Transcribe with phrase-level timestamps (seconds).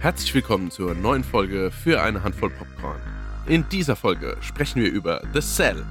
[0.00, 3.00] Herzlich willkommen zur neuen Folge für eine Handvoll Popcorn.
[3.46, 5.84] In dieser Folge sprechen wir über The Cell,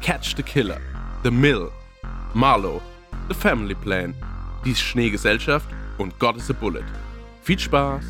[0.00, 0.80] Catch the Killer,
[1.24, 1.68] The Mill,
[2.32, 2.80] Marlowe,
[3.28, 4.14] The Family Plan,
[4.64, 5.66] Die Schneegesellschaft
[5.98, 6.84] und God is a Bullet.
[7.42, 8.04] Viel Spaß!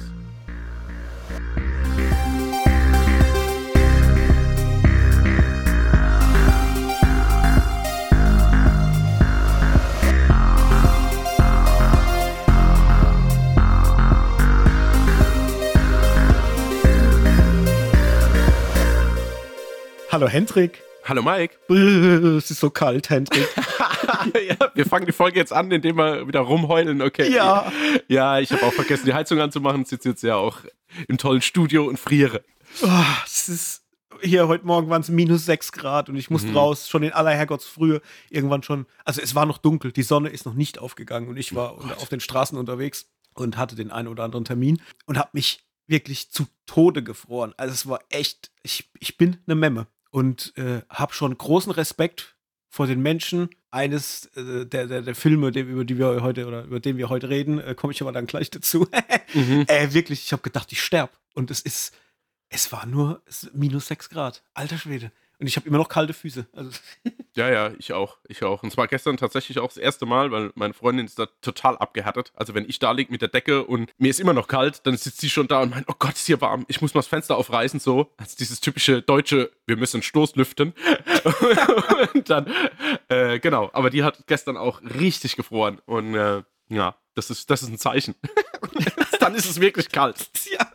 [20.20, 20.82] Hallo Hendrik.
[21.04, 21.54] Hallo Mike.
[22.36, 23.48] Es ist so kalt, Hendrik.
[24.46, 27.32] ja, wir fangen die Folge jetzt an, indem wir wieder rumheulen, okay?
[27.32, 27.72] Ja.
[28.06, 29.86] Ja, ich habe auch vergessen, die Heizung anzumachen.
[29.86, 30.58] Sitze jetzt ja auch
[31.08, 32.44] im tollen Studio und friere.
[32.82, 32.88] Oh,
[33.24, 33.82] es ist
[34.20, 36.56] hier heute Morgen waren es minus 6 Grad und ich musste Mhm.
[36.58, 38.02] raus, schon in aller Herrgottsfrühe.
[38.28, 41.54] Irgendwann schon, also es war noch dunkel, die Sonne ist noch nicht aufgegangen und ich
[41.54, 45.30] war unter- auf den Straßen unterwegs und hatte den einen oder anderen Termin und habe
[45.32, 47.54] mich wirklich zu Tode gefroren.
[47.56, 52.36] Also es war echt, ich, ich bin eine Memme und äh, habe schon großen Respekt
[52.68, 53.50] vor den Menschen.
[53.70, 57.08] Eines äh, der, der, der Filme, dem, über die wir heute oder über den wir
[57.08, 58.86] heute reden, äh, komme ich aber dann gleich dazu.
[59.32, 59.64] Mhm.
[59.68, 61.16] Äh, wirklich, ich habe gedacht, ich sterb.
[61.34, 61.94] Und es ist,
[62.48, 63.22] es war nur
[63.52, 64.42] minus 6 Grad.
[64.54, 65.12] Alter Schwede.
[65.40, 66.46] Und ich habe immer noch kalte Füße.
[66.52, 66.70] Also,
[67.34, 68.18] Ja, ja, ich auch.
[68.28, 68.62] Ich auch.
[68.62, 72.32] Und zwar gestern tatsächlich auch das erste Mal, weil meine Freundin ist da total abgehärtet.
[72.34, 74.96] Also wenn ich da liege mit der Decke und mir ist immer noch kalt, dann
[74.96, 76.66] sitzt sie schon da und meint, oh Gott, ist hier warm.
[76.68, 78.12] Ich muss mal das Fenster aufreißen, so.
[78.18, 80.74] Also dieses typische deutsche, wir müssen Stoß lüften.
[82.14, 82.52] und dann,
[83.08, 83.70] äh, genau.
[83.72, 85.80] Aber die hat gestern auch richtig gefroren.
[85.86, 88.16] Und äh, ja, das ist, das ist ein Zeichen.
[89.20, 90.28] dann ist es wirklich kalt.
[90.52, 90.66] ja.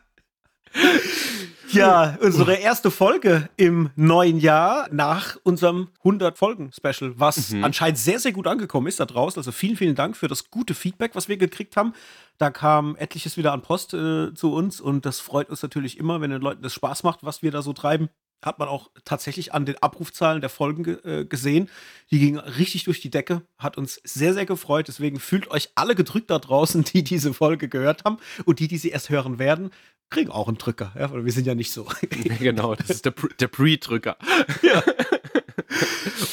[1.69, 7.63] Ja, unsere erste Folge im neuen Jahr nach unserem 100-Folgen-Special, was Mhm.
[7.65, 9.39] anscheinend sehr, sehr gut angekommen ist da draußen.
[9.39, 11.93] Also vielen, vielen Dank für das gute Feedback, was wir gekriegt haben.
[12.37, 16.21] Da kam etliches wieder an Post äh, zu uns und das freut uns natürlich immer,
[16.21, 18.09] wenn den Leuten das Spaß macht, was wir da so treiben.
[18.45, 21.69] Hat man auch tatsächlich an den Abrufzahlen der Folgen ge äh, gesehen.
[22.11, 23.41] Die gingen richtig durch die Decke.
[23.57, 24.87] Hat uns sehr, sehr gefreut.
[24.87, 28.77] Deswegen fühlt euch alle gedrückt da draußen, die diese Folge gehört haben und die, die
[28.77, 29.71] sie erst hören werden,
[30.11, 30.93] kriegen auch einen Drücker.
[30.97, 31.87] Ja, weil wir sind ja nicht so.
[32.39, 34.17] genau, das ist der, Pre- der Pre-Drücker.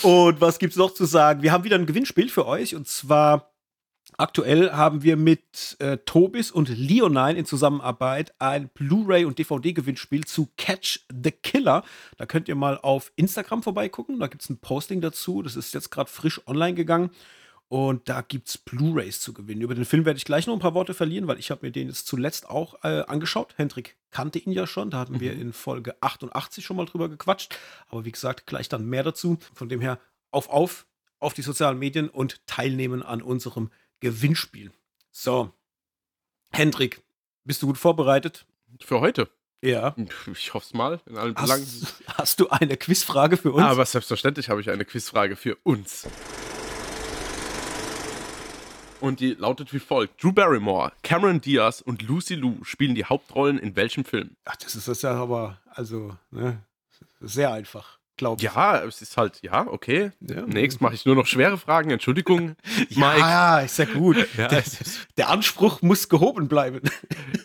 [0.02, 1.42] Und was gibt's noch zu sagen?
[1.42, 3.51] Wir haben wieder ein Gewinnspiel für euch und zwar
[4.18, 10.48] aktuell haben wir mit äh, Tobis und Leonine in Zusammenarbeit ein Blu-ray und DVD-Gewinnspiel zu
[10.56, 11.84] Catch the Killer.
[12.16, 14.18] Da könnt ihr mal auf Instagram vorbeigucken.
[14.20, 15.42] Da gibt's ein Posting dazu.
[15.42, 17.10] Das ist jetzt gerade frisch online gegangen.
[17.72, 19.62] Und da gibt's Blu-rays zu gewinnen.
[19.62, 21.72] Über den Film werde ich gleich noch ein paar Worte verlieren, weil ich habe mir
[21.72, 23.54] den jetzt zuletzt auch äh, angeschaut.
[23.56, 24.90] Hendrik kannte ihn ja schon.
[24.90, 27.58] Da hatten wir in Folge 88 schon mal drüber gequatscht.
[27.88, 29.38] Aber wie gesagt, gleich dann mehr dazu.
[29.54, 29.98] Von dem her
[30.30, 30.86] auf, auf,
[31.18, 33.70] auf die sozialen Medien und teilnehmen an unserem
[34.02, 34.72] Gewinnspiel.
[35.12, 35.52] So.
[36.50, 37.02] Hendrik,
[37.44, 38.44] bist du gut vorbereitet?
[38.80, 39.28] Für heute.
[39.62, 39.94] Ja.
[40.32, 41.62] Ich hoffe es mal, in allen Belangen.
[41.62, 43.62] Hast, hast du eine Quizfrage für uns?
[43.62, 46.08] Aber selbstverständlich habe ich eine Quizfrage für uns.
[49.00, 53.58] Und die lautet wie folgt: Drew Barrymore, Cameron Diaz und Lucy Liu spielen die Hauptrollen
[53.58, 54.36] in welchem Film?
[54.44, 56.60] Ach, das ist das ja aber, also, ne,
[57.20, 58.44] sehr einfach, glaube ich.
[58.44, 60.12] Ja, es ist halt, ja, okay.
[60.20, 60.42] Ja.
[60.46, 61.90] Nächst mache ich nur noch schwere Fragen.
[61.90, 62.54] Entschuldigung,
[62.90, 63.18] Mike.
[63.18, 64.16] Ja, ist ja gut.
[64.38, 64.62] Ja, der,
[65.16, 66.80] der Anspruch muss gehoben bleiben.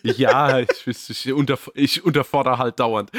[0.04, 3.12] Ja, ich, ich, unter, ich unterfordere halt dauernd.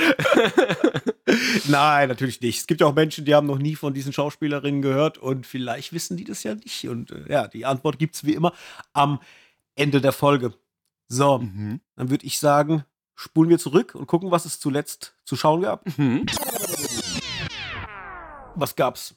[1.69, 2.60] Nein, natürlich nicht.
[2.60, 5.92] Es gibt ja auch Menschen, die haben noch nie von diesen Schauspielerinnen gehört und vielleicht
[5.92, 6.88] wissen die das ja nicht.
[6.88, 8.54] Und äh, ja, die Antwort gibt es wie immer
[8.94, 9.20] am
[9.75, 10.54] Ende der Folge.
[11.08, 11.80] So, Mhm.
[11.96, 15.84] dann würde ich sagen, spulen wir zurück und gucken, was es zuletzt zu schauen gab.
[15.98, 16.25] Mhm.
[18.58, 19.14] Was gab's?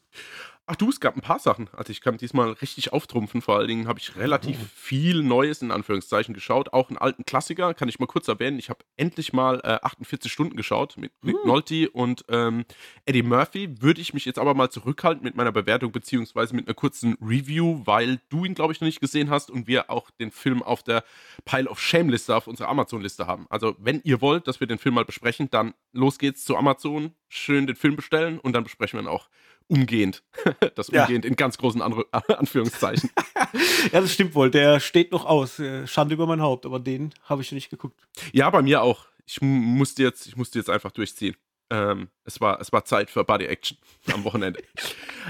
[0.68, 1.70] Ach du, es gab ein paar Sachen.
[1.74, 3.42] Also ich kann diesmal richtig auftrumpfen.
[3.42, 6.72] Vor allen Dingen habe ich relativ viel Neues in Anführungszeichen geschaut.
[6.72, 8.58] Auch einen alten Klassiker, kann ich mal kurz erwähnen.
[8.58, 11.48] Ich habe endlich mal äh, 48 Stunden geschaut mit Nick Hm.
[11.48, 12.64] Nolte und ähm,
[13.06, 13.82] Eddie Murphy.
[13.82, 17.82] Würde ich mich jetzt aber mal zurückhalten mit meiner Bewertung beziehungsweise mit einer kurzen Review,
[17.86, 20.84] weil du ihn, glaube ich, noch nicht gesehen hast und wir auch den Film auf
[20.84, 21.04] der
[21.44, 23.46] Pile of Shame-Liste auf unserer Amazon-Liste haben.
[23.50, 27.14] Also wenn ihr wollt, dass wir den Film mal besprechen, dann los geht's zu Amazon,
[27.28, 29.28] schön den Film bestellen und dann besprechen wir ihn auch
[29.72, 30.23] umgehend.
[30.76, 31.02] Das Ja.
[31.03, 33.09] umgehend in ganz großen Anru Anführungszeichen.
[33.91, 34.52] Ja, das stimmt wohl.
[34.52, 35.59] Der steht noch aus.
[35.59, 38.00] Äh, Schande über mein Haupt, aber den habe ich nicht geguckt.
[38.32, 39.06] ja, bei mir auch.
[39.26, 41.35] Ich mu- musste jetzt, ich musste jetzt einfach durchziehen.
[41.70, 43.78] Ähm, es, war, es war Zeit für Body Action
[44.14, 44.62] am Wochenende.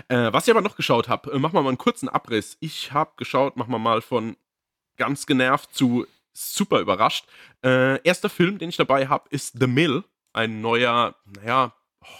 [0.07, 2.57] äh, was ich aber noch geschaut habe, äh, machen wir mal einen kurzen Abriss.
[2.59, 4.35] Ich habe geschaut, machen wir mal von
[4.97, 7.25] ganz genervt zu super überrascht.
[7.63, 10.03] Äh, erster Film, den ich dabei habe, ist The Mill.
[10.33, 11.73] Ein neuer, naja,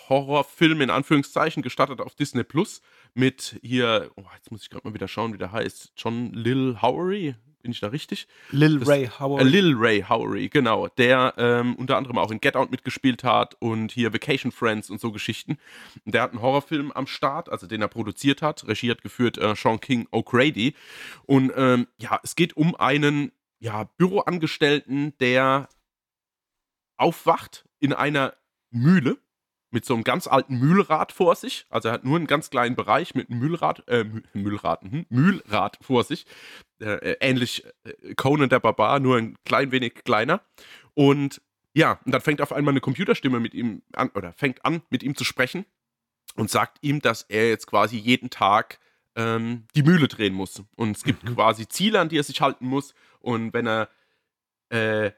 [0.10, 2.81] Horrorfilm in Anführungszeichen, gestartet auf Disney Plus
[3.13, 5.94] mit hier, oh, jetzt muss ich gerade mal wieder schauen, wie der heißt.
[5.98, 7.36] John Lil Howery?
[7.63, 8.28] Bin ich da richtig?
[8.50, 9.44] Lil Das- Ray Äh, Howard.
[9.45, 13.92] Lil Ray Howery, genau, der ähm, unter anderem auch in Get Out mitgespielt hat und
[13.92, 15.60] hier Vacation Friends und so Geschichten.
[16.06, 18.68] Und der hat einen Horrorfilm am Start, also den er produziert hat.
[18.68, 20.74] Regie hat geführt äh, Sean King O'Grady.
[21.28, 25.69] Und ähm, ja, es geht um einen ja, Büroangestellten, der
[26.98, 28.33] aufwacht in einer
[28.72, 29.18] Mühle
[29.71, 31.65] mit so einem ganz alten Mühlrad vor sich.
[31.69, 35.06] Also er hat nur einen ganz kleinen Bereich mit einem Mühlrad, äh, Mü- Mühlrad, mhm,
[35.09, 36.25] Mühlrad vor sich.
[36.79, 40.41] Äh, äh, ähnlich äh, Conan der Barbar, nur ein klein wenig kleiner.
[40.94, 41.41] Und
[41.73, 45.03] ja, und dann fängt auf einmal eine Computerstimme mit ihm an, oder fängt an, mit
[45.03, 45.65] ihm zu sprechen
[46.35, 48.79] und sagt ihm, dass er jetzt quasi jeden Tag
[49.15, 50.63] ähm, die Mühle drehen muss.
[50.75, 51.35] Und es gibt Mhm.
[51.35, 52.94] quasi Ziele, an die er sich halten muss.
[53.19, 53.89] Und wenn er
[54.69, 55.12] äh,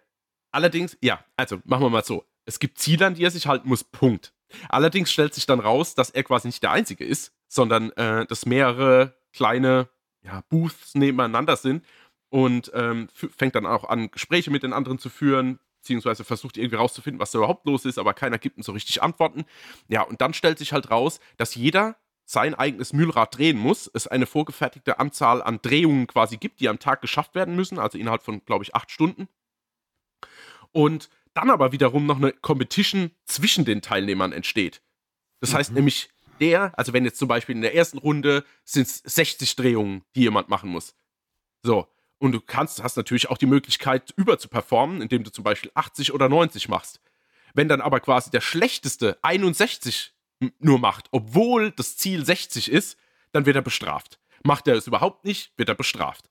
[0.51, 2.23] allerdings, ja, also machen wir mal so.
[2.45, 4.33] Es gibt Ziele, an die er sich halten muss, Punkt.
[4.69, 8.45] Allerdings stellt sich dann raus, dass er quasi nicht der Einzige ist, sondern äh, dass
[8.45, 9.89] mehrere kleine
[10.21, 11.85] ja, Booths nebeneinander sind
[12.29, 16.77] und ähm, fängt dann auch an, Gespräche mit den anderen zu führen, beziehungsweise versucht irgendwie
[16.77, 19.45] rauszufinden, was da überhaupt los ist, aber keiner gibt ihm so richtig Antworten.
[19.87, 24.07] Ja, und dann stellt sich halt raus, dass jeder sein eigenes Mühlrad drehen muss, es
[24.07, 28.23] eine vorgefertigte Anzahl an Drehungen quasi gibt, die am Tag geschafft werden müssen, also innerhalb
[28.23, 29.27] von, glaube ich, acht Stunden.
[30.71, 34.81] Und dann aber wiederum noch eine Competition zwischen den Teilnehmern entsteht.
[35.39, 35.75] Das heißt Mhm.
[35.77, 36.09] nämlich,
[36.39, 40.21] der, also wenn jetzt zum Beispiel in der ersten Runde sind es 60 Drehungen, die
[40.21, 40.95] jemand machen muss.
[41.61, 41.87] So.
[42.19, 45.71] Und du kannst, hast natürlich auch die Möglichkeit, über zu performen, indem du zum Beispiel
[45.75, 47.01] 80 oder 90 machst.
[47.53, 52.97] Wenn dann aber quasi der schlechteste 61 m- nur macht, obwohl das Ziel 60 ist,
[53.33, 54.19] dann wird er bestraft.
[54.43, 56.29] Macht er es überhaupt nicht, wird er bestraft.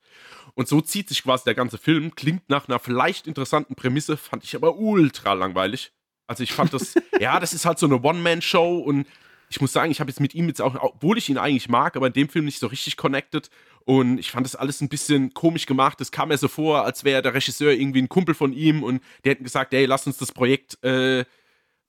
[0.55, 2.15] Und so zieht sich quasi der ganze Film.
[2.15, 5.91] Klingt nach einer vielleicht interessanten Prämisse, fand ich aber ultra langweilig.
[6.27, 9.07] Also ich fand das, ja, das ist halt so eine One-Man-Show und
[9.49, 11.95] ich muss sagen, ich habe jetzt mit ihm jetzt auch, obwohl ich ihn eigentlich mag,
[11.95, 13.49] aber in dem Film nicht so richtig connected.
[13.85, 16.01] Und ich fand das alles ein bisschen komisch gemacht.
[16.01, 19.03] Es kam mir so vor, als wäre der Regisseur irgendwie ein Kumpel von ihm und
[19.23, 21.25] die hätten gesagt, hey, lass uns das Projekt äh,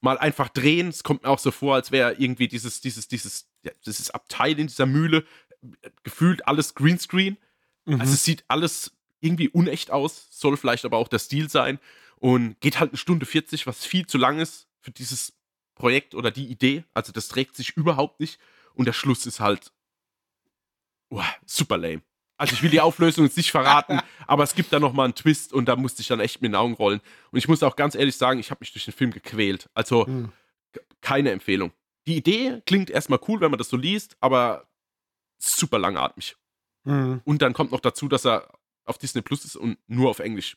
[0.00, 0.88] mal einfach drehen.
[0.88, 4.58] Es kommt mir auch so vor, als wäre irgendwie dieses, dieses, dieses, ja, dieses Abteil
[4.58, 5.24] in dieser Mühle
[6.02, 7.36] gefühlt alles Greenscreen.
[7.84, 8.00] Mhm.
[8.00, 11.78] Also es sieht alles irgendwie unecht aus, soll vielleicht aber auch der Stil sein
[12.16, 15.32] und geht halt eine Stunde 40, was viel zu lang ist für dieses
[15.74, 16.84] Projekt oder die Idee.
[16.94, 18.38] Also das trägt sich überhaupt nicht
[18.74, 19.72] und der Schluss ist halt
[21.10, 22.02] uah, super lame.
[22.36, 25.14] Also ich will die Auflösung jetzt nicht verraten, aber es gibt da noch mal einen
[25.14, 27.00] Twist und da musste ich dann echt mit den Augen rollen.
[27.30, 29.68] Und ich muss auch ganz ehrlich sagen, ich habe mich durch den Film gequält.
[29.74, 30.32] Also Mhm.
[31.00, 31.72] keine Empfehlung.
[32.06, 34.66] Die Idee klingt erstmal cool, wenn man das so liest, aber
[35.38, 36.36] super langatmig.
[36.84, 37.20] Mhm.
[37.24, 38.48] Und dann kommt noch dazu, dass er
[38.84, 40.56] auf Disney Plus ist und nur auf Englisch.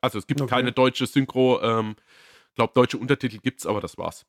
[0.00, 0.50] Also es gibt Okay.
[0.50, 1.60] keine deutsche Synchro.
[1.62, 1.96] Ähm,
[2.54, 4.26] glaube, deutsche Untertitel gibt's, aber das war's.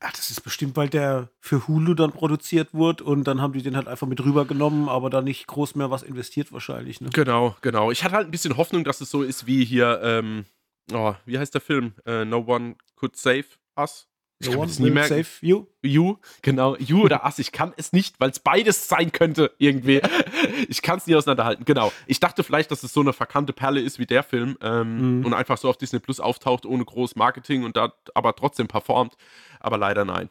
[0.00, 3.62] Ah, das ist bestimmt, weil der für Hulu dann produziert wurde und dann haben die
[3.62, 7.00] den halt einfach mit rübergenommen, aber da nicht groß mehr was investiert wahrscheinlich.
[7.02, 7.10] Ne?
[7.12, 7.90] Genau, genau.
[7.90, 10.46] Ich hatte halt ein bisschen Hoffnung, dass es so ist wie hier, ähm,
[10.92, 11.92] oh, wie heißt der Film?
[12.06, 13.44] Äh, no One Could Save
[13.76, 14.07] Us.
[14.40, 15.08] Ich kann es nie merken.
[15.24, 15.66] save you.
[15.82, 16.76] You, genau.
[16.76, 17.38] You oder Us.
[17.40, 20.00] Ich kann es nicht, weil es beides sein könnte irgendwie.
[20.68, 21.64] Ich kann es nie auseinanderhalten.
[21.64, 21.92] Genau.
[22.06, 25.26] Ich dachte vielleicht, dass es so eine verkannte Perle ist wie der Film ähm, Mhm.
[25.26, 29.14] und einfach so auf Disney Plus auftaucht ohne groß Marketing und da aber trotzdem performt.
[29.60, 30.28] Aber leider nein.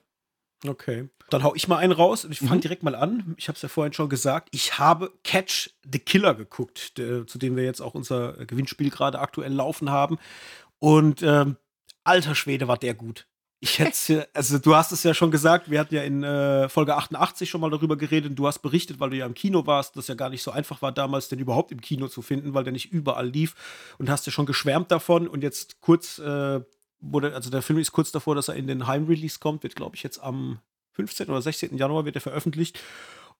[0.65, 1.09] Okay.
[1.29, 2.61] Dann hau ich mal einen raus und ich fange Mhm.
[2.61, 3.35] direkt mal an.
[3.37, 4.49] Ich habe es ja vorhin schon gesagt.
[4.53, 9.19] Ich habe Catch the Killer geguckt, der, zu dem wir jetzt auch unser Gewinnspiel gerade
[9.19, 10.17] aktuell laufen haben.
[10.79, 11.57] Und ähm,
[12.03, 13.27] alter Schwede war der gut.
[13.59, 16.95] Ich hätte, also du hast es ja schon gesagt, wir hatten ja in äh, Folge
[16.95, 20.07] 88 schon mal darüber geredet du hast berichtet, weil du ja im Kino warst, dass
[20.07, 22.73] ja gar nicht so einfach war damals, den überhaupt im Kino zu finden, weil der
[22.73, 23.55] nicht überall lief
[23.97, 26.61] und hast ja schon geschwärmt davon und jetzt kurz äh,
[26.99, 29.95] wurde, also der Film ist kurz davor, dass er in den Heimrelease kommt, wird glaube
[29.95, 30.59] ich jetzt am
[30.91, 31.27] 15.
[31.27, 31.77] oder 16.
[31.77, 32.79] Januar wird er veröffentlicht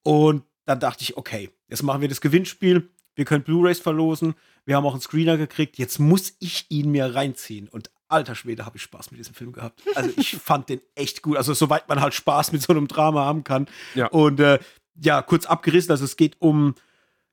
[0.02, 4.34] und dann dachte ich, okay, jetzt machen wir das Gewinnspiel, wir können Blu-rays verlosen,
[4.64, 8.66] wir haben auch einen Screener gekriegt, jetzt muss ich ihn mir reinziehen und alter Schwede,
[8.66, 9.80] habe ich Spaß mit diesem Film gehabt.
[9.94, 11.36] Also ich fand den echt gut.
[11.36, 13.66] Also soweit man halt Spaß mit so einem Drama haben kann.
[13.94, 14.08] Ja.
[14.08, 14.58] Und äh,
[15.00, 16.74] ja, kurz abgerissen, also es geht um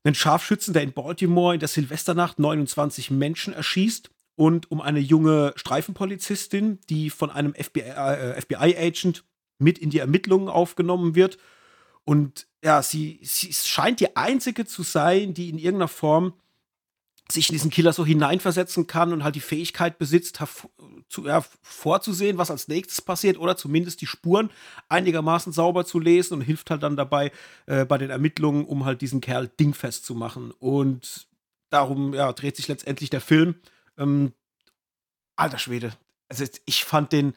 [0.03, 5.53] einen Scharfschützen, der in Baltimore in der Silvesternacht 29 Menschen erschießt und um eine junge
[5.55, 9.23] Streifenpolizistin, die von einem FBI, äh, FBI-Agent
[9.57, 11.37] mit in die Ermittlungen aufgenommen wird.
[12.03, 16.33] Und ja, sie, sie scheint die einzige zu sein, die in irgendeiner Form
[17.31, 20.39] sich in diesen Killer so hineinversetzen kann und halt die Fähigkeit besitzt,
[21.09, 24.51] zu, ja, vorzusehen, was als nächstes passiert oder zumindest die Spuren
[24.89, 27.31] einigermaßen sauber zu lesen und hilft halt dann dabei
[27.65, 30.51] äh, bei den Ermittlungen, um halt diesen Kerl dingfest zu machen.
[30.51, 31.27] Und
[31.71, 33.55] darum ja, dreht sich letztendlich der Film.
[33.97, 34.33] Ähm,
[35.35, 35.93] alter Schwede.
[36.29, 37.33] Also ich fand den,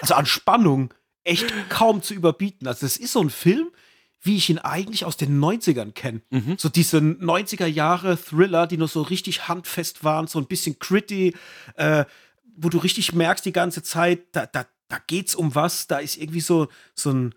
[0.00, 0.94] also an Spannung
[1.24, 2.66] echt kaum zu überbieten.
[2.66, 3.70] Also es ist so ein Film,
[4.24, 6.22] wie ich ihn eigentlich aus den 90ern kenne.
[6.30, 6.56] Mhm.
[6.58, 11.34] So diese 90er Jahre Thriller, die noch so richtig handfest waren, so ein bisschen gritty,
[11.76, 12.06] äh,
[12.56, 16.16] wo du richtig merkst die ganze Zeit, da, da, da geht's um was, da ist
[16.16, 17.34] irgendwie so, so ein,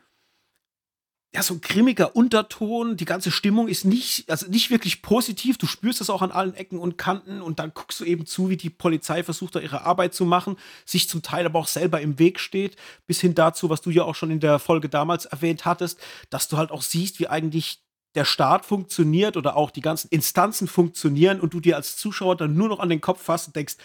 [1.35, 2.97] ja, so ein grimmiger Unterton.
[2.97, 5.57] Die ganze Stimmung ist nicht, also nicht wirklich positiv.
[5.57, 8.49] Du spürst das auch an allen Ecken und Kanten und dann guckst du eben zu,
[8.49, 12.01] wie die Polizei versucht, da ihre Arbeit zu machen, sich zum Teil aber auch selber
[12.01, 15.25] im Weg steht, bis hin dazu, was du ja auch schon in der Folge damals
[15.25, 17.81] erwähnt hattest, dass du halt auch siehst, wie eigentlich
[18.17, 22.55] der Staat funktioniert oder auch die ganzen Instanzen funktionieren und du dir als Zuschauer dann
[22.55, 23.75] nur noch an den Kopf fasst und denkst,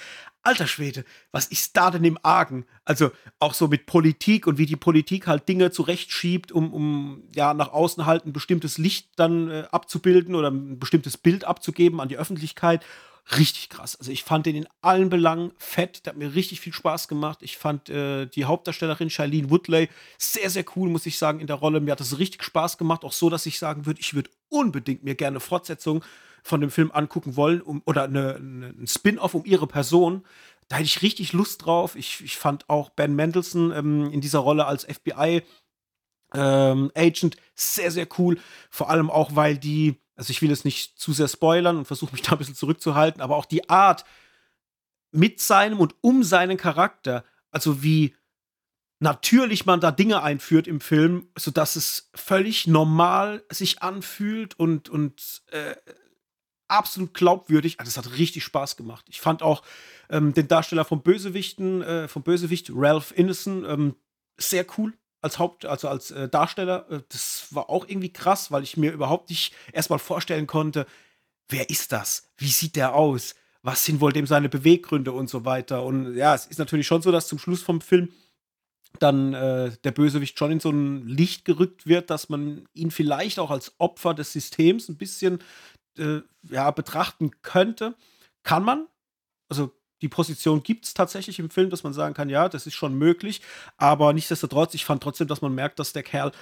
[0.43, 2.65] alter Schwede, was ist da denn im Argen?
[2.87, 3.11] Also
[3.41, 7.75] auch so mit Politik und wie die Politik halt Dinge zurechtschiebt, um, um ja nach
[7.75, 12.17] außen halt ein bestimmtes Licht dann äh, abzubilden oder ein bestimmtes Bild abzugeben an die
[12.17, 12.87] Öffentlichkeit.
[13.37, 13.97] Richtig krass.
[13.97, 16.05] Also ich fand den in allen Belangen fett.
[16.05, 17.39] Der hat mir richtig viel Spaß gemacht.
[17.43, 19.89] Ich fand äh, die Hauptdarstellerin Shailene Woodley
[20.19, 21.81] sehr, sehr cool, muss ich sagen, in der Rolle.
[21.81, 23.05] Mir hat das richtig Spaß gemacht.
[23.05, 26.05] Auch so, dass ich sagen würde, ich würde unbedingt mir gerne Fortsetzung
[26.43, 30.25] von dem Film angucken wollen um, oder eine, eine, ein Spin-off um ihre Person.
[30.69, 31.95] Da hätte ich richtig Lust drauf.
[31.95, 35.43] Ich, ich fand auch Ben Mendelssohn ähm, in dieser Rolle als FBI
[36.35, 38.39] ähm, Agent sehr, sehr cool.
[38.69, 42.13] Vor allem auch, weil die also ich will es nicht zu sehr spoilern und versuche
[42.13, 44.05] mich da ein bisschen zurückzuhalten, aber auch die Art
[45.11, 48.15] mit seinem und um seinen Charakter, also wie
[48.99, 55.43] natürlich man da Dinge einführt im Film, sodass es völlig normal sich anfühlt und, und
[55.49, 55.75] äh,
[56.69, 57.81] absolut glaubwürdig.
[57.81, 59.05] Also es hat richtig Spaß gemacht.
[59.09, 59.63] Ich fand auch
[60.09, 63.97] ähm, den Darsteller vom Bösewichten, äh, vom Bösewicht Ralph Innocent ähm,
[64.39, 68.65] sehr cool als Haupt, also als äh, Darsteller, äh, das war auch irgendwie krass, weil
[68.65, 70.87] ich mir überhaupt nicht erstmal vorstellen konnte,
[71.49, 72.31] wer ist das?
[72.37, 73.35] Wie sieht der aus?
[73.63, 75.85] Was sind wohl dem seine Beweggründe und so weiter?
[75.85, 78.13] Und ja, es ist natürlich schon so, dass zum Schluss vom Film
[78.99, 83.39] dann äh, der Bösewicht schon in so ein Licht gerückt wird, dass man ihn vielleicht
[83.39, 85.39] auch als Opfer des Systems ein bisschen
[85.97, 87.95] äh, ja, betrachten könnte.
[88.43, 88.89] Kann man.
[89.49, 89.73] Also
[90.03, 92.99] die Position gibt es tatsächlich im Film, dass man sagen kann, ja, das ist schon
[92.99, 93.41] möglich.
[93.77, 96.33] Aber nichtsdestotrotz, ich fand trotzdem, dass man merkt, dass der Kerl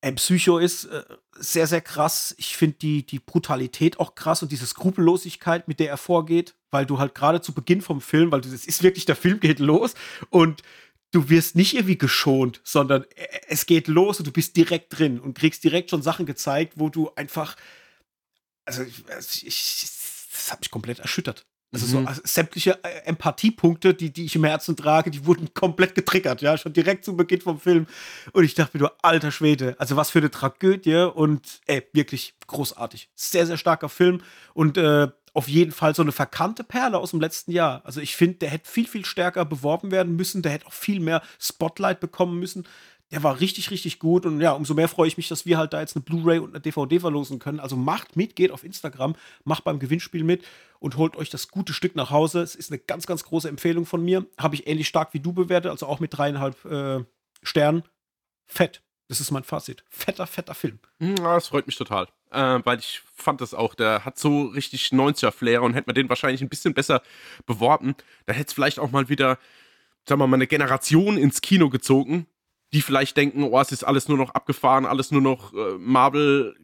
[0.00, 0.86] ein Psycho ist.
[0.86, 1.04] Äh,
[1.38, 2.34] sehr, sehr krass.
[2.38, 6.86] Ich finde die, die Brutalität auch krass und diese Skrupellosigkeit, mit der er vorgeht, weil
[6.86, 9.94] du halt gerade zu Beginn vom Film, weil das ist wirklich, der Film geht los
[10.30, 10.62] und
[11.12, 13.04] du wirst nicht irgendwie geschont, sondern
[13.48, 16.88] es geht los und du bist direkt drin und kriegst direkt schon Sachen gezeigt, wo
[16.88, 17.56] du einfach,
[18.64, 19.90] also ich, ich
[20.36, 21.46] das hat mich komplett erschüttert.
[21.76, 22.08] Also so mhm.
[22.08, 26.56] also sämtliche äh, Empathiepunkte, die, die ich im Herzen trage, die wurden komplett getriggert, ja,
[26.56, 27.86] schon direkt zu Beginn vom Film.
[28.32, 32.34] Und ich dachte mir nur, alter Schwede, also was für eine Tragödie und ey, wirklich
[32.46, 33.10] großartig.
[33.14, 34.22] Sehr, sehr starker Film
[34.54, 37.82] und äh, auf jeden Fall so eine verkannte Perle aus dem letzten Jahr.
[37.84, 40.98] Also ich finde, der hätte viel, viel stärker beworben werden müssen, der hätte auch viel
[40.98, 42.66] mehr Spotlight bekommen müssen
[43.12, 44.26] der war richtig, richtig gut.
[44.26, 46.50] Und ja, umso mehr freue ich mich, dass wir halt da jetzt eine Blu-ray und
[46.50, 47.60] eine DVD verlosen können.
[47.60, 50.44] Also macht mit, geht auf Instagram, macht beim Gewinnspiel mit
[50.80, 52.42] und holt euch das gute Stück nach Hause.
[52.42, 54.26] Es ist eine ganz, ganz große Empfehlung von mir.
[54.38, 57.04] Habe ich ähnlich stark wie du bewertet, also auch mit dreieinhalb äh,
[57.42, 57.84] Sternen.
[58.46, 58.82] Fett.
[59.08, 59.84] Das ist mein Fazit.
[59.88, 60.80] Fetter, fetter Film.
[60.98, 62.08] Hm, ja, das freut mich total.
[62.32, 66.08] Äh, weil ich fand das auch, der hat so richtig 90er-Flair und hätte man den
[66.08, 67.02] wahrscheinlich ein bisschen besser
[67.46, 67.94] beworben,
[68.26, 69.38] dann hätte es vielleicht auch mal wieder,
[70.08, 72.26] sagen wir mal, eine Generation ins Kino gezogen,
[72.72, 76.56] die vielleicht denken, oh, es ist alles nur noch abgefahren, alles nur noch äh, Marvel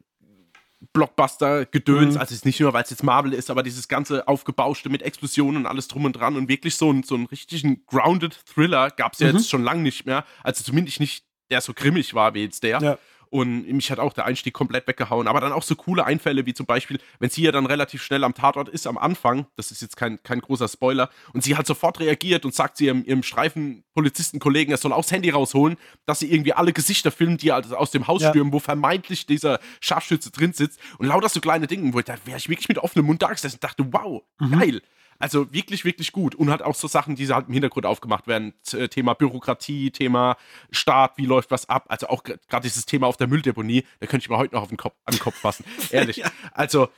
[0.91, 2.19] Blockbuster-Gedöns, mhm.
[2.19, 5.01] also es ist nicht nur, weil es jetzt Marvel ist, aber dieses ganze Aufgebauschte mit
[5.01, 8.89] Explosionen und alles drum und dran und wirklich so, ein, so einen richtigen grounded Thriller
[8.91, 9.37] gab es ja mhm.
[9.37, 10.25] jetzt schon lange nicht mehr.
[10.43, 12.81] Also zumindest nicht, der so grimmig war wie jetzt der.
[12.81, 12.97] Ja.
[13.33, 15.27] Und mich hat auch der Einstieg komplett weggehauen.
[15.27, 18.23] Aber dann auch so coole Einfälle, wie zum Beispiel, wenn sie ja dann relativ schnell
[18.23, 21.65] am Tatort ist am Anfang, das ist jetzt kein, kein großer Spoiler, und sie halt
[21.65, 26.19] sofort reagiert und sagt sie ihrem, ihrem Streifen-Polizisten-Kollegen, er soll auch das Handy rausholen, dass
[26.19, 28.29] sie irgendwie alle Gesichter filmt, die halt aus dem Haus ja.
[28.29, 30.79] stürmen, wo vermeintlich dieser Scharfschütze drin sitzt.
[30.99, 33.31] Und lauter so kleine Dinge, wo ich da wäre ich wirklich mit offenem Mund da
[33.31, 34.59] gesessen und dachte, wow, mhm.
[34.59, 34.81] geil.
[35.19, 36.35] Also wirklich, wirklich gut.
[36.35, 38.53] Und halt auch so Sachen, die halt im Hintergrund aufgemacht werden.
[38.73, 40.37] Äh, Thema Bürokratie, Thema
[40.71, 41.85] Staat, wie läuft was ab.
[41.89, 44.69] Also auch gerade dieses Thema auf der Mülldeponie, da könnte ich mir heute noch auf
[44.69, 45.65] den Kopf, an den Kopf fassen.
[45.91, 46.17] Ehrlich.
[46.17, 46.31] ja.
[46.51, 46.89] Also.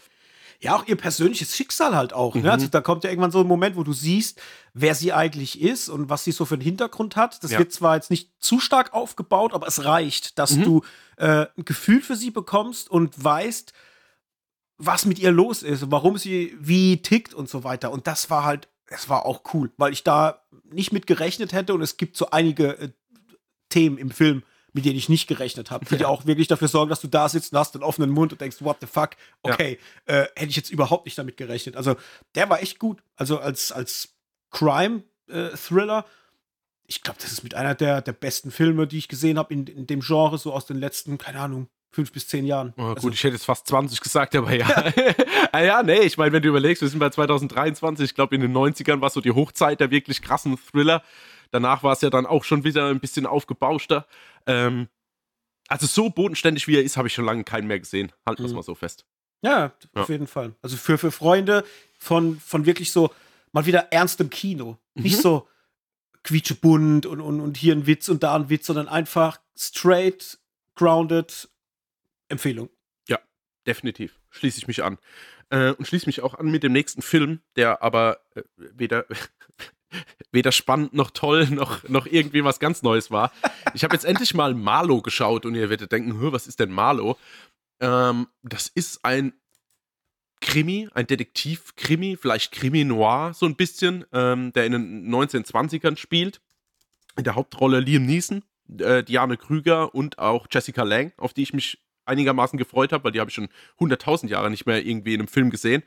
[0.62, 2.34] Ja, auch ihr persönliches Schicksal halt auch.
[2.34, 2.44] Ne?
[2.44, 2.48] Mhm.
[2.48, 4.42] Also da kommt ja irgendwann so ein Moment, wo du siehst,
[4.74, 7.44] wer sie eigentlich ist und was sie so für einen Hintergrund hat.
[7.44, 7.60] Das ja.
[7.60, 10.64] wird zwar jetzt nicht zu stark aufgebaut, aber es reicht, dass mhm.
[10.64, 10.82] du
[11.18, 13.74] äh, ein Gefühl für sie bekommst und weißt,
[14.78, 17.92] was mit ihr los ist, warum sie wie tickt und so weiter.
[17.92, 21.74] Und das war halt, es war auch cool, weil ich da nicht mit gerechnet hätte
[21.74, 22.90] und es gibt so einige äh,
[23.70, 26.08] Themen im Film, mit denen ich nicht gerechnet habe, die ja.
[26.08, 28.58] auch wirklich dafür sorgen, dass du da sitzt und hast einen offenen Mund und denkst,
[28.60, 30.16] what the fuck, okay, ja.
[30.16, 31.78] äh, hätte ich jetzt überhaupt nicht damit gerechnet.
[31.78, 31.96] Also
[32.36, 33.02] der war echt gut.
[33.16, 34.10] Also als, als
[34.52, 36.12] Crime-Thriller, äh,
[36.88, 39.66] ich glaube, das ist mit einer der, der besten Filme, die ich gesehen habe in,
[39.66, 42.74] in dem Genre, so aus den letzten, keine Ahnung, fünf bis zehn Jahren.
[42.78, 44.68] Oh, gut, also, ich hätte jetzt fast 20 gesagt, aber ja.
[45.52, 48.42] ah, ja, nee, ich meine, wenn du überlegst, wir sind bei 2023, ich glaube in
[48.42, 51.02] den 90ern war so die Hochzeit der wirklich krassen Thriller.
[51.52, 54.06] Danach war es ja dann auch schon wieder ein bisschen aufgebauschter.
[54.46, 54.90] Ähm,
[55.70, 58.12] also so bodenständig wie er ist, habe ich schon lange keinen mehr gesehen.
[58.26, 58.58] Halten wir es mhm.
[58.58, 59.06] mal so fest.
[59.42, 60.14] Ja, auf ja.
[60.14, 60.54] jeden Fall.
[60.62, 61.64] Also für, für Freunde
[61.98, 63.12] von, von wirklich so
[63.52, 64.78] mal wieder ernstem Kino.
[64.96, 65.04] Mhm.
[65.04, 65.48] Nicht so
[66.24, 70.40] quietschebunt und, und, und hier ein Witz und da ein Witz, sondern einfach straight,
[70.76, 71.48] grounded,
[72.30, 72.70] Empfehlung.
[73.08, 73.20] Ja,
[73.68, 74.20] definitiv.
[74.30, 74.98] Schließe ich mich an.
[75.50, 79.06] Äh, und schließe mich auch an mit dem nächsten Film, der aber äh, weder,
[80.32, 83.32] weder spannend noch toll noch, noch irgendwie was ganz Neues war.
[83.74, 87.18] Ich habe jetzt endlich mal Marlow geschaut und ihr werdet denken, was ist denn Marlow?
[87.80, 89.34] Ähm, das ist ein
[90.42, 96.42] Krimi, ein Detektiv-Krimi, vielleicht Krimi-Noir so ein bisschen, ähm, der in den 1920ern spielt.
[97.18, 98.44] In der Hauptrolle Liam Neeson,
[98.78, 103.12] äh, Diane Krüger und auch Jessica Lang, auf die ich mich einigermaßen gefreut habe, weil
[103.12, 105.84] die habe ich schon 100.000 Jahre nicht mehr irgendwie in einem Film gesehen.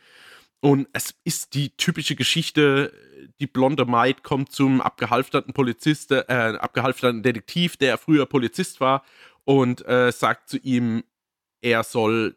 [0.60, 2.92] Und es ist die typische Geschichte,
[3.40, 9.04] die blonde Maid kommt zum abgehalfterten Polizist, äh, abgehalfterten Detektiv, der früher Polizist war,
[9.44, 11.04] und äh, sagt zu ihm,
[11.60, 12.36] er soll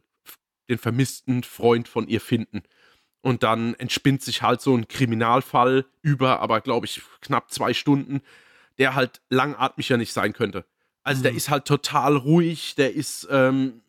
[0.70, 2.64] den vermissten Freund von ihr finden.
[3.22, 8.22] Und dann entspinnt sich halt so ein Kriminalfall über, aber glaube ich, knapp zwei Stunden,
[8.78, 10.66] der halt langatmiger nicht sein könnte.
[11.04, 11.24] Also mhm.
[11.24, 13.82] der ist halt total ruhig, der ist, ähm,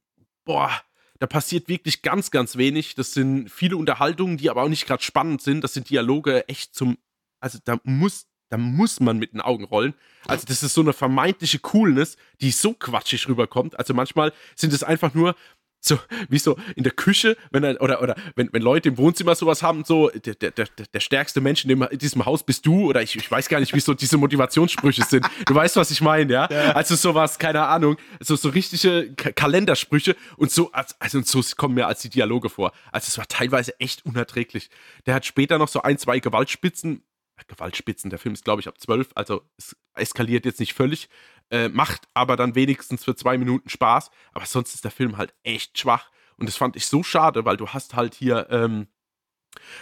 [0.45, 0.71] boah,
[1.19, 2.95] da passiert wirklich ganz, ganz wenig.
[2.95, 5.62] Das sind viele Unterhaltungen, die aber auch nicht gerade spannend sind.
[5.62, 6.99] Das sind Dialoge echt zum,
[7.38, 9.95] also da muss, da muss man mit den Augen rollen.
[10.26, 13.78] Also das ist so eine vermeintliche Coolness, die so quatschig rüberkommt.
[13.78, 15.37] Also manchmal sind es einfach nur
[15.84, 15.98] so
[16.28, 19.62] wie so in der Küche, wenn er, oder, oder wenn, wenn Leute im Wohnzimmer sowas
[19.62, 22.88] haben, so der, der, der, der stärkste Mensch in, dem, in diesem Haus bist du,
[22.88, 25.26] oder ich, ich weiß gar nicht, wie so diese Motivationssprüche sind.
[25.46, 26.48] Du weißt, was ich meine, ja?
[26.50, 26.72] ja?
[26.72, 31.74] Also sowas, keine Ahnung, so, so richtige K Kalendersprüche und so, also und so kommen
[31.74, 32.72] mir als die Dialoge vor.
[32.92, 34.70] Also es war teilweise echt unerträglich.
[35.06, 37.02] Der hat später noch so ein, zwei Gewaltspitzen,
[37.48, 41.08] Gewaltspitzen, der Film ist, glaube ich, ab zwölf, also es eskaliert jetzt nicht völlig,
[41.52, 44.10] äh, macht aber dann wenigstens für zwei Minuten Spaß.
[44.32, 46.10] Aber sonst ist der Film halt echt schwach.
[46.36, 48.88] Und das fand ich so schade, weil du hast halt hier, ähm,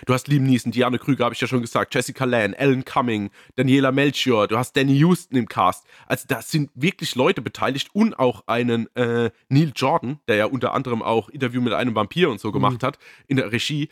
[0.04, 3.30] du hast Liam Neeson, Diane Krüger, habe ich ja schon gesagt, Jessica Lange, Alan Cumming,
[3.54, 5.87] Daniela Melchior, du hast Danny Houston im Cast.
[6.06, 10.74] Also da sind wirklich Leute beteiligt und auch einen äh, Neil Jordan, der ja unter
[10.74, 12.87] anderem auch Interview mit einem Vampir und so gemacht mhm.
[12.87, 13.88] hat, in der Regie.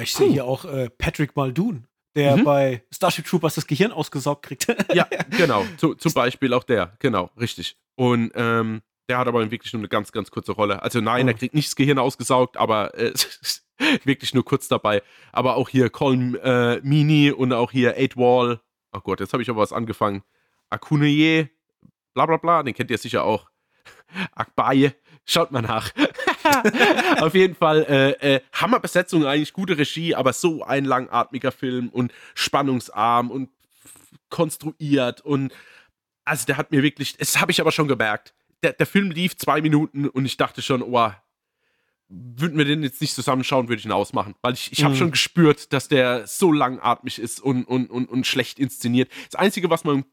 [0.00, 2.44] Ich sehe hier auch äh, Patrick Muldoon der mhm.
[2.44, 4.66] bei Starship Troopers das Gehirn ausgesaugt kriegt.
[4.94, 5.64] ja, genau.
[5.76, 6.94] Zu, zum Beispiel auch der.
[6.98, 7.76] Genau, richtig.
[7.94, 10.82] Und ähm, der hat aber wirklich nur eine ganz, ganz kurze Rolle.
[10.82, 11.28] Also nein, oh.
[11.28, 13.12] er kriegt nicht das Gehirn ausgesaugt, aber äh,
[14.04, 15.02] wirklich nur kurz dabei.
[15.32, 18.60] Aber auch hier Colin äh, Mini und auch hier Eight Wall.
[18.92, 20.22] Oh Gott, jetzt habe ich aber was angefangen.
[20.70, 21.50] Akuneye,
[22.14, 23.50] bla bla bla, den kennt ihr sicher auch.
[24.34, 24.94] Akbaye,
[25.24, 25.90] schaut mal nach.
[27.20, 32.12] Auf jeden Fall äh, äh, Hammerbesetzung, eigentlich gute Regie, aber so ein langatmiger Film und
[32.34, 33.50] spannungsarm und
[34.30, 35.52] konstruiert und
[36.24, 38.34] also der hat mir wirklich, das habe ich aber schon gemerkt.
[38.62, 41.10] Der, der Film lief zwei Minuten und ich dachte schon, oh,
[42.08, 44.34] würden wir den jetzt nicht zusammenschauen, würde ich ihn ausmachen.
[44.42, 44.98] Weil ich, ich habe mhm.
[44.98, 49.10] schon gespürt, dass der so langatmig ist und, und, und, und schlecht inszeniert.
[49.30, 50.04] Das Einzige, was man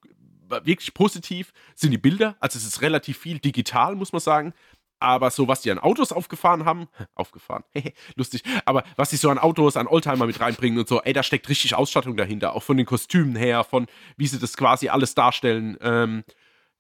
[0.49, 2.35] wirklich positiv sind die Bilder.
[2.39, 4.53] Also es ist relativ viel digital, muss man sagen.
[4.99, 7.63] Aber so, was die an Autos aufgefahren haben, aufgefahren,
[8.15, 11.23] lustig, aber was sie so an Autos, an Oldtimer mit reinbringen und so, ey, da
[11.23, 15.15] steckt richtig Ausstattung dahinter, auch von den Kostümen her, von wie sie das quasi alles
[15.15, 15.77] darstellen.
[15.81, 16.23] Ähm,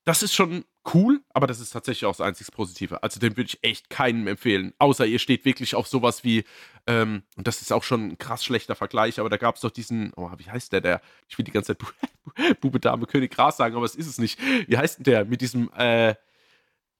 [0.05, 3.03] das ist schon cool, aber das ist tatsächlich auch das einzig Positive.
[3.03, 4.73] Also den würde ich echt keinem empfehlen.
[4.79, 6.45] Außer ihr steht wirklich auf sowas wie,
[6.87, 9.71] ähm, und das ist auch schon ein krass schlechter Vergleich, aber da gab es doch
[9.71, 11.87] diesen, oh, wie heißt der, der, ich will die ganze Zeit
[12.61, 14.39] Bube, Dame, König, Gras sagen, aber es ist es nicht.
[14.67, 16.15] Wie heißt denn der mit diesem, äh,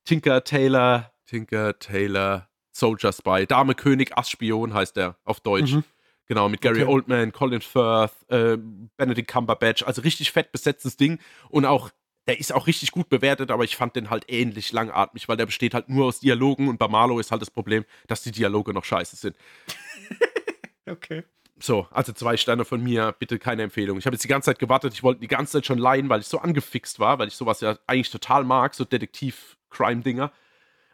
[0.09, 5.73] Tinker Taylor, Tinker Taylor, Soldier Spy, Dame König, Ass-Spion heißt der auf Deutsch.
[5.73, 5.83] Mhm.
[6.25, 6.91] Genau, mit Gary okay.
[6.91, 8.57] Oldman, Colin Firth, äh,
[8.97, 11.19] Benedict Cumberbatch, also richtig fett besetztes Ding
[11.49, 11.91] und auch,
[12.27, 15.45] der ist auch richtig gut bewertet, aber ich fand den halt ähnlich langatmig, weil der
[15.45, 18.73] besteht halt nur aus Dialogen und bei Marlow ist halt das Problem, dass die Dialoge
[18.73, 19.35] noch scheiße sind.
[20.89, 21.23] okay.
[21.59, 23.99] So, also zwei Sterne von mir, bitte keine Empfehlung.
[23.99, 26.21] Ich habe jetzt die ganze Zeit gewartet, ich wollte die ganze Zeit schon leihen, weil
[26.21, 30.31] ich so angefixt war, weil ich sowas ja eigentlich total mag, so Detektiv- Crime-Dinger.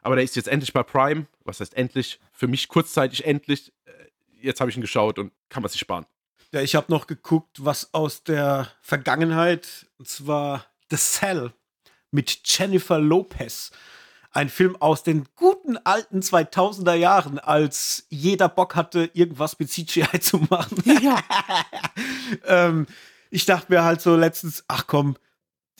[0.01, 1.25] Aber der ist jetzt endlich bei Prime.
[1.43, 2.19] Was heißt endlich?
[2.31, 3.73] Für mich kurzzeitig endlich.
[3.85, 3.91] Äh,
[4.41, 6.05] jetzt habe ich ihn geschaut und kann man sich sparen.
[6.51, 11.53] Ja, ich habe noch geguckt, was aus der Vergangenheit, und zwar The Cell
[12.11, 13.71] mit Jennifer Lopez.
[14.31, 20.19] Ein Film aus den guten alten 2000er Jahren, als jeder Bock hatte, irgendwas mit CGI
[20.21, 20.81] zu machen.
[21.01, 21.19] Ja.
[22.45, 22.85] ähm,
[23.29, 25.15] ich dachte mir halt so letztens, ach komm,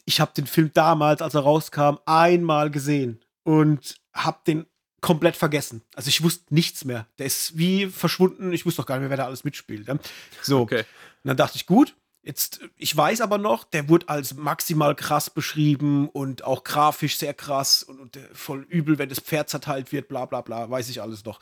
[0.06, 3.22] ich habe den Film damals, als er rauskam, einmal gesehen.
[3.44, 4.66] Und habe den
[5.02, 5.84] komplett vergessen.
[5.94, 7.08] Also ich wusste nichts mehr.
[7.20, 8.52] Der ist wie verschwunden.
[8.54, 9.88] Ich wusste doch gar nicht mehr, wer da alles mitspielt.
[9.88, 9.98] Ja?
[10.42, 10.62] So.
[10.62, 10.80] Okay.
[10.80, 15.30] Und dann dachte ich, gut, Jetzt, ich weiß aber noch, der wurde als maximal krass
[15.30, 20.08] beschrieben und auch grafisch sehr krass und, und voll übel, wenn das Pferd zerteilt wird,
[20.08, 21.40] bla bla bla, weiß ich alles noch.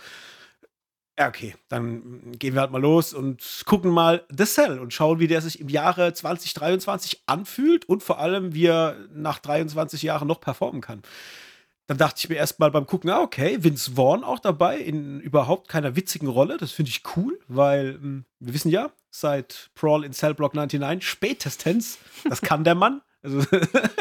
[1.18, 5.20] Ja, okay, dann gehen wir halt mal los und gucken mal The Cell und schauen,
[5.20, 10.28] wie der sich im Jahre 2023 anfühlt und vor allem, wie er nach 23 Jahren
[10.28, 11.04] noch performen kann.
[11.86, 15.68] Dann dachte ich mir erstmal beim Gucken, ah, okay, Vince Vaughn auch dabei, in überhaupt
[15.68, 16.58] keiner witzigen Rolle.
[16.58, 21.08] Das finde ich cool, weil hm, wir wissen ja, seit Brawl in Cell Block 99
[21.08, 23.02] spätestens, das kann der Mann.
[23.22, 23.46] Also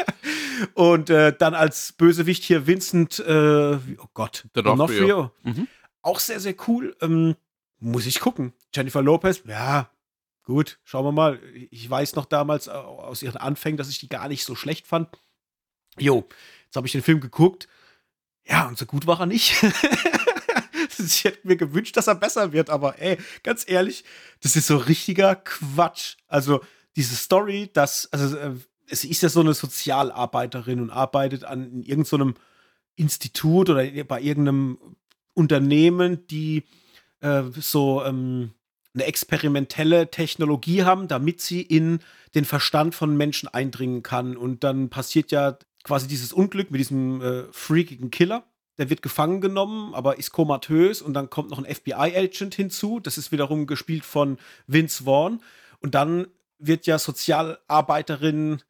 [0.73, 5.29] und äh, dann als Bösewicht hier Vincent, äh, oh Gott, D'Onofrio.
[5.43, 5.67] Mhm.
[6.03, 6.95] Auch sehr, sehr cool.
[7.01, 7.35] Ähm,
[7.79, 8.53] muss ich gucken.
[8.73, 9.89] Jennifer Lopez, ja,
[10.43, 11.39] gut, schauen wir mal.
[11.71, 15.09] Ich weiß noch damals aus ihren Anfängen, dass ich die gar nicht so schlecht fand.
[15.97, 16.27] Jo,
[16.73, 17.67] Jetzt habe ich den Film geguckt.
[18.47, 19.61] Ja, und so gut war er nicht.
[20.97, 24.03] ich hätte mir gewünscht, dass er besser wird, aber ey, ganz ehrlich,
[24.41, 26.15] das ist so richtiger Quatsch.
[26.27, 26.61] Also,
[26.95, 28.53] diese Story, dass, also, äh,
[28.87, 32.41] es ist ja so eine Sozialarbeiterin und arbeitet an irgendeinem so
[32.95, 34.79] Institut oder bei irgendeinem
[35.33, 36.63] Unternehmen, die
[37.21, 38.51] äh, so ähm,
[38.93, 41.99] eine experimentelle Technologie haben, damit sie in
[42.35, 44.37] den Verstand von Menschen eindringen kann.
[44.37, 48.43] Und dann passiert ja quasi dieses Unglück mit diesem äh, freakigen Killer.
[48.77, 52.99] Der wird gefangen genommen, aber ist komatös und dann kommt noch ein FBI-Agent hinzu.
[52.99, 55.41] Das ist wiederum gespielt von Vince Vaughn.
[55.79, 58.61] Und dann wird ja Sozialarbeiterin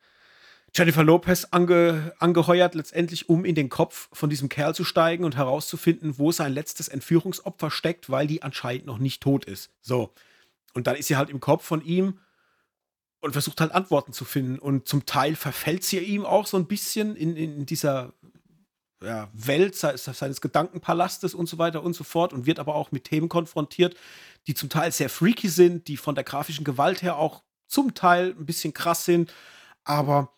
[0.76, 5.36] Jennifer Lopez ange, angeheuert, letztendlich, um in den Kopf von diesem Kerl zu steigen und
[5.36, 9.72] herauszufinden, wo sein letztes Entführungsopfer steckt, weil die anscheinend noch nicht tot ist.
[9.82, 10.14] So.
[10.74, 12.20] Und dann ist sie halt im Kopf von ihm
[13.22, 14.58] und versucht halt Antworten zu finden.
[14.58, 18.14] Und zum Teil verfällt sie ihm auch so ein bisschen in, in dieser
[19.04, 23.04] ja, Welt seines Gedankenpalastes und so weiter und so fort und wird aber auch mit
[23.04, 23.96] Themen konfrontiert,
[24.48, 28.36] die zum Teil sehr freaky sind, die von der grafischen Gewalt her auch zum Teil
[28.38, 29.32] ein bisschen krass sind,
[29.84, 30.34] aber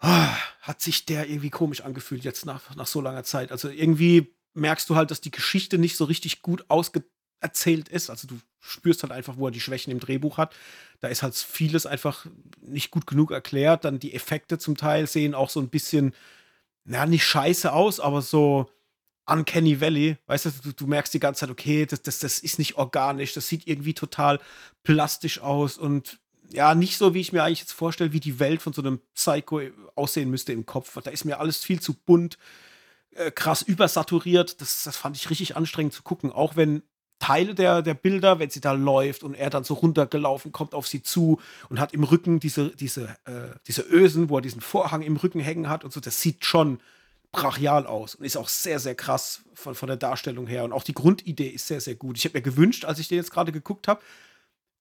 [0.00, 3.52] hat sich der irgendwie komisch angefühlt jetzt nach, nach so langer Zeit.
[3.52, 7.04] Also irgendwie merkst du halt, dass die Geschichte nicht so richtig gut ausge
[7.40, 8.10] erzählt ist.
[8.10, 10.54] Also du spürst halt einfach, wo er die Schwächen im Drehbuch hat.
[11.00, 12.26] Da ist halt vieles einfach
[12.60, 13.84] nicht gut genug erklärt.
[13.84, 16.14] Dann die Effekte zum Teil sehen auch so ein bisschen,
[16.84, 18.70] na, nicht scheiße aus, aber so
[19.26, 20.16] Uncanny Valley.
[20.26, 23.32] Weißt du, du, du merkst die ganze Zeit, okay, das, das, das ist nicht organisch,
[23.32, 24.40] das sieht irgendwie total
[24.82, 26.20] plastisch aus und
[26.52, 29.00] ja, nicht so, wie ich mir eigentlich jetzt vorstelle, wie die Welt von so einem
[29.14, 29.60] Psycho
[29.94, 30.98] aussehen müsste im Kopf.
[31.02, 32.38] Da ist mir alles viel zu bunt,
[33.12, 34.60] äh, krass übersaturiert.
[34.60, 36.82] Das, das fand ich richtig anstrengend zu gucken, auch wenn
[37.20, 40.88] Teile der, der Bilder, wenn sie da läuft und er dann so runtergelaufen kommt auf
[40.88, 45.02] sie zu und hat im Rücken diese, diese, äh, diese Ösen, wo er diesen Vorhang
[45.02, 46.80] im Rücken hängen hat und so, das sieht schon
[47.30, 50.64] brachial aus und ist auch sehr, sehr krass von, von der Darstellung her.
[50.64, 52.16] Und auch die Grundidee ist sehr, sehr gut.
[52.16, 54.00] Ich habe mir gewünscht, als ich den jetzt gerade geguckt habe,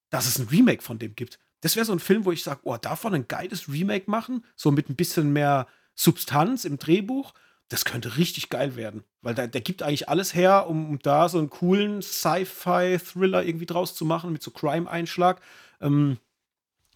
[0.09, 1.39] dass es ein Remake von dem gibt.
[1.61, 4.71] Das wäre so ein Film, wo ich sage, oh, davon ein geiles Remake machen, so
[4.71, 7.33] mit ein bisschen mehr Substanz im Drehbuch
[7.69, 9.03] das könnte richtig geil werden.
[9.21, 13.67] Weil der, der gibt eigentlich alles her, um, um da so einen coolen Sci-Fi-Thriller irgendwie
[13.67, 15.39] draus zu machen, mit so Crime-Einschlag.
[15.79, 16.17] Ähm,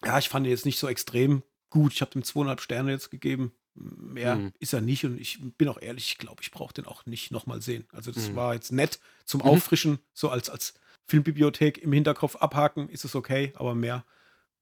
[0.04, 1.92] ja, ich fand ihn jetzt nicht so extrem gut.
[1.92, 3.52] Ich habe dem zweieinhalb Sterne jetzt gegeben.
[3.74, 4.52] Mehr mhm.
[4.58, 7.32] ist er nicht und ich bin auch ehrlich, ich glaube, ich brauche den auch nicht
[7.32, 7.86] nochmal sehen.
[7.92, 8.36] Also, das mhm.
[8.36, 9.48] war jetzt nett zum mhm.
[9.48, 10.74] Auffrischen, so als, als
[11.06, 14.04] Filmbibliothek im Hinterkopf abhaken, ist es okay, aber mehr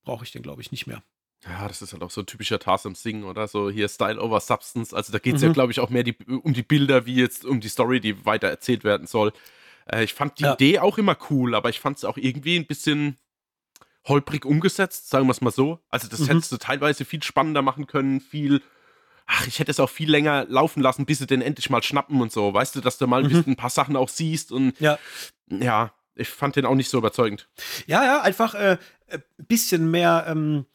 [0.05, 1.03] brauche ich den, glaube ich, nicht mehr.
[1.45, 4.41] Ja, das ist halt auch so ein typischer Tarsem Sing oder so hier Style over
[4.41, 4.95] Substance.
[4.95, 5.49] Also da geht es mhm.
[5.49, 8.25] ja, glaube ich, auch mehr die, um die Bilder, wie jetzt um die Story, die
[8.25, 9.33] weiter erzählt werden soll.
[9.91, 10.55] Äh, ich fand die ja.
[10.55, 13.17] Idee auch immer cool, aber ich fand es auch irgendwie ein bisschen
[14.07, 15.81] holprig umgesetzt, sagen wir es mal so.
[15.89, 16.27] Also das mhm.
[16.27, 18.63] hättest du teilweise viel spannender machen können, viel
[19.27, 22.21] ach, ich hätte es auch viel länger laufen lassen, bis sie den endlich mal schnappen
[22.21, 22.53] und so.
[22.53, 23.45] Weißt du, dass du mal mhm.
[23.47, 24.99] ein paar Sachen auch siehst und ja,
[25.49, 27.49] ja ich fand den auch nicht so überzeugend.
[27.87, 28.55] Ja, ja, einfach
[29.13, 30.67] ein äh, bisschen mehr ähm,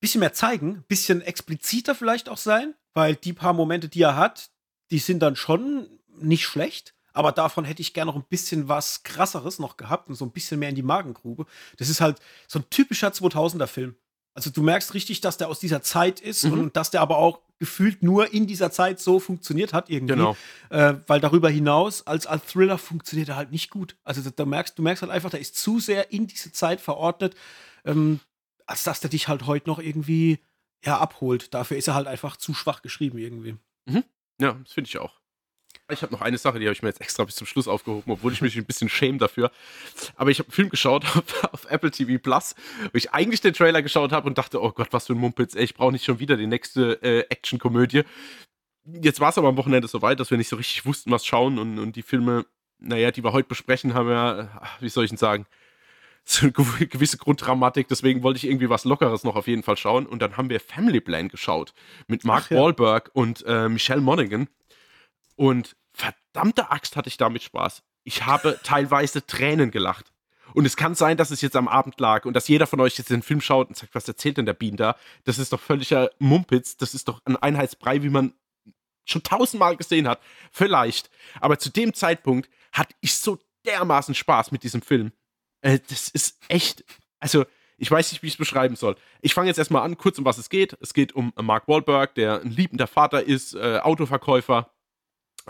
[0.00, 4.50] bisschen mehr zeigen, bisschen expliziter vielleicht auch sein, weil die paar Momente, die er hat,
[4.90, 5.88] die sind dann schon
[6.20, 6.94] nicht schlecht.
[7.12, 10.30] Aber davon hätte ich gerne noch ein bisschen was krasseres noch gehabt und so ein
[10.30, 11.46] bisschen mehr in die Magengrube.
[11.76, 13.96] Das ist halt so ein typischer 2000er-Film.
[14.34, 16.52] Also du merkst richtig, dass der aus dieser Zeit ist mhm.
[16.52, 20.14] und dass der aber auch gefühlt nur in dieser Zeit so funktioniert hat irgendwie.
[20.14, 20.36] Genau.
[20.70, 23.96] Äh, weil darüber hinaus als, als Thriller funktioniert er halt nicht gut.
[24.04, 27.34] Also da merkst, du merkst halt einfach, der ist zu sehr in diese Zeit verordnet.
[27.84, 28.20] Ähm,
[28.66, 30.38] als dass der dich halt heute noch irgendwie
[30.84, 31.54] ja, abholt.
[31.54, 33.56] Dafür ist er halt einfach zu schwach geschrieben irgendwie.
[33.86, 34.04] Mhm.
[34.40, 35.17] Ja, das finde ich auch.
[35.90, 38.12] Ich habe noch eine Sache, die habe ich mir jetzt extra bis zum Schluss aufgehoben,
[38.12, 39.50] obwohl ich mich ein bisschen schäme dafür.
[40.16, 43.54] Aber ich habe einen Film geschaut auf, auf, Apple TV Plus, wo ich eigentlich den
[43.54, 46.04] Trailer geschaut habe und dachte, oh Gott, was für ein Mumpitz, ey, ich brauche nicht
[46.04, 48.02] schon wieder die nächste äh, Actionkomödie.
[48.84, 51.24] jetzt war es aber am Wochenende so weit, dass wir nicht so richtig wussten, was
[51.24, 52.44] schauen und, und die Filme,
[52.78, 55.46] naja, die wir heute besprechen, haben ja, wie soll ich denn sagen,
[56.24, 60.04] so eine gewisse Grunddramatik, deswegen wollte ich irgendwie was Lockeres noch auf jeden Fall schauen.
[60.04, 61.72] Und dann haben wir Family Plan geschaut
[62.06, 62.60] mit Mark Ach, ja.
[62.60, 64.48] Wahlberg und äh, Michelle Monaghan.
[65.38, 67.82] Und verdammte Axt hatte ich damit Spaß.
[68.02, 70.12] Ich habe teilweise Tränen gelacht.
[70.52, 72.98] Und es kann sein, dass es jetzt am Abend lag und dass jeder von euch
[72.98, 74.96] jetzt den Film schaut und sagt, was erzählt denn der Bean da?
[75.24, 76.76] Das ist doch völliger Mumpitz.
[76.76, 78.32] Das ist doch ein Einheitsbrei, wie man
[79.04, 80.20] schon tausendmal gesehen hat.
[80.50, 81.08] Vielleicht.
[81.40, 85.12] Aber zu dem Zeitpunkt hatte ich so dermaßen Spaß mit diesem Film.
[85.60, 86.84] Äh, das ist echt.
[87.20, 87.44] Also,
[87.76, 88.96] ich weiß nicht, wie ich es beschreiben soll.
[89.20, 90.76] Ich fange jetzt erstmal an, kurz um was es geht.
[90.80, 94.72] Es geht um Mark Wahlberg, der ein liebender Vater ist, äh, Autoverkäufer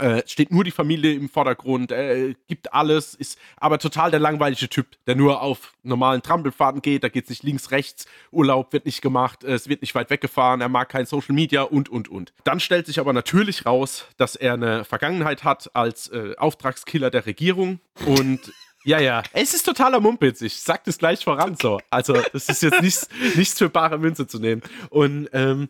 [0.00, 4.68] äh, steht nur die Familie im Vordergrund, äh, gibt alles, ist aber total der langweilige
[4.68, 8.86] Typ, der nur auf normalen Trampelfahrten geht, da geht es nicht links, rechts, Urlaub wird
[8.86, 12.32] nicht gemacht, es wird nicht weit weggefahren, er mag kein Social Media und, und, und.
[12.44, 17.26] Dann stellt sich aber natürlich raus, dass er eine Vergangenheit hat als äh, Auftragskiller der
[17.26, 18.52] Regierung und
[18.84, 19.22] ja, ja.
[19.32, 20.40] Es ist totaler Mumpitz.
[20.40, 21.80] Ich sag das gleich voran so.
[21.90, 24.62] Also, das ist jetzt nichts, nichts für bare Münze zu nehmen.
[24.90, 25.68] Und ähm,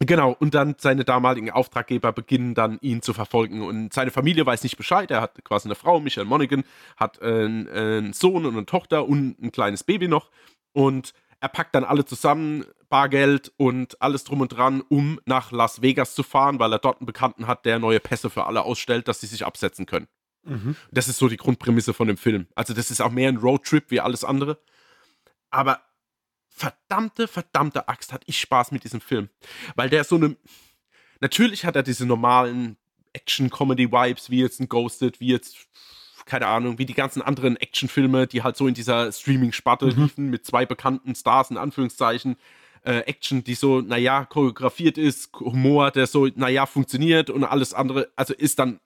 [0.00, 4.62] Genau, und dann seine damaligen Auftraggeber beginnen dann ihn zu verfolgen und seine Familie weiß
[4.62, 5.10] nicht Bescheid.
[5.10, 6.62] Er hat quasi eine Frau, Michelle Monaghan,
[6.96, 10.30] hat einen, einen Sohn und eine Tochter und ein kleines Baby noch
[10.72, 15.82] und er packt dann alle zusammen, Bargeld und alles drum und dran, um nach Las
[15.82, 19.08] Vegas zu fahren, weil er dort einen Bekannten hat, der neue Pässe für alle ausstellt,
[19.08, 20.08] dass sie sich absetzen können.
[20.44, 20.76] Mhm.
[20.90, 22.46] Das ist so die Grundprämisse von dem Film.
[22.54, 24.58] Also das ist auch mehr ein Roadtrip wie alles andere.
[25.50, 25.80] Aber
[26.58, 29.28] verdammte, verdammte Axt hatte ich Spaß mit diesem Film.
[29.76, 30.36] Weil der so eine.
[31.20, 32.76] Natürlich hat er diese normalen
[33.12, 35.56] Action-Comedy-Vibes, wie jetzt ein Ghosted, wie jetzt,
[36.26, 40.02] keine Ahnung, wie die ganzen anderen Actionfilme, die halt so in dieser Streaming-Sparte mhm.
[40.02, 42.36] liefen, mit zwei bekannten Stars, in Anführungszeichen.
[42.84, 48.08] Äh, Action, die so, naja, choreografiert ist, Humor, der so, naja, funktioniert und alles andere,
[48.14, 48.78] also ist dann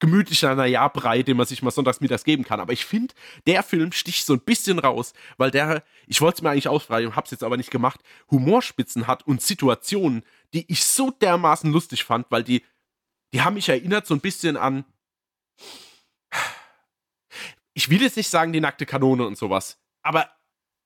[0.00, 2.60] gemütlicher, naja, Brei, den man sich mal sonntags mittags geben kann.
[2.60, 3.14] Aber ich finde,
[3.46, 7.08] der Film sticht so ein bisschen raus, weil der, ich wollte es mir eigentlich ausfreien
[7.08, 10.22] und hab's jetzt aber nicht gemacht, Humorspitzen hat und Situationen,
[10.54, 12.64] die ich so dermaßen lustig fand, weil die,
[13.32, 14.84] die haben mich erinnert so ein bisschen an,
[17.74, 20.30] ich will jetzt nicht sagen die nackte Kanone und sowas, aber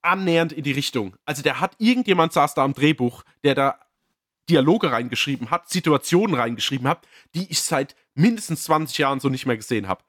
[0.01, 1.15] annähernd in die Richtung.
[1.25, 3.79] Also der hat irgendjemand saß da am Drehbuch, der da
[4.49, 9.57] Dialoge reingeschrieben hat, Situationen reingeschrieben hat, die ich seit mindestens 20 Jahren so nicht mehr
[9.57, 10.03] gesehen habe.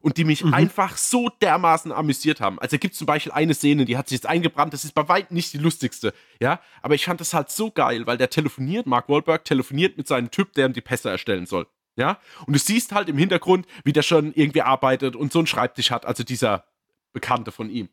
[0.00, 0.52] Und die mich mhm.
[0.52, 2.58] einfach so dermaßen amüsiert haben.
[2.58, 5.36] Also gibt zum Beispiel eine Szene, die hat sich jetzt eingebrannt, das ist bei weitem
[5.36, 6.60] nicht die lustigste, ja.
[6.82, 10.32] Aber ich fand das halt so geil, weil der telefoniert, Mark Wahlberg telefoniert mit seinem
[10.32, 11.68] Typ, der ihm die Pässe erstellen soll.
[11.94, 15.46] Ja, und du siehst halt im Hintergrund, wie der schon irgendwie arbeitet und so einen
[15.46, 16.64] Schreibtisch hat, also dieser
[17.12, 17.88] Bekannte von ihm.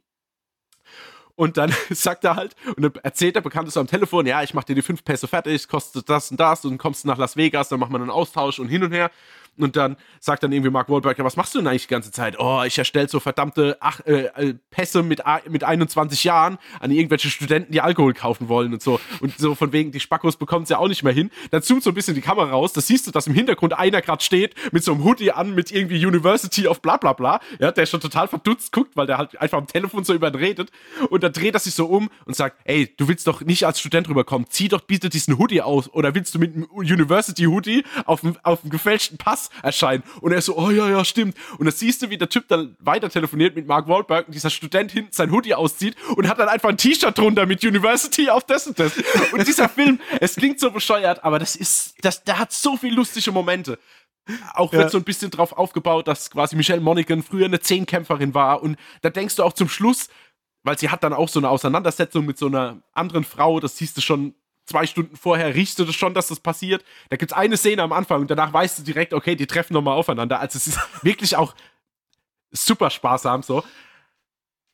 [1.35, 4.53] Und dann sagt er halt, und dann erzählt der Bekannte so am Telefon, ja, ich
[4.53, 7.17] mach dir die fünf Pässe fertig, kostet das und das, und dann kommst du nach
[7.17, 9.11] Las Vegas, dann machen wir einen Austausch und hin und her.
[9.57, 12.11] Und dann sagt dann irgendwie Mark Wahlberg, ja, was machst du denn eigentlich die ganze
[12.11, 12.39] Zeit?
[12.39, 17.29] Oh, ich erstelle so verdammte ach, äh, äh Pässe mit, mit 21 Jahren an irgendwelche
[17.29, 18.99] Studenten, die Alkohol kaufen wollen und so.
[19.19, 21.31] Und so von wegen, die Spackos bekommen es ja auch nicht mehr hin.
[21.51, 24.01] Dann zoomt so ein bisschen die Kamera raus, da siehst du, dass im Hintergrund einer
[24.01, 27.39] gerade steht mit so einem Hoodie an, mit irgendwie University of bla bla bla.
[27.59, 30.35] Ja, der schon total verdutzt guckt, weil der halt einfach am Telefon so über ihn
[30.35, 30.71] redet.
[31.09, 33.79] Und dann dreht er sich so um und sagt, ey, du willst doch nicht als
[33.79, 35.91] Student rüberkommen, zieh doch bitte diesen Hoodie aus.
[35.93, 40.03] Oder willst du mit einem University Hoodie auf auf dem gefälschten Pass erscheinen?
[40.21, 41.35] Und er so, oh ja, ja, stimmt.
[41.57, 44.49] Und dann siehst du, wie der Typ dann weiter telefoniert mit Mark Wahlberg und dieser
[44.49, 48.43] Student hinten sein Hoodie auszieht und hat dann einfach ein T-Shirt drunter mit University auf
[48.43, 48.93] das und das.
[49.31, 52.95] Und dieser Film, es klingt so bescheuert, aber das ist, das, der hat so viele
[52.95, 53.79] lustige Momente.
[54.53, 54.89] Auch wird ja.
[54.89, 58.61] so ein bisschen drauf aufgebaut, dass quasi Michelle Monaghan früher eine Zehnkämpferin war.
[58.61, 60.09] Und da denkst du auch zum Schluss,
[60.63, 63.97] weil sie hat dann auch so eine Auseinandersetzung mit so einer anderen Frau, das siehst
[63.97, 64.35] du schon
[64.69, 66.83] zwei Stunden vorher riechst du das schon, dass das passiert.
[67.09, 69.73] Da gibt es eine Szene am Anfang und danach weißt du direkt, okay, die treffen
[69.73, 70.39] nochmal aufeinander.
[70.39, 71.55] Also es ist wirklich auch
[72.51, 73.63] super sparsam so.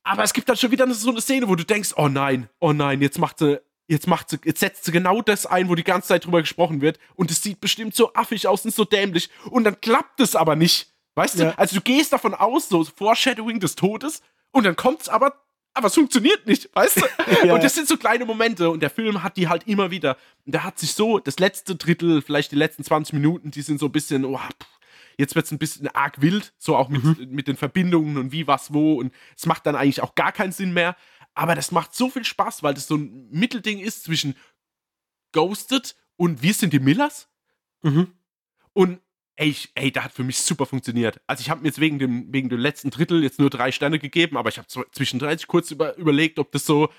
[0.03, 2.73] Aber es gibt dann schon wieder so eine Szene, wo du denkst, oh nein, oh
[2.73, 5.83] nein, jetzt macht sie, jetzt macht sie, jetzt setzt sie genau das ein, wo die
[5.83, 9.29] ganze Zeit drüber gesprochen wird und es sieht bestimmt so affig aus und so dämlich
[9.49, 10.93] und dann klappt es aber nicht.
[11.15, 11.51] Weißt ja.
[11.51, 11.57] du?
[11.57, 15.44] Also du gehst davon aus, so Foreshadowing des Todes und dann kommt es aber
[15.75, 17.01] aber es funktioniert nicht, weißt du?
[17.47, 17.53] ja.
[17.53, 20.17] Und das sind so kleine Momente und der Film hat die halt immer wieder.
[20.45, 23.79] Und der hat sich so, das letzte Drittel, vielleicht die letzten 20 Minuten, die sind
[23.79, 24.39] so ein bisschen, oh,
[25.17, 27.27] jetzt wird es ein bisschen arg wild, so auch mit, mhm.
[27.29, 28.95] mit den Verbindungen und wie, was, wo.
[28.95, 30.95] Und es macht dann eigentlich auch gar keinen Sinn mehr.
[31.33, 34.35] Aber das macht so viel Spaß, weil das so ein Mittelding ist zwischen
[35.33, 37.27] Ghosted und Wir sind die Millers.
[37.81, 38.13] Mhm.
[38.71, 39.01] Und
[39.37, 41.19] Ey, ich, ey, der hat für mich super funktioniert.
[41.27, 43.99] Also ich habe mir jetzt wegen dem, wegen dem letzten Drittel jetzt nur drei Sterne
[43.99, 46.89] gegeben, aber ich habe zwischendrin kurz über, überlegt, ob das so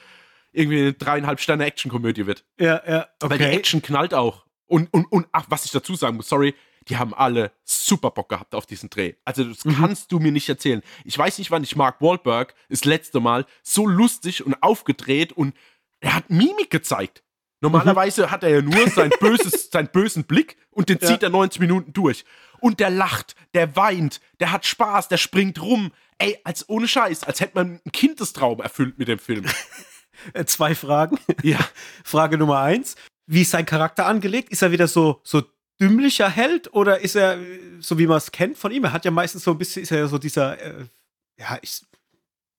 [0.53, 2.44] irgendwie eine dreieinhalb Sterne Actionkomödie wird.
[2.59, 3.09] Ja, ja.
[3.20, 3.31] Okay.
[3.31, 4.44] Weil die Action knallt auch.
[4.66, 6.55] Und, und, und ach, was ich dazu sagen muss, sorry,
[6.88, 9.14] die haben alle super Bock gehabt auf diesen Dreh.
[9.25, 9.77] Also das mhm.
[9.77, 10.83] kannst du mir nicht erzählen.
[11.05, 15.55] Ich weiß nicht, wann ich Mark Wahlberg das letzte Mal so lustig und aufgedreht und
[16.01, 17.22] er hat Mimik gezeigt.
[17.61, 18.31] Normalerweise mhm.
[18.31, 21.29] hat er ja nur sein böses, seinen bösen Blick und den zieht ja.
[21.29, 22.25] er 90 Minuten durch.
[22.61, 25.92] Und der lacht, der weint, der hat Spaß, der springt rum.
[26.19, 29.45] Ey, als ohne Scheiß, als hätte man einen Kindestraum erfüllt mit dem Film.
[30.33, 31.19] Äh, zwei Fragen.
[31.42, 31.59] Ja.
[32.05, 32.97] Frage Nummer eins.
[33.27, 34.51] Wie ist sein Charakter angelegt?
[34.51, 35.42] Ist er wieder so, so
[35.81, 37.38] dümmlicher Held oder ist er,
[37.81, 38.85] so wie man es kennt von ihm?
[38.85, 40.87] Er hat ja meistens so ein bisschen, ist er ja so dieser, äh,
[41.38, 41.83] ja, ich,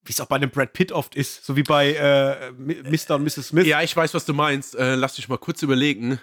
[0.08, 3.16] wie es auch bei einem Brad Pitt oft ist, so wie bei äh, Mr.
[3.16, 3.50] und Mrs.
[3.50, 3.68] Smith.
[3.68, 4.76] Ja, ich weiß, was du meinst.
[4.76, 6.20] Äh, lass dich mal kurz überlegen.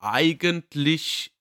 [0.00, 1.32] Eigentlich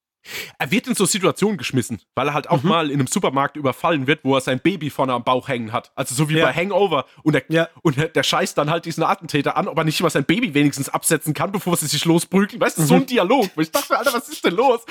[0.57, 2.69] er wird in so Situationen geschmissen, weil er halt auch mhm.
[2.69, 5.91] mal in einem Supermarkt überfallen wird, wo er sein Baby vorne am Bauch hängen hat.
[5.95, 6.45] Also so wie ja.
[6.45, 7.05] bei Hangover.
[7.23, 7.69] Und der, ja.
[7.81, 10.89] und der scheißt dann halt diesen Attentäter an, ob er nicht mal sein Baby wenigstens
[10.89, 12.61] absetzen kann, bevor sie sich losprügeln.
[12.61, 12.87] Weißt du, mhm.
[12.87, 13.07] so ein mhm.
[13.07, 13.49] Dialog.
[13.57, 14.81] Ich dachte, Alter, was ist denn los?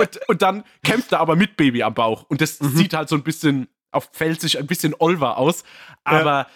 [0.00, 2.24] Und, und dann kämpft er aber mit Baby am Bauch.
[2.28, 2.76] Und das mhm.
[2.76, 5.64] sieht halt so ein bisschen auf Felsig ein bisschen Olver aus.
[6.04, 6.46] Aber ja.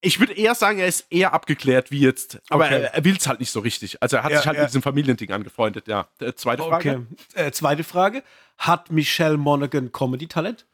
[0.00, 2.40] Ich würde eher sagen, er ist eher abgeklärt wie jetzt.
[2.50, 2.82] Aber okay.
[2.82, 4.00] er, er will es halt nicht so richtig.
[4.00, 4.62] Also er hat ja, sich halt ja.
[4.62, 6.08] mit diesem Familiending angefreundet, ja.
[6.20, 7.06] Äh, zweite Frage.
[7.34, 7.46] Okay.
[7.46, 8.22] Äh, zweite Frage.
[8.58, 10.66] Hat Michelle Monaghan Comedy-Talent?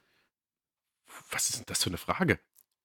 [1.31, 2.39] Was ist denn das für eine Frage?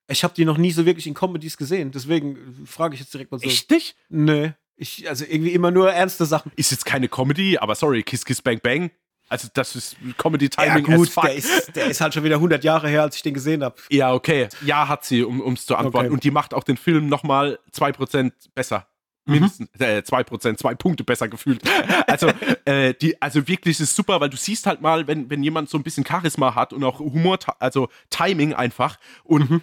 [0.08, 3.32] Ich habe die noch nie so wirklich in Comedies gesehen, deswegen frage ich jetzt direkt
[3.32, 3.48] mal so.
[3.48, 3.96] Echt nicht?
[4.08, 4.52] Nö.
[4.76, 6.52] Ich, also irgendwie immer nur ernste Sachen.
[6.56, 8.92] Ist jetzt keine Comedy, aber sorry, Kiss Kiss Bang Bang
[9.30, 10.86] also das ist Comedy-Timing.
[10.90, 13.36] Ja gut, der ist, der ist, halt schon wieder 100 Jahre her, als ich den
[13.36, 13.76] gesehen habe.
[13.90, 14.50] Ja, okay.
[14.66, 16.08] Ja, hat sie, um es zu antworten.
[16.08, 16.14] Okay.
[16.14, 18.88] Und die macht auch den Film nochmal 2% besser.
[19.26, 19.34] Mhm.
[19.34, 19.86] Mindestens mhm.
[19.86, 21.62] äh, 2%, zwei Punkte besser gefühlt.
[22.08, 22.32] Also,
[22.66, 25.78] äh, die, also wirklich ist super, weil du siehst halt mal, wenn, wenn jemand so
[25.78, 29.62] ein bisschen Charisma hat und auch Humor, also Timing einfach und mhm.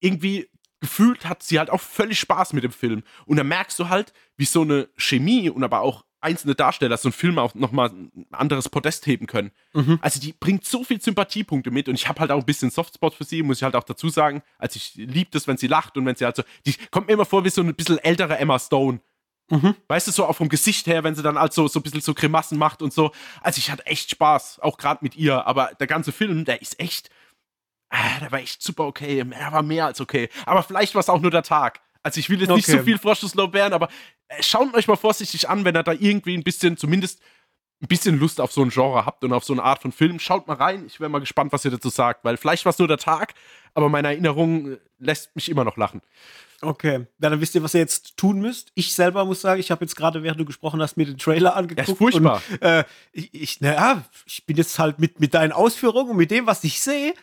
[0.00, 0.48] irgendwie
[0.80, 3.02] gefühlt hat sie halt auch völlig Spaß mit dem Film.
[3.26, 7.08] Und dann merkst du halt, wie so eine Chemie und aber auch einzelne Darsteller so
[7.08, 9.50] einen Film auch nochmal ein anderes Podest heben können.
[9.72, 9.98] Mhm.
[10.02, 13.14] Also die bringt so viel Sympathiepunkte mit und ich habe halt auch ein bisschen Softspot
[13.14, 14.42] für sie, muss ich halt auch dazu sagen.
[14.58, 17.14] Also ich liebe das, wenn sie lacht und wenn sie halt so, die kommt mir
[17.14, 19.00] immer vor wie so ein bisschen ältere Emma Stone.
[19.50, 19.74] Mhm.
[19.88, 22.00] Weißt du, so auch vom Gesicht her, wenn sie dann halt so, so ein bisschen
[22.00, 23.12] so Grimassen macht und so.
[23.40, 26.78] Also ich hatte echt Spaß, auch gerade mit ihr, aber der ganze Film, der ist
[26.78, 27.10] echt,
[27.88, 30.28] ah, der war echt super okay, er war mehr als okay.
[30.46, 31.80] Aber vielleicht war es auch nur der Tag.
[32.02, 32.56] Also ich will jetzt okay.
[32.56, 33.90] nicht so viel Vorschusslorbeeren, aber äh,
[34.40, 37.20] schaut euch mal vorsichtig an, wenn ihr da irgendwie ein bisschen, zumindest
[37.82, 40.18] ein bisschen Lust auf so ein Genre habt und auf so eine Art von Film.
[40.18, 40.84] Schaut mal rein.
[40.86, 43.34] Ich wäre mal gespannt, was ihr dazu sagt, weil vielleicht war es nur der Tag,
[43.74, 46.02] aber meine Erinnerung äh, lässt mich immer noch lachen.
[46.62, 48.70] Okay, ja, dann wisst ihr, was ihr jetzt tun müsst.
[48.74, 51.56] Ich selber muss sagen, ich habe jetzt gerade, während du gesprochen hast, mir den Trailer
[51.56, 51.80] angeguckt.
[51.80, 52.42] Das ist furchtbar.
[52.50, 56.30] Und, äh, ich, ich, naja, ich bin jetzt halt mit, mit deinen Ausführungen und mit
[56.30, 57.14] dem, was ich sehe, äh,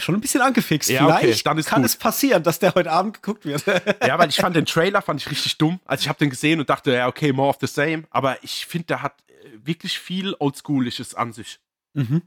[0.00, 0.90] schon ein bisschen angefixt.
[0.90, 1.90] Ja, Vielleicht okay, kann gut.
[1.90, 3.64] es passieren, dass der heute Abend geguckt wird.
[4.06, 5.80] ja, weil ich fand den Trailer fand ich richtig dumm.
[5.84, 8.04] Also ich habe den gesehen und dachte, ja, okay, more of the same.
[8.10, 9.32] Aber ich finde, der hat äh,
[9.64, 11.58] wirklich viel Oldschoolisches an sich.
[11.94, 12.22] Mhm.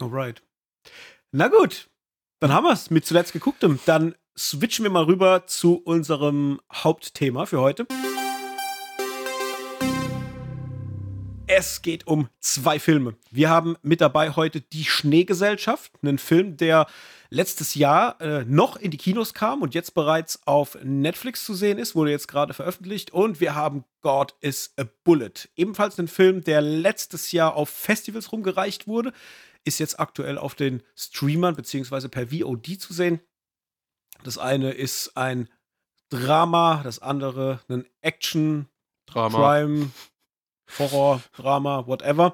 [0.00, 0.42] Alright.
[1.32, 1.88] Na gut,
[2.40, 3.78] dann haben wir es mit zuletzt gegucktem.
[3.86, 7.86] Dann switchen wir mal rüber zu unserem Hauptthema für heute.
[11.58, 13.16] Es geht um zwei Filme.
[13.30, 16.86] Wir haben mit dabei heute Die Schneegesellschaft, einen Film, der
[17.30, 21.78] letztes Jahr äh, noch in die Kinos kam und jetzt bereits auf Netflix zu sehen
[21.78, 23.10] ist, wurde jetzt gerade veröffentlicht.
[23.14, 28.32] Und wir haben God is a Bullet, ebenfalls ein Film, der letztes Jahr auf Festivals
[28.32, 29.14] rumgereicht wurde,
[29.64, 32.08] ist jetzt aktuell auf den Streamern bzw.
[32.08, 33.18] per VOD zu sehen.
[34.24, 35.48] Das eine ist ein
[36.10, 38.68] Drama, das andere ein Action,
[39.06, 39.38] Drama.
[39.38, 39.90] Crime,
[40.78, 42.32] Horror, Drama, whatever.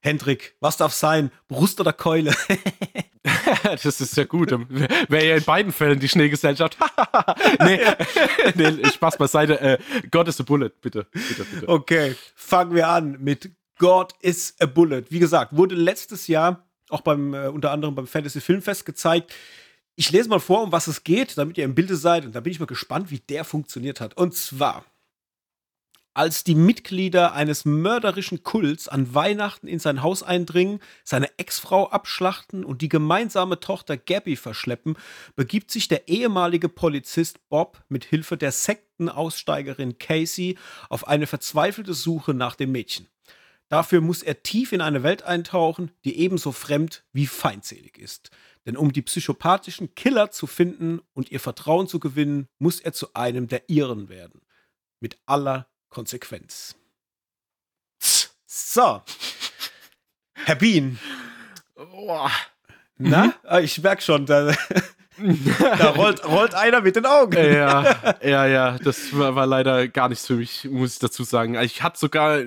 [0.00, 1.30] Hendrik, was darf sein?
[1.46, 2.34] Brust oder Keule?
[3.62, 4.50] das ist ja gut.
[4.50, 6.76] Wäre ja in beiden Fällen die Schneegesellschaft.
[7.60, 7.80] nee,
[8.56, 9.60] nee, Spaß beiseite.
[9.60, 9.78] Äh,
[10.10, 11.68] God is a Bullet, bitte, bitte, bitte.
[11.68, 15.04] Okay, fangen wir an mit God is a Bullet.
[15.10, 19.32] Wie gesagt, wurde letztes Jahr auch beim, äh, unter anderem beim Fantasy Filmfest gezeigt.
[19.94, 22.24] Ich lese mal vor, um was es geht, damit ihr im Bilde seid.
[22.24, 24.16] Und da bin ich mal gespannt, wie der funktioniert hat.
[24.16, 24.84] Und zwar
[26.14, 32.64] als die Mitglieder eines mörderischen Kults an Weihnachten in sein Haus eindringen, seine Ex-Frau abschlachten
[32.64, 34.96] und die gemeinsame Tochter Gabby verschleppen,
[35.36, 40.58] begibt sich der ehemalige Polizist Bob mit Hilfe der Sektenaussteigerin Casey
[40.90, 43.08] auf eine verzweifelte Suche nach dem Mädchen.
[43.68, 48.30] Dafür muss er tief in eine Welt eintauchen, die ebenso fremd wie feindselig ist.
[48.66, 53.14] Denn um die psychopathischen Killer zu finden und ihr Vertrauen zu gewinnen, muss er zu
[53.14, 54.42] einem der ihren werden.
[55.00, 56.74] Mit aller Konsequenz.
[58.46, 59.02] So.
[60.34, 60.98] Herr Bean.
[61.76, 62.28] Oh.
[62.98, 63.34] Na, mhm.
[63.44, 64.46] Ah, ich merke schon, da,
[65.18, 67.36] da rollt, rollt, einer mit den Augen.
[67.36, 71.54] Ja, ja, ja, das war, war, leider gar nichts für mich, muss ich dazu sagen.
[71.60, 72.38] Ich hatte sogar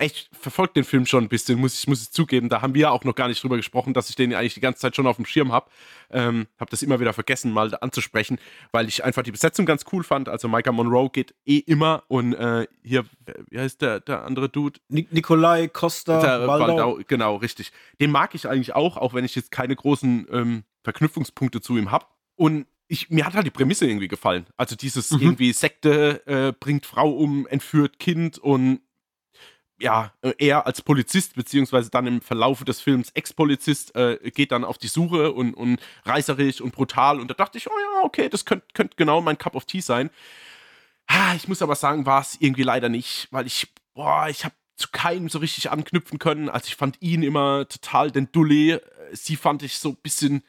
[0.00, 2.48] ich verfolge den Film schon ein bisschen, muss ich, muss ich zugeben.
[2.48, 4.80] Da haben wir auch noch gar nicht drüber gesprochen, dass ich den eigentlich die ganze
[4.80, 5.70] Zeit schon auf dem Schirm habe.
[6.10, 8.38] Ähm, habe das immer wieder vergessen, mal anzusprechen,
[8.72, 10.28] weil ich einfach die Besetzung ganz cool fand.
[10.28, 13.04] Also Micah Monroe geht eh immer und äh, hier,
[13.48, 14.80] wie heißt der, der andere Dude?
[14.88, 16.68] Nik Nikolai Costa der, Waldau.
[16.68, 17.00] Waldau.
[17.06, 17.72] Genau, richtig.
[18.00, 21.90] Den mag ich eigentlich auch, auch wenn ich jetzt keine großen ähm, Verknüpfungspunkte zu ihm
[21.90, 22.06] habe.
[22.36, 24.46] Und ich, mir hat halt die Prämisse irgendwie gefallen.
[24.56, 25.20] Also dieses mhm.
[25.20, 28.80] irgendwie Sekte äh, bringt Frau um, entführt Kind und
[29.78, 34.64] ja, äh, er als Polizist, beziehungsweise dann im Verlauf des Films Ex-Polizist, äh, geht dann
[34.64, 37.20] auf die Suche und, und reißerisch und brutal.
[37.20, 39.80] Und da dachte ich, oh ja, okay, das könnte könnt genau mein Cup of Tea
[39.80, 40.10] sein.
[41.36, 44.88] Ich muss aber sagen, war es irgendwie leider nicht, weil ich, boah, ich habe zu
[44.90, 46.48] keinem so richtig anknüpfen können.
[46.48, 48.78] Also ich fand ihn immer total den Dulli.
[49.12, 50.42] Sie fand ich so ein bisschen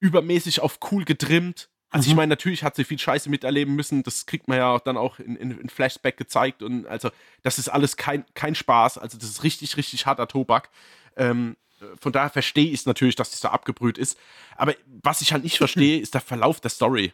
[0.00, 1.70] übermäßig auf cool getrimmt.
[1.90, 2.12] Also mhm.
[2.12, 4.02] ich meine, natürlich hat sie viel Scheiße miterleben müssen.
[4.02, 6.62] Das kriegt man ja auch dann auch in, in, in, Flashback gezeigt.
[6.62, 7.10] Und also,
[7.42, 8.98] das ist alles kein, kein Spaß.
[8.98, 10.70] Also, das ist richtig, richtig harter Tobak.
[11.16, 11.56] Ähm,
[12.00, 14.18] von daher verstehe ich es natürlich, dass das da abgebrüht ist.
[14.56, 17.12] Aber was ich halt nicht verstehe, ist der Verlauf der Story.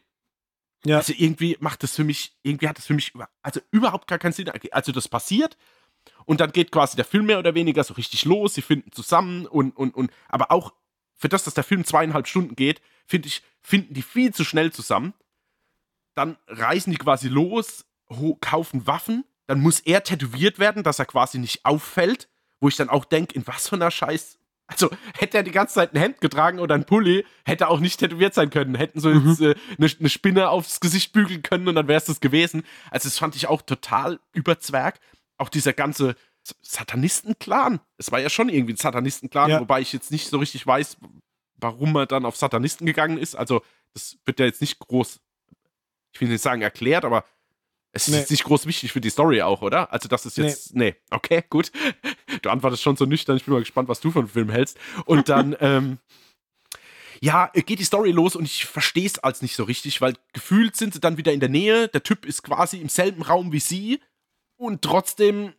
[0.85, 0.99] Ja.
[0.99, 3.13] Also irgendwie macht das für mich, irgendwie hat das für mich
[3.43, 4.51] also überhaupt gar keinen Sinn.
[4.71, 5.57] Also das passiert
[6.27, 8.55] und dann geht quasi der Film mehr oder weniger so richtig los.
[8.55, 10.75] Sie finden zusammen und, und, und, aber auch
[11.17, 14.73] für das, dass der Film zweieinhalb Stunden geht, finde ich, finden die viel zu schnell
[14.73, 15.15] zusammen.
[16.15, 17.87] Dann reisen die quasi los,
[18.41, 19.25] kaufen Waffen.
[19.47, 22.29] Dann muss er tätowiert werden, dass er quasi nicht auffällt.
[22.61, 24.39] Wo ich dann auch denke, in was für einer Scheiß.
[24.67, 24.89] Also
[25.19, 28.01] hätte er die ganze Zeit ein Hemd getragen oder ein Pulli, hätte er auch nicht
[28.01, 28.75] tätowiert sein können.
[28.75, 29.29] Hätten so mhm.
[29.29, 32.65] jetzt äh, eine, eine, Spinne aufs Gesicht bügeln können und dann wäre es das gewesen.
[32.91, 35.01] Also das fand ich auch total überzwerg.
[35.37, 36.15] Auch dieser ganze
[36.63, 37.81] Satanisten-Clan.
[37.97, 39.61] Es war ja schon irgendwie ein Satanisten-Clan, ja.
[39.61, 40.99] wobei ich jetzt nicht so richtig weiß,
[41.57, 43.35] warum er dann auf Satanisten gegangen ist.
[43.35, 43.63] Also,
[43.95, 45.21] das wird ja jetzt nicht groß,
[46.13, 47.25] ich will nicht sagen erklärt, aber
[47.93, 48.21] es nee.
[48.21, 49.93] ist nicht groß wichtig für die Story auch, oder?
[49.93, 50.97] Also, das ist jetzt, nee, nee.
[51.11, 51.71] okay, gut.
[52.43, 54.77] Du antwortest schon so nüchtern, ich bin mal gespannt, was du von dem Film hältst.
[55.07, 55.99] Und dann, ähm,
[57.21, 60.77] ja, geht die Story los und ich verstehe es als nicht so richtig, weil gefühlt
[60.77, 63.61] sind sie dann wieder in der Nähe, der Typ ist quasi im selben Raum wie
[63.61, 64.01] sie
[64.57, 65.55] und trotzdem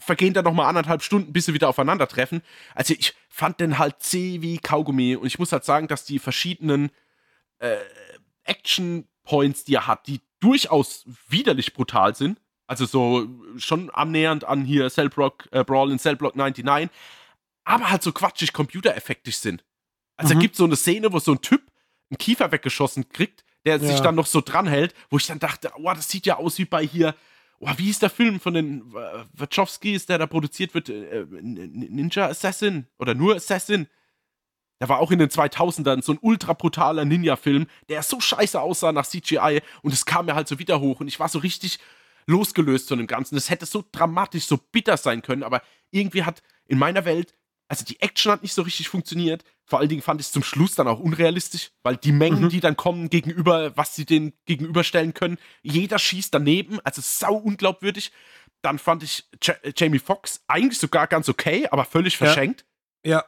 [0.00, 2.42] vergehen dann nochmal anderthalb Stunden, bis sie wieder aufeinandertreffen.
[2.74, 6.18] Also ich fand den halt zäh wie Kaugummi und ich muss halt sagen, dass die
[6.18, 6.90] verschiedenen
[7.58, 7.76] äh,
[8.44, 13.28] Action-Points, die er hat, die durchaus widerlich brutal sind, also so
[13.58, 16.90] schon annähernd an hier Cellblock, äh, Brawl in Cellblock 99,
[17.64, 19.64] aber halt so quatschig computereffektisch sind.
[20.16, 20.38] Also mhm.
[20.38, 21.62] es gibt so eine Szene, wo so ein Typ
[22.10, 23.86] einen Kiefer weggeschossen kriegt, der ja.
[23.86, 26.64] sich dann noch so dranhält, wo ich dann dachte, oh, das sieht ja aus wie
[26.64, 27.14] bei hier
[27.60, 30.88] oh, wie ist der Film von den äh, Wachowskis, der da produziert wird?
[30.88, 33.86] Äh, Ninja Assassin oder nur Assassin?
[34.80, 38.92] Der war auch in den 2000ern so ein ultra brutaler Ninja-Film, der so scheiße aussah
[38.92, 41.78] nach CGI und es kam mir halt so wieder hoch und ich war so richtig
[42.26, 43.36] losgelöst von dem Ganzen.
[43.36, 47.34] Es hätte so dramatisch, so bitter sein können, aber irgendwie hat in meiner Welt
[47.70, 49.44] also die Action hat nicht so richtig funktioniert.
[49.64, 52.48] Vor allen Dingen fand ich es zum Schluss dann auch unrealistisch, weil die Mengen, mhm.
[52.48, 58.10] die dann kommen gegenüber, was sie denen gegenüberstellen können, jeder schießt daneben, also sau unglaubwürdig.
[58.60, 62.64] Dann fand ich J Jamie Foxx eigentlich sogar ganz okay, aber völlig verschenkt.
[63.04, 63.18] Ja.
[63.18, 63.24] ja.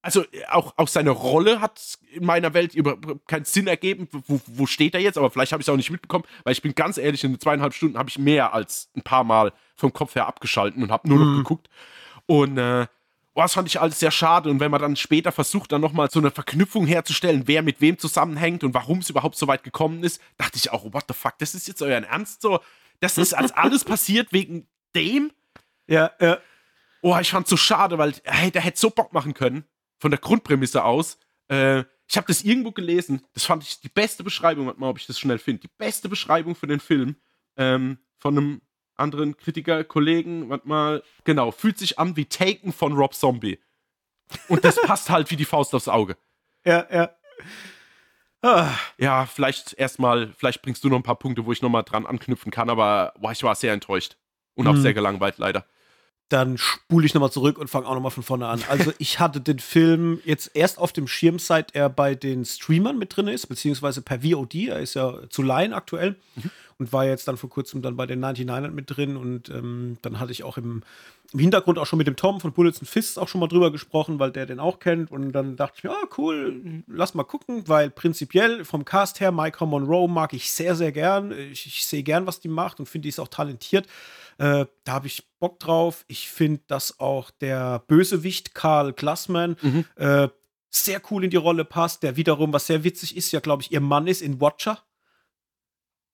[0.00, 4.08] Also auch, auch seine Rolle hat in meiner Welt überhaupt keinen Sinn ergeben.
[4.10, 5.18] Wo, wo steht er jetzt?
[5.18, 7.40] Aber vielleicht habe ich es auch nicht mitbekommen, weil ich bin ganz ehrlich, in den
[7.40, 11.06] zweieinhalb Stunden habe ich mehr als ein paar Mal vom Kopf her abgeschalten und habe
[11.06, 11.24] nur mhm.
[11.24, 11.68] noch geguckt.
[12.24, 12.86] Und äh,
[13.38, 14.50] boah, das fand ich alles sehr schade.
[14.50, 17.96] Und wenn man dann später versucht, dann nochmal so eine Verknüpfung herzustellen, wer mit wem
[17.96, 21.38] zusammenhängt und warum es überhaupt so weit gekommen ist, dachte ich auch, what the fuck,
[21.38, 22.58] das ist jetzt euer Ernst so?
[22.98, 24.66] Das ist als alles passiert wegen
[24.96, 25.30] dem?
[25.86, 26.38] Ja, ja.
[27.00, 29.62] Oh, ich fand's so schade, weil hey, der hätte so Bock machen können,
[30.00, 31.16] von der Grundprämisse aus.
[31.46, 34.98] Äh, ich habe das irgendwo gelesen, das fand ich die beste Beschreibung, warte mal, ob
[34.98, 35.60] ich das schnell finde.
[35.60, 37.14] Die beste Beschreibung für den Film
[37.56, 38.62] ähm, von einem
[38.98, 43.58] anderen Kritiker, Kollegen, manchmal, genau, fühlt sich an wie Taken von Rob Zombie.
[44.48, 46.16] Und das passt halt wie die Faust aufs Auge.
[46.64, 47.10] Ja, ja.
[48.42, 48.70] Ah.
[48.98, 52.52] Ja, vielleicht erstmal, vielleicht bringst du noch ein paar Punkte, wo ich nochmal dran anknüpfen
[52.52, 54.16] kann, aber boah, ich war sehr enttäuscht
[54.54, 54.82] und auch mhm.
[54.82, 55.64] sehr gelangweilt, leider.
[56.28, 58.62] Dann spule ich nochmal zurück und fange auch nochmal von vorne an.
[58.68, 62.98] Also, ich hatte den Film jetzt erst auf dem Schirm, seit er bei den Streamern
[62.98, 64.54] mit drin ist, beziehungsweise per VOD.
[64.68, 66.16] Er ist ja zu leihen aktuell.
[66.36, 69.98] Mhm und war jetzt dann vor kurzem dann bei den 99ern mit drin und ähm,
[70.02, 70.82] dann hatte ich auch im,
[71.32, 73.72] im, Hintergrund auch schon mit dem Tom von Bullets and Fists auch schon mal drüber
[73.72, 77.24] gesprochen, weil der den auch kennt und dann dachte ich mir, ah cool, lass mal
[77.24, 81.32] gucken, weil prinzipiell vom Cast her Micah Monroe mag ich sehr, sehr gern.
[81.32, 83.86] Ich, ich sehe gern, was die macht und finde, die ist auch talentiert.
[84.38, 86.04] Äh, da habe ich Bock drauf.
[86.06, 89.84] Ich finde, dass auch der Bösewicht Karl Glassman mhm.
[89.96, 90.28] äh,
[90.70, 93.72] sehr cool in die Rolle passt, der wiederum, was sehr witzig ist, ja, glaube ich,
[93.72, 94.82] ihr Mann ist in Watcher.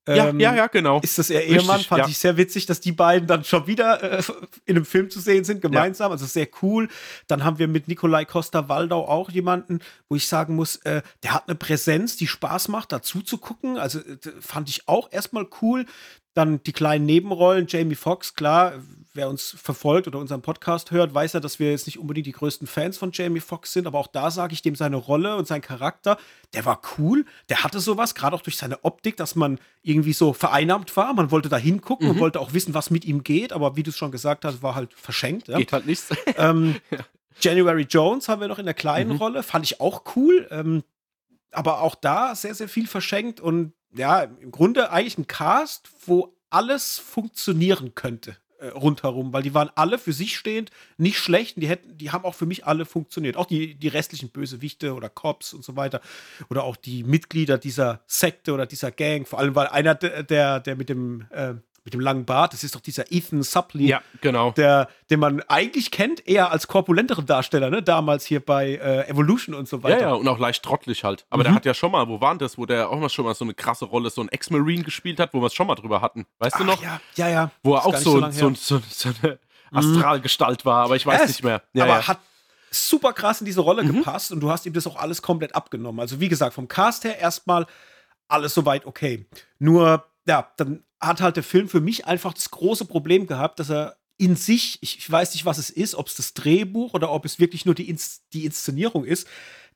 [0.07, 1.01] Ja, Ähm, ja, ja, genau.
[1.01, 1.81] Ist das ihr Ehemann?
[1.81, 2.09] Fand ja.
[2.09, 4.23] ich sehr witzig, dass die beiden dann schon wieder äh,
[4.67, 6.13] in einem Film zu sehen sind, gemeinsam.
[6.13, 6.89] Also sehr cool.
[7.27, 11.49] Dann haben wir mit Nikolai Costa-Waldau auch jemanden, wo ich sagen muss, äh, der hat
[11.49, 13.79] eine Präsenz, die Spaß macht, dazu zu gucken.
[13.79, 15.87] Also äh, fand ich auch erstmal cool.
[16.35, 18.75] Dann die kleinen Nebenrollen, Jamie Foxx, klar,
[19.15, 22.33] wer uns verfolgt oder unseren Podcast hört, weiß ja, dass wir jetzt nicht unbedingt die
[22.33, 25.47] größten Fans von Jamie Foxx sind, aber auch da sage ich dem seine Rolle und
[25.47, 26.19] sein Charakter,
[26.53, 30.33] der war cool, der hatte sowas, gerade auch durch seine Optik, dass man irgendwie so
[30.33, 33.77] vereinnahmt war, man wollte da hingucken und wollte auch wissen, was mit ihm geht, aber
[33.77, 35.49] wie du es schon gesagt hast, war halt verschenkt.
[35.49, 35.59] Ja?
[35.59, 36.09] Geht halt nichts.
[36.37, 36.77] Ähm,
[37.41, 39.17] January Jones haben wir noch in der kleinen Mhm.
[39.17, 40.49] Rolle, fand ich auch cool.
[40.51, 40.83] Ähm,
[41.53, 46.37] aber auch da sehr, sehr viel verschenkt und ja, im Grunde eigentlich ein Cast, wo
[46.51, 51.61] alles funktionieren könnte äh, rundherum, weil die waren alle für sich stehend nicht schlecht und
[51.61, 53.37] die hätten, die haben auch für mich alle funktioniert.
[53.37, 56.01] Auch die, die restlichen Bösewichte oder Cops und so weiter.
[56.49, 60.77] Oder auch die Mitglieder dieser Sekte oder dieser Gang, vor allem weil einer der, der,
[60.77, 61.55] mit dem äh,
[61.85, 64.53] mit dem langen Bart, das ist doch dieser Ethan Suplee, ja, genau.
[64.53, 67.83] der, den man eigentlich kennt, eher als korpulenteren Darsteller, ne?
[67.83, 70.01] Damals hier bei äh, Evolution und so Ja, weiter.
[70.01, 71.27] ja, und auch leicht trottelig halt.
[71.29, 73.27] Aber der hat ja schon mal, wo war denn das, wo der auch mal schon
[73.27, 75.75] mal so eine krasse Rolle, so ein Ex-Marine gespielt hat, wo wir es schon mal
[75.75, 76.25] drüber hatten.
[76.39, 76.83] Weißt du Ach, noch?
[76.83, 77.51] Ja, ja, ja.
[77.63, 79.39] Wo er auch so, so, so, so, eine
[79.73, 81.63] Astralgestalt war, aber ich weiß Ja, nicht mehr.
[81.75, 81.99] Ja, aber ja.
[81.99, 82.09] Mhm.
[82.09, 82.19] hat
[82.71, 86.01] super krass in diese Rolle gepasst und du hast ihm das auch alles komplett abgenommen.
[86.01, 87.67] Also wie gesagt, vom Cast her erstmal
[88.29, 89.27] alles soweit okay.
[89.59, 93.71] Nur, ja, dann hat halt der Film für mich einfach das große Problem gehabt, dass
[93.71, 97.11] er in sich, ich, ich weiß nicht, was es ist, ob es das Drehbuch oder
[97.11, 99.27] ob es wirklich nur die, Ins die Inszenierung ist,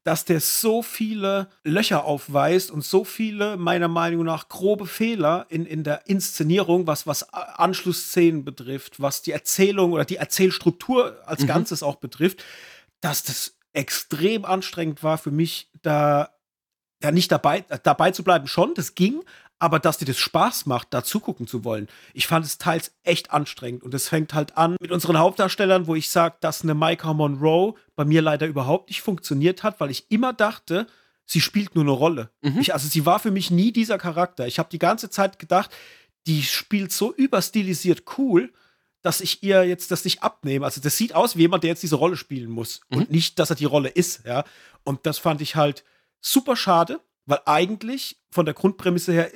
[0.04, 5.66] dass der so viele Löcher aufweist und so viele, meiner Meinung nach, grobe Fehler in,
[5.66, 11.82] in der Inszenierung, was, was Anschlussszenen betrifft, was die Erzählung oder die Erzählstruktur als Ganzes
[11.82, 12.44] auch betrifft,
[13.00, 16.30] dass das extrem anstrengend war für mich, da
[17.02, 18.46] ja nicht dabei, dabei zu bleiben.
[18.46, 19.22] Schon, das ging,
[19.58, 21.88] aber dass dir das Spaß macht, da zugucken zu wollen.
[22.14, 25.94] Ich fand es teils echt anstrengend und es fängt halt an mit unseren Hauptdarstellern, wo
[25.94, 30.10] ich sage, dass eine Micah Monroe bei mir leider überhaupt nicht funktioniert hat, weil ich
[30.10, 30.86] immer dachte,
[31.26, 32.30] sie spielt nur eine Rolle.
[32.60, 34.46] Ich, also sie war für mich nie dieser Charakter.
[34.46, 35.70] Ich habe die ganze Zeit gedacht,
[36.26, 38.52] die spielt so überstilisiert cool,
[39.02, 40.64] dass ich ihr jetzt das nicht abnehme.
[40.64, 43.50] Also das sieht aus wie jemand, der jetzt diese Rolle spielen muss und nicht, dass
[43.50, 44.44] er die Rolle ist, ja.
[44.84, 45.84] Und das fand ich halt
[46.20, 49.30] super schade, weil eigentlich von der Grundprämisse her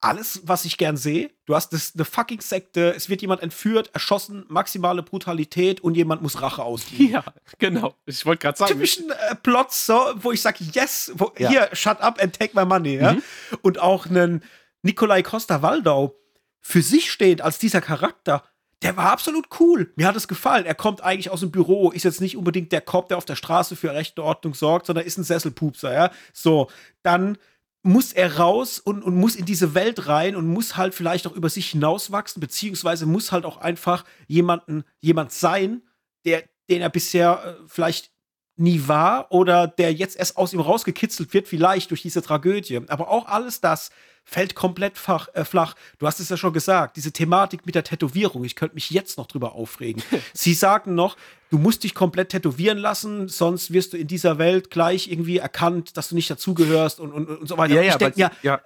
[0.00, 1.30] alles, was ich gern sehe.
[1.46, 6.22] Du hast das, eine fucking Sekte, es wird jemand entführt, erschossen, maximale Brutalität und jemand
[6.22, 7.08] muss Rache ausüben.
[7.10, 7.24] ja,
[7.58, 7.94] genau.
[8.04, 8.72] Ich wollte gerade sagen.
[8.72, 11.48] Typischen äh, Plots, so, wo ich sage, yes, wo, Ja.
[11.48, 12.96] hier, shut up and take my money.
[12.96, 13.16] Ja?
[13.62, 14.42] Und auch einen
[14.82, 16.14] Nikolai Costa-Waldau
[16.60, 18.44] für sich stehend als dieser Charakter,
[18.82, 19.92] der war absolut cool.
[19.96, 20.66] Mir hat es gefallen.
[20.66, 23.36] Er kommt eigentlich aus dem Büro, ist jetzt nicht unbedingt der Cop, der auf der
[23.36, 26.10] Straße für rechte Ordnung sorgt, sondern ist ein Sesselpupser, ja.
[26.32, 26.68] So,
[27.02, 27.38] dann
[27.82, 31.32] muss er raus und, und muss in diese Welt rein und muss halt vielleicht auch
[31.32, 35.82] über sich hinauswachsen, beziehungsweise muss halt auch einfach jemanden, jemand sein,
[36.24, 38.10] der, den er bisher äh, vielleicht
[38.56, 42.80] nie war oder der jetzt erst aus ihm rausgekitzelt wird, vielleicht durch diese Tragödie.
[42.88, 43.90] Aber auch alles das
[44.24, 45.74] fällt komplett fach, äh, flach.
[45.98, 49.18] Du hast es ja schon gesagt, diese Thematik mit der Tätowierung, ich könnte mich jetzt
[49.18, 50.02] noch drüber aufregen.
[50.34, 51.16] Sie sagen noch,
[51.50, 55.96] du musst dich komplett tätowieren lassen, sonst wirst du in dieser Welt gleich irgendwie erkannt,
[55.96, 57.74] dass du nicht dazugehörst und, und, und so weiter.
[57.74, 58.60] ja, ja, ich denk, weil- ja,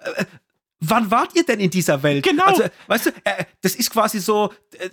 [0.79, 2.23] wann wart ihr denn in dieser Welt?
[2.25, 2.45] Genau.
[2.45, 4.89] Also, weißt du, äh, das ist quasi so äh,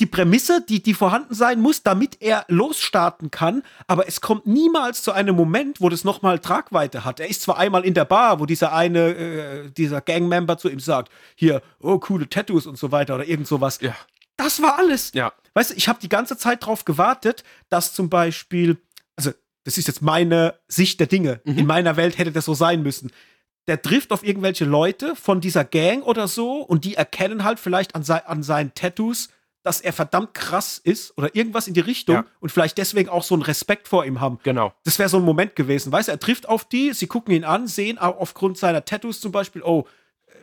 [0.00, 3.62] die Prämisse, die, die vorhanden sein muss, damit er losstarten kann.
[3.86, 7.20] Aber es kommt niemals zu einem Moment, wo das nochmal Tragweite hat.
[7.20, 10.80] Er ist zwar einmal in der Bar, wo dieser eine, äh, dieser Gangmember zu ihm
[10.80, 13.78] sagt, hier, oh, coole Tattoos und so weiter oder irgend sowas.
[13.80, 13.94] Ja.
[14.36, 15.12] Das war alles.
[15.12, 15.32] Ja.
[15.52, 18.78] Weißt du, ich habe die ganze Zeit darauf gewartet, dass zum Beispiel,
[19.16, 19.32] also
[19.64, 21.40] das ist jetzt meine Sicht der Dinge.
[21.44, 23.12] In meiner Welt hätte das so sein müssen.
[23.68, 27.94] Der trifft auf irgendwelche Leute von dieser Gang oder so und die erkennen halt vielleicht
[27.94, 29.28] an, sei, an seinen Tattoos,
[29.62, 32.24] dass er verdammt krass ist oder irgendwas in die Richtung Ja.
[32.40, 34.38] und vielleicht deswegen auch so einen Respekt vor ihm haben.
[34.42, 34.72] Genau.
[34.84, 35.92] Das wäre so ein Moment gewesen.
[35.92, 39.20] Weißt du, er trifft auf die, sie gucken ihn an, sehen auch aufgrund seiner Tattoos
[39.20, 39.86] zum Beispiel, oh,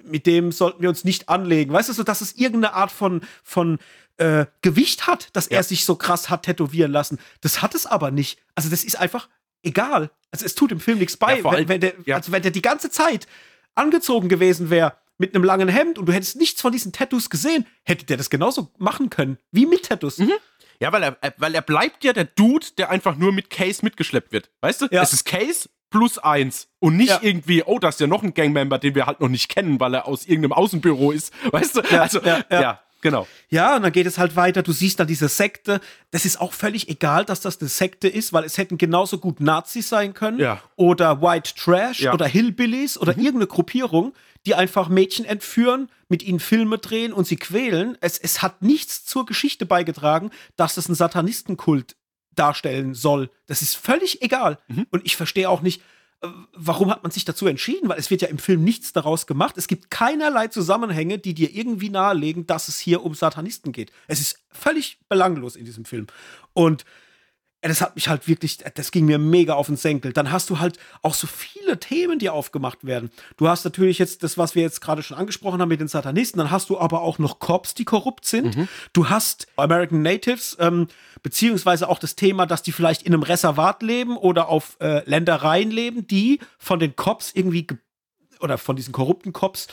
[0.04, 1.74] mit dem sollten wir uns nicht anlegen.
[1.74, 3.80] Weißt du, so dass es irgendeine Art von, von
[4.18, 5.58] äh, Gewicht hat, dass Ja.
[5.58, 7.20] er sich so krass hat tätowieren lassen.
[7.42, 8.40] Das hat es aber nicht.
[8.56, 9.28] Also, das ist einfach
[9.64, 10.12] egal.
[10.32, 11.36] Also, es tut dem Film nichts bei.
[11.38, 13.28] Ja, vor wenn, allem- wenn, der, also, wenn der die ganze Zeit
[13.76, 17.66] angezogen gewesen wäre mit einem langen Hemd und du hättest nichts von diesen Tattoos gesehen,
[17.84, 19.38] hätte der das genauso machen können.
[19.52, 20.18] Wie mit Tattoos.
[20.20, 20.32] Mhm.
[20.80, 23.80] Ja, weil er, äh, weil er bleibt ja der Dude, der einfach nur mit Case
[23.84, 24.52] mitgeschleppt wird.
[24.62, 24.88] Weißt du?
[24.92, 25.02] Ja.
[25.02, 26.68] Es ist Case plus eins.
[26.80, 27.20] Und nicht Ja.
[27.22, 29.94] irgendwie, oh, da ist ja noch ein Gangmember, den wir halt noch nicht kennen, weil
[29.96, 31.34] er aus irgendeinem Außenbüro ist.
[31.52, 31.82] Weißt du?
[31.90, 32.80] Ja, also, ja, ja.
[33.02, 33.28] Genau.
[33.50, 34.64] Ja, und dann geht es halt weiter.
[34.64, 35.80] Du siehst da diese Sekte.
[36.10, 39.40] Das ist auch völlig egal, dass das eine Sekte ist, weil es hätten genauso gut
[39.40, 40.40] Nazis sein können.
[40.40, 40.62] Ja.
[40.76, 42.14] Oder White Trash Ja.
[42.14, 44.14] oder Hillbillies oder irgendeine Gruppierung,
[44.48, 47.98] die einfach Mädchen entführen, mit ihnen Filme drehen und sie quälen.
[48.00, 51.98] Es, es hat nichts zur Geschichte beigetragen, dass es einen Satanistenkult
[52.34, 53.30] darstellen soll.
[53.48, 54.58] Das ist völlig egal.
[54.90, 55.82] Und ich verstehe auch nicht,
[56.22, 57.90] äh, warum hat man sich dazu entschieden?
[57.90, 59.58] Weil es wird ja im Film nichts daraus gemacht.
[59.58, 63.92] Es gibt keinerlei Zusammenhänge, die dir irgendwie nahelegen, dass es hier um Satanisten geht.
[64.08, 66.08] Es ist völlig belanglos in diesem Film.
[66.54, 66.86] Und
[67.62, 70.14] das hat mich halt wirklich, das ging mir mega auf den Senkel.
[70.14, 73.10] Dann hast du halt auch so viele Themen, die aufgemacht werden.
[73.36, 76.38] Du hast natürlich jetzt das, was wir jetzt gerade schon angesprochen haben mit den Satanisten.
[76.38, 78.56] Dann hast du aber auch noch Cops, die korrupt sind.
[78.94, 80.88] Du hast American Natives, ähm,
[81.24, 85.72] beziehungsweise auch das Thema, dass die vielleicht in einem Reservat leben oder auf äh, Ländereien
[85.72, 87.78] leben, die von den Cops irgendwie ge-
[88.40, 89.68] oder von diesen korrupten Cops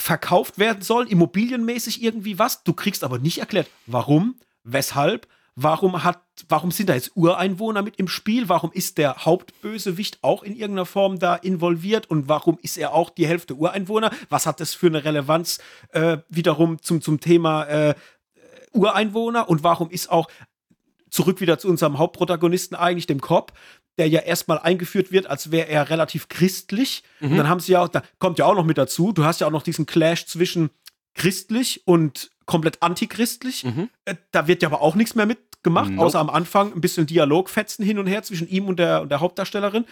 [0.00, 2.64] verkauft werden sollen, immobilienmäßig irgendwie was.
[2.64, 5.28] Du kriegst aber nicht erklärt, warum, weshalb,
[5.60, 10.44] warum hat, warum sind da jetzt Ureinwohner mit im Spiel, warum ist der Hauptbösewicht auch
[10.44, 14.10] in irgendeiner Form da involviert und warum ist er auch die Hälfte Ureinwohner?
[14.28, 15.58] Was hat das für eine Relevanz
[15.92, 17.94] äh, wiederum zum, zum Thema äh,
[18.72, 20.28] Ureinwohner und warum ist auch
[21.10, 23.52] zurück wieder zu unserem Hauptprotagonisten eigentlich, dem Cop,
[23.96, 27.02] der ja erstmal eingeführt wird, als wäre er relativ christlich.
[27.20, 29.40] Und dann haben sie ja auch, da kommt ja auch noch mit dazu, du hast
[29.40, 30.70] ja auch noch diesen Clash zwischen
[31.14, 33.64] christlich und komplett antichristlich.
[34.04, 35.26] Äh, Da wird ja aber auch nichts mehr
[35.68, 36.06] mitgemacht, Nope.
[36.06, 39.20] außer am Anfang ein bisschen Dialogfetzen hin und her zwischen ihm und der, und der
[39.20, 39.84] Hauptdarstellerin.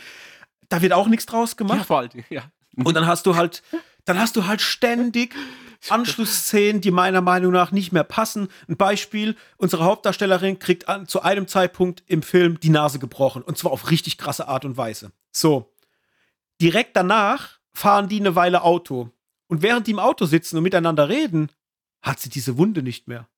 [0.68, 1.88] Da wird auch nichts draus gemacht.
[1.88, 2.42] Ja, ja.
[2.76, 3.62] Und dann hast du halt,
[4.04, 5.34] dann hast du halt ständig
[5.88, 8.48] Anschlussszenen, die meiner Meinung nach nicht mehr passen.
[8.68, 13.42] Ein Beispiel: Unsere Hauptdarstellerin kriegt an, zu einem Zeitpunkt im Film die Nase gebrochen.
[13.42, 15.12] Und zwar auf richtig krasse Art und Weise.
[15.32, 15.72] So.
[16.60, 19.10] Direkt danach fahren die eine Weile Auto.
[19.46, 21.52] Und während die im Auto sitzen und miteinander reden,
[22.02, 23.28] hat sie diese Wunde nicht mehr.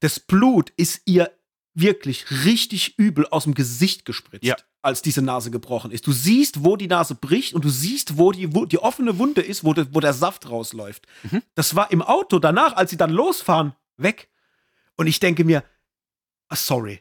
[0.00, 1.30] Das Blut ist ihr
[1.74, 4.56] wirklich richtig übel aus dem Gesicht gespritzt, Ja.
[4.82, 6.06] als diese Nase gebrochen ist.
[6.06, 9.40] Du siehst, wo die Nase bricht und du siehst, wo die, wo die offene Wunde
[9.42, 11.06] ist, wo, de, wo der Saft rausläuft.
[11.54, 14.28] Das war im Auto danach, als sie dann losfahren, weg.
[14.96, 15.64] Und ich denke mir,
[16.48, 17.00] ah, sorry,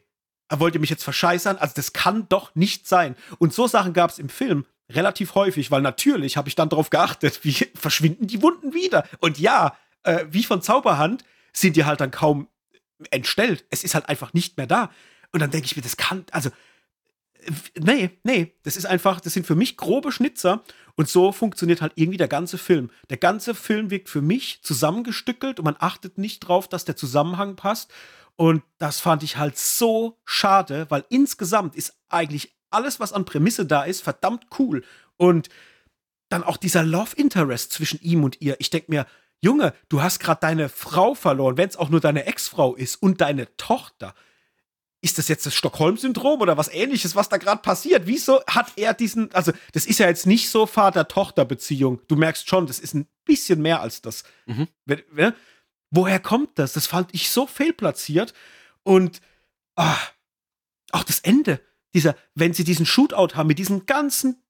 [0.50, 1.58] er wollte mich jetzt verscheißern.
[1.58, 3.16] Also das kann doch nicht sein.
[3.38, 6.90] Und so Sachen gab es im Film relativ häufig, weil natürlich habe ich dann darauf
[6.90, 9.08] geachtet, wie verschwinden die Wunden wieder.
[9.20, 12.48] Und ja, äh, wie von Zauberhand sind die halt dann kaum
[13.12, 13.66] entstellt.
[13.70, 14.92] Es ist halt einfach nicht mehr da.
[15.32, 16.50] Und dann denke ich mir, das kann, also,
[17.78, 20.64] nee, nee, das ist einfach, das sind für mich grobe Schnitzer.
[20.96, 22.92] Und so funktioniert halt irgendwie der ganze Film.
[23.10, 27.56] Der ganze Film wirkt für mich zusammengestückelt und man achtet nicht drauf, dass der Zusammenhang
[27.56, 27.92] passt.
[28.36, 33.66] Und das fand ich halt so schade, weil insgesamt ist eigentlich alles, was an Prämisse
[33.66, 34.84] da ist, verdammt cool.
[35.18, 35.50] Und
[36.30, 38.56] dann auch dieser Love Interest zwischen ihm und ihr.
[38.60, 39.06] Ich denke mir,
[39.44, 43.20] Junge, du hast gerade deine Frau verloren, wenn es auch nur deine Ex-Frau ist und
[43.22, 44.16] deine Tochter.
[45.02, 48.04] Ist das jetzt das Stockholm-Syndrom oder was ähnliches, was da gerade passiert?
[48.08, 52.00] Wieso hat er diesen, also das ist ja jetzt nicht so Vater-Tochter-Beziehung.
[52.08, 54.24] Du merkst schon, das ist ein bisschen mehr als das.
[54.46, 54.68] Mhm.
[54.86, 55.34] Wenn-
[55.96, 56.74] Woher kommt das?
[56.74, 58.34] Das fand ich so fehlplatziert.
[58.82, 59.22] Und
[59.76, 59.96] ah,
[60.92, 61.60] auch das Ende,
[61.94, 64.42] dieser, wenn sie diesen Shootout haben mit diesen ganzen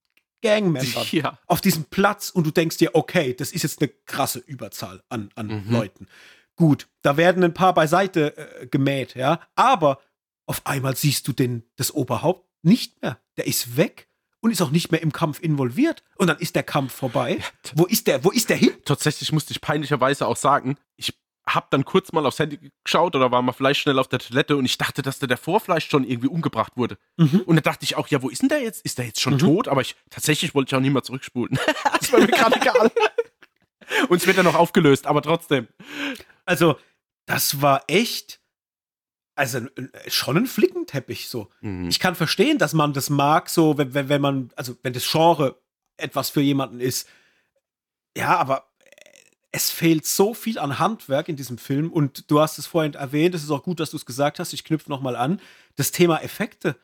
[0.44, 1.40] Gangmembern Ja.
[1.48, 5.30] auf diesem Platz und du denkst dir, okay, das ist jetzt eine krasse Überzahl an,
[5.36, 5.72] an Mhm.
[5.72, 6.08] Leuten.
[6.56, 10.00] Gut, da werden ein paar beiseite äh, gemäht, ja, aber
[10.46, 13.18] auf einmal siehst du den, das Oberhaupt nicht mehr.
[13.38, 14.08] Der ist weg
[14.42, 16.04] und ist auch nicht mehr im Kampf involviert.
[16.18, 17.40] Und dann ist der Kampf vorbei.
[17.76, 18.72] Wo ist der, wo ist der hin?
[18.86, 21.14] Tatsächlich musste ich peinlicherweise auch sagen, ich
[21.46, 24.56] hab dann kurz mal aufs Handy geschaut oder war mal vielleicht schnell auf der Toilette
[24.56, 26.98] und ich dachte, dass der davor vielleicht schon irgendwie umgebracht wurde.
[27.18, 28.86] Und da dachte ich auch, ja, wo ist denn der jetzt?
[28.86, 29.40] Ist der jetzt schon Mhm.
[29.40, 29.68] tot?
[29.68, 31.60] Aber ich tatsächlich wollte ich auch nicht mal zurückspulen.
[32.00, 32.92] das war mir gerade egal.
[34.08, 35.68] Und es wird ja noch aufgelöst, aber trotzdem.
[36.46, 36.78] Also,
[37.26, 38.40] das war echt,
[39.36, 39.60] also
[40.08, 41.50] schon ein Flickenteppich so.
[41.62, 41.90] Mhm.
[41.90, 45.10] Ich kann verstehen, dass man das mag, so, wenn, wenn, wenn man, also wenn das
[45.10, 45.60] Genre
[45.98, 47.10] etwas für jemanden ist.
[48.16, 48.72] Ja, aber
[49.56, 53.36] es fehlt so viel an Handwerk in diesem Film und du hast es vorhin erwähnt,
[53.36, 55.40] es ist auch gut, dass du es gesagt hast, ich knüpfe nochmal an.
[55.76, 56.76] Das Thema Effekte.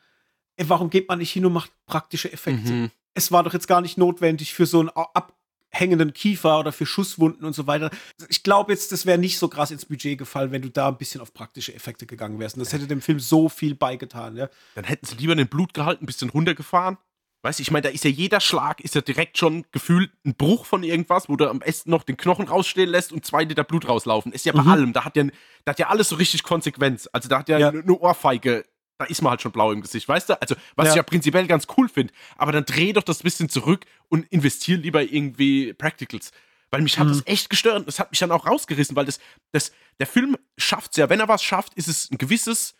[0.56, 2.72] Ey, Warum geht man nicht hin und macht praktische Effekte?
[2.72, 2.90] Mhm.
[3.12, 7.44] Es war doch jetzt gar nicht notwendig für so einen abhängenden Kiefer oder für Schusswunden
[7.44, 7.90] und so weiter.
[8.28, 10.96] Ich glaube jetzt, das wäre nicht so krass ins Budget gefallen, wenn du da ein
[10.96, 12.54] bisschen auf praktische Effekte gegangen wärst.
[12.54, 14.48] Und das hätte dem Film so viel beigetan, ja.
[14.76, 16.98] Dann hätten sie lieber den Blutgehalt ein bisschen runtergefahren.
[17.42, 20.34] Weißt du, ich meine, da ist ja jeder Schlag, ist ja direkt schon gefühlt ein
[20.34, 23.64] Bruch von irgendwas, wo du am besten noch den Knochen rausstehen lässt und zwei Liter
[23.64, 24.32] Blut rauslaufen.
[24.32, 24.68] Ist ja bei Mhm.
[24.68, 24.92] allem.
[24.92, 25.24] Da hat ja,
[25.64, 27.08] da hat ja alles so richtig Konsequenz.
[27.12, 27.68] Also da hat ja, Ja.
[27.70, 28.64] eine Ohrfeige,
[28.98, 30.42] da ist man halt schon blau im Gesicht, weißt du?
[30.42, 30.92] Also, was Ja.
[30.92, 32.12] ich ja prinzipiell ganz cool finde.
[32.36, 36.32] Aber dann dreh doch das bisschen zurück und investier lieber irgendwie Practicals.
[36.70, 37.12] Weil mich hat mhm.
[37.12, 37.88] das echt gestört.
[37.88, 39.18] Das hat mich dann auch rausgerissen, weil das,
[39.52, 41.08] das, der Film schafft es ja.
[41.08, 42.74] Wenn er was schafft, ist es ein gewisses,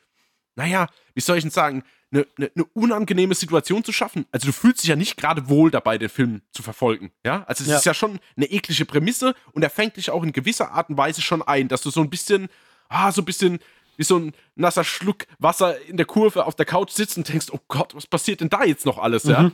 [0.57, 4.27] naja, wie soll ich denn sagen, eine, eine, eine, unangenehme Situation zu schaffen.
[4.33, 7.13] Also du fühlst dich ja nicht gerade wohl dabei, den Film zu verfolgen.
[7.25, 7.77] Ja, also es ja.
[7.77, 10.97] ist ja schon eine eklige Prämisse und er fängt dich auch in gewisser Art und
[10.97, 12.49] Weise schon ein, dass du so ein bisschen,
[12.89, 13.61] ah, so ein bisschen
[13.97, 17.49] wie so ein nasser Schluck Wasser in der Kurve auf der Couch sitzt und denkst,
[17.53, 19.31] oh Gott, was passiert denn da jetzt noch alles, mhm.
[19.31, 19.53] ja?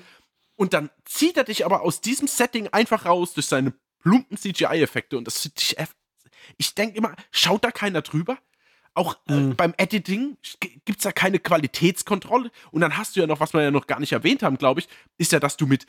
[0.55, 5.19] Und dann zieht er dich aber aus diesem Setting einfach raus durch seine plumpen CGI-Effekte
[5.19, 5.77] und das ich,
[6.57, 8.39] ich denke immer, schaut da keiner drüber?
[8.97, 9.57] Auch äh, mhm.
[9.57, 10.39] beim Editing
[10.87, 12.51] gibt es da keine Qualitätskontrolle.
[12.71, 14.81] Und dann hast du ja noch, was wir ja noch gar nicht erwähnt haben, glaube
[14.81, 14.89] ich,
[15.19, 15.87] ist ja, dass du mit,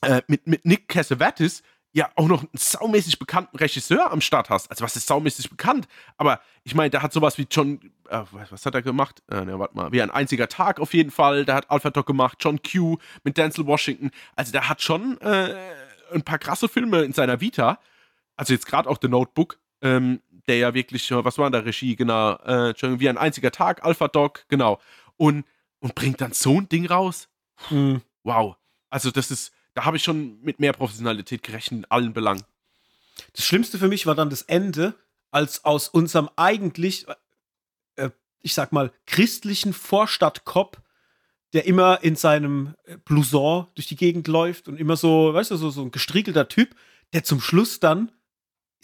[0.00, 1.62] äh, mit, mit Nick Cassavetes
[1.92, 4.70] ja auch noch einen saumäßig bekannten Regisseur am Start hast.
[4.70, 5.88] Also was ist saumäßig bekannt?
[6.16, 9.22] Aber ich meine, der hat sowas wie John, äh, was hat er gemacht?
[9.30, 11.44] Äh, ne, warte mal, wie ein einziger Tag auf jeden Fall.
[11.44, 14.10] Der hat Alpha Dog gemacht, John Q mit Denzel Washington.
[14.36, 15.54] Also der hat schon äh,
[16.14, 17.78] ein paar krasse Filme in seiner Vita.
[18.36, 19.58] Also jetzt gerade auch The Notebook.
[19.82, 23.84] Ähm, der ja wirklich, was war in der Regie, genau, äh, wie ein einziger Tag,
[23.84, 24.80] Alpha Dog, genau.
[25.16, 25.44] Und,
[25.80, 27.28] und bringt dann so ein Ding raus.
[27.70, 28.02] Mhm.
[28.22, 28.56] Wow.
[28.90, 32.42] Also das ist, da habe ich schon mit mehr Professionalität gerechnet in allen Belangen.
[33.32, 34.94] Das Schlimmste für mich war dann das Ende,
[35.30, 37.06] als aus unserem eigentlich,
[37.96, 40.78] äh, ich sag mal, christlichen Vorstadtkopf,
[41.52, 45.56] der immer in seinem äh, Blouson durch die Gegend läuft und immer so, weißt du,
[45.56, 46.74] so, so ein gestriegelter Typ,
[47.12, 48.12] der zum Schluss dann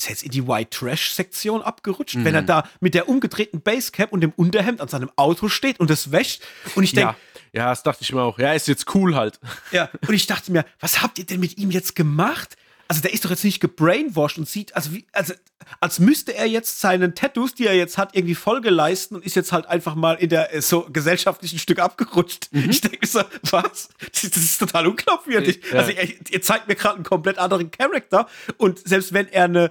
[0.03, 2.25] ist jetzt in die White Trash Sektion abgerutscht, mhm.
[2.25, 2.47] wenn er mhm.
[2.47, 6.43] da mit der umgedrehten Basecap und dem Unterhemd an seinem Auto steht und es wäscht.
[6.75, 7.15] Und ich denke,
[7.53, 7.65] ja.
[7.65, 8.39] ja, das dachte ich mir auch.
[8.39, 9.39] Ja, ist jetzt cool halt.
[9.71, 12.57] Ja, und ich dachte mir, was habt ihr denn mit ihm jetzt gemacht?
[12.89, 15.33] Also der ist doch jetzt nicht gebrainwashed und sieht, also wie, also
[15.81, 19.35] als müsste er jetzt seinen Tattoos, die er jetzt hat, irgendwie Folge leisten und ist
[19.35, 22.49] jetzt halt einfach mal in der äh, so gesellschaftlichen Stück abgerutscht.
[22.51, 22.69] Mhm.
[22.69, 23.89] Ich denke so, was?
[24.13, 25.61] Das ist total unglaubwürdig.
[25.73, 25.79] Ja.
[25.79, 28.29] Also ihr, ihr zeigt mir gerade einen komplett anderen Charakter
[28.59, 29.71] und selbst wenn er eine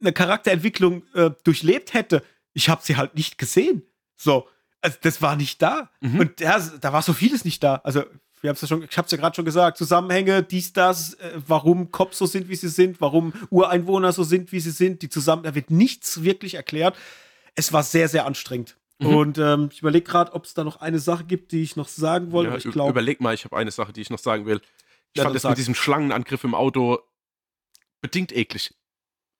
[0.00, 2.22] eine Charakterentwicklung äh, durchlebt hätte,
[2.52, 3.82] ich habe sie halt nicht gesehen.
[4.16, 4.48] So,
[4.80, 5.90] also das war nicht da.
[6.00, 6.20] Mhm.
[6.20, 7.76] Und ja, da war so vieles nicht da.
[7.84, 8.04] Also
[8.40, 11.32] wir haben's ja schon, ich habe es ja gerade schon gesagt, Zusammenhänge, dies, das, äh,
[11.46, 15.08] warum Cops so sind, wie sie sind, warum Ureinwohner so sind, wie sie sind, die
[15.08, 16.96] zusammen, da wird nichts wirklich erklärt.
[17.54, 18.76] Es war sehr, sehr anstrengend.
[18.98, 19.06] Mhm.
[19.06, 21.88] Und ähm, ich überlege gerade, ob es da noch eine Sache gibt, die ich noch
[21.88, 22.50] sagen wollte.
[22.50, 24.60] Ja, ich glaub, überleg mal, ich habe eine Sache, die ich noch sagen will.
[25.12, 26.98] Ich ja, fand das mit diesem Schlangenangriff im Auto
[28.00, 28.74] bedingt eklig.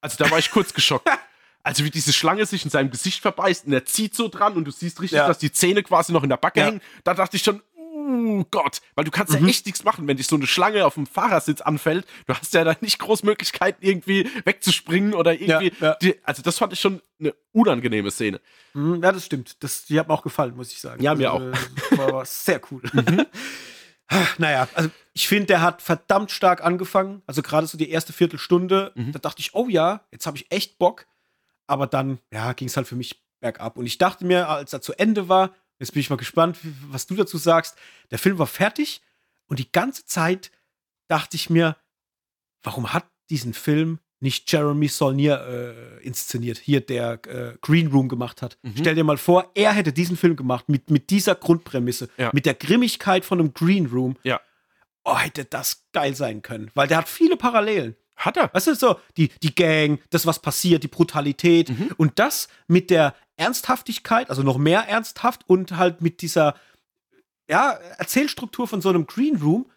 [0.00, 1.08] Also da war ich kurz geschockt.
[1.64, 4.64] Also wie diese Schlange sich in seinem Gesicht verbeißt und er zieht so dran und
[4.64, 5.26] du siehst richtig, ja.
[5.26, 6.66] dass die Zähne quasi noch in der Backe ja.
[6.66, 6.80] hängen.
[7.04, 7.60] Da dachte ich schon,
[8.08, 9.44] oh Gott, weil du kannst mhm.
[9.44, 12.06] ja echt nichts machen, wenn dich so eine Schlange auf dem Fahrersitz anfällt.
[12.26, 15.72] Du hast ja da nicht groß Möglichkeiten, irgendwie wegzuspringen oder irgendwie.
[15.80, 18.40] Ja, die, also das fand ich schon eine unangenehme Szene.
[18.72, 19.62] Mhm, ja, das stimmt.
[19.62, 21.02] Das, die hat mir auch gefallen, muss ich sagen.
[21.02, 21.98] Ja, mir also, auch.
[21.98, 22.82] War, war sehr cool.
[22.92, 23.26] Mhm.
[24.38, 27.22] Naja, also ich finde, der hat verdammt stark angefangen.
[27.26, 29.12] Also gerade so die erste Viertelstunde, mhm.
[29.12, 31.06] da dachte ich, oh ja, jetzt habe ich echt Bock.
[31.66, 33.76] Aber dann, ja, ging es halt für mich bergab.
[33.76, 37.06] Und ich dachte mir, als er zu Ende war, jetzt bin ich mal gespannt, was
[37.06, 37.76] du dazu sagst.
[38.10, 39.02] Der Film war fertig
[39.46, 40.50] und die ganze Zeit
[41.08, 41.76] dachte ich mir,
[42.62, 45.40] warum hat diesen Film nicht Jeremy Saulnier
[46.00, 48.58] äh, inszeniert, hier der äh, Green Room gemacht hat.
[48.62, 48.74] Mhm.
[48.78, 52.30] Stell dir mal vor, er hätte diesen Film gemacht mit, mit dieser Grundprämisse, ja.
[52.32, 54.16] mit der Grimmigkeit von einem Green Room.
[54.24, 54.40] Ja.
[55.04, 57.96] Oh, hätte das geil sein können, weil der hat viele Parallelen.
[58.16, 58.52] Hat er?
[58.52, 61.90] Weißt du, so, die, die Gang, das, was passiert, die Brutalität mhm.
[61.96, 66.56] und das mit der Ernsthaftigkeit, also noch mehr ernsthaft und halt mit dieser,
[67.48, 69.70] ja, Erzählstruktur von so einem Green Room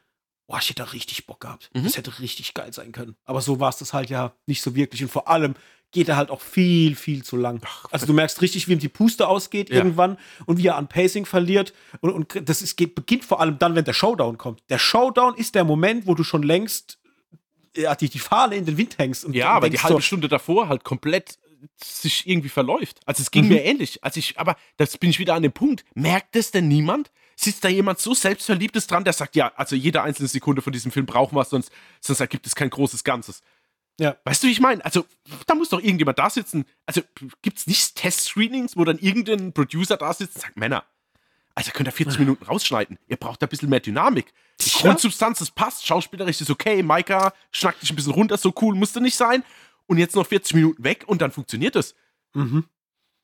[0.51, 1.69] boah, ich hätte da richtig Bock gehabt.
[1.73, 1.85] Mhm.
[1.85, 3.15] Das hätte richtig geil sein können.
[3.23, 5.01] Aber so war es das halt ja nicht so wirklich.
[5.01, 5.55] Und vor allem
[5.91, 7.61] geht er halt auch viel, viel zu lang.
[7.65, 9.77] Ach, also du merkst richtig, wie ihm die Puste ausgeht ja.
[9.77, 11.73] irgendwann und wie er an Pacing verliert.
[12.01, 14.61] Und, und das ist, geht, beginnt vor allem dann, wenn der Showdown kommt.
[14.69, 16.99] Der Showdown ist der Moment, wo du schon längst
[17.75, 19.23] ja, die, die Fahne in den Wind hängst.
[19.23, 21.39] Und ja, aber die halbe so, Stunde davor halt komplett
[21.81, 22.99] sich irgendwie verläuft.
[23.05, 23.51] Also es ging mhm.
[23.51, 24.03] mir ähnlich.
[24.03, 25.85] Also ich, aber das bin ich wieder an dem Punkt.
[25.93, 27.09] Merkt es denn niemand?
[27.43, 30.91] Sitzt da jemand so selbstverliebtes dran, der sagt, ja, also jede einzelne Sekunde von diesem
[30.91, 33.41] Film brauchen wir, sonst, sonst ergibt es kein großes Ganzes.
[33.99, 34.17] Ja.
[34.23, 34.83] Weißt du, wie ich meine?
[34.85, 35.05] Also,
[35.47, 36.65] da muss doch irgendjemand da sitzen.
[36.85, 37.01] Also,
[37.41, 40.85] gibt es nicht Test-Screenings, wo dann irgendein Producer da sitzt und sagt, Männer,
[41.53, 42.97] also könnt ihr 40 Minuten rausschneiden.
[43.07, 44.33] Ihr braucht da ein bisschen mehr Dynamik.
[44.61, 44.81] Die ja.
[44.81, 49.01] Grundsubstanz, das passt, schauspielerisch ist okay, Maika schnackt dich ein bisschen runter, so cool musste
[49.01, 49.43] nicht sein.
[49.87, 51.95] Und jetzt noch 40 Minuten weg und dann funktioniert es.
[52.33, 52.65] Mhm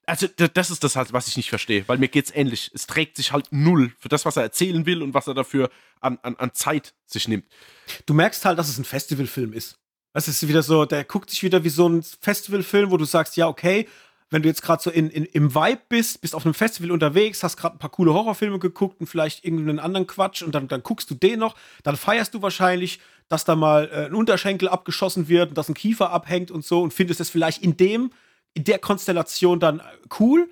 [0.07, 2.71] also das ist das halt, was ich nicht verstehe, weil mir geht's ähnlich.
[2.73, 5.69] Es trägt sich halt null für das, was er erzählen will und was er dafür
[5.99, 7.45] an, an, an Zeit sich nimmt.
[8.05, 9.77] Du merkst halt, dass es ein Festivalfilm ist.
[10.13, 13.35] Es ist wieder so, der guckt sich wieder wie so ein Festivalfilm, wo du sagst,
[13.35, 13.85] ja, okay,
[14.29, 17.43] wenn du jetzt gerade so in, in, im Vibe bist, bist auf einem Festival unterwegs,
[17.43, 20.83] hast gerade ein paar coole Horrorfilme geguckt und vielleicht irgendeinen anderen Quatsch und dann, dann
[20.83, 25.27] guckst du den noch, dann feierst du wahrscheinlich, dass da mal äh, ein Unterschenkel abgeschossen
[25.27, 28.11] wird und dass ein Kiefer abhängt und so und findest es vielleicht in dem,
[28.57, 29.81] in der Konstellation dann
[30.19, 30.49] cool.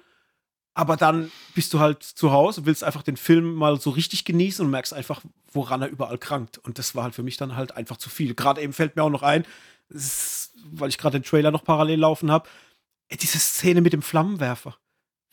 [0.76, 4.26] Aber dann bist du halt zu Hause und willst einfach den Film mal so richtig
[4.26, 6.58] genießen und merkst einfach, woran er überall krankt.
[6.58, 8.36] Und das war halt für mich dann halt einfach zu viel.
[8.36, 9.46] Gerade eben fällt mir auch noch ein,
[9.90, 12.50] ist, weil ich gerade den Trailer noch parallel laufen habe,
[13.10, 14.78] diese Szene mit dem Flammenwerfer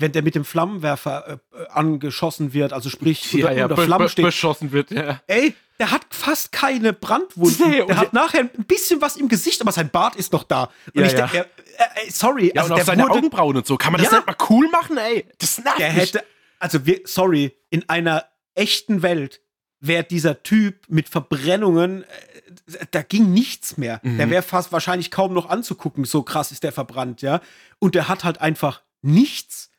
[0.03, 3.83] wenn der mit dem Flammenwerfer äh, äh angeschossen wird, also sprich ja, unter, ja, unter
[3.83, 4.25] Flammen steht.
[4.27, 5.21] beschossen wird, ja.
[5.27, 7.71] Ey, der hat fast keine Brandwunden.
[7.71, 10.65] Nee, der hat nachher ein bisschen was im Gesicht, aber sein Bart ist noch da.
[10.95, 11.43] Und ja, ich denke, ja.
[11.43, 13.77] äh, sorry, ja, also und auch seine wurde, Augenbrauen und so.
[13.77, 15.27] Kann man das nicht mal cool machen, ey?
[15.39, 16.25] Das nervt der hätte,
[16.59, 19.41] also wir, sorry, in einer echten Welt
[19.81, 24.01] wäre dieser Typ mit Verbrennungen, äh, da ging nichts mehr.
[24.03, 24.19] Mhm.
[24.19, 27.41] Der wäre fast wahrscheinlich kaum noch anzugucken, so krass ist der verbrannt, ja.
[27.79, 29.72] Und der hat halt einfach nichts.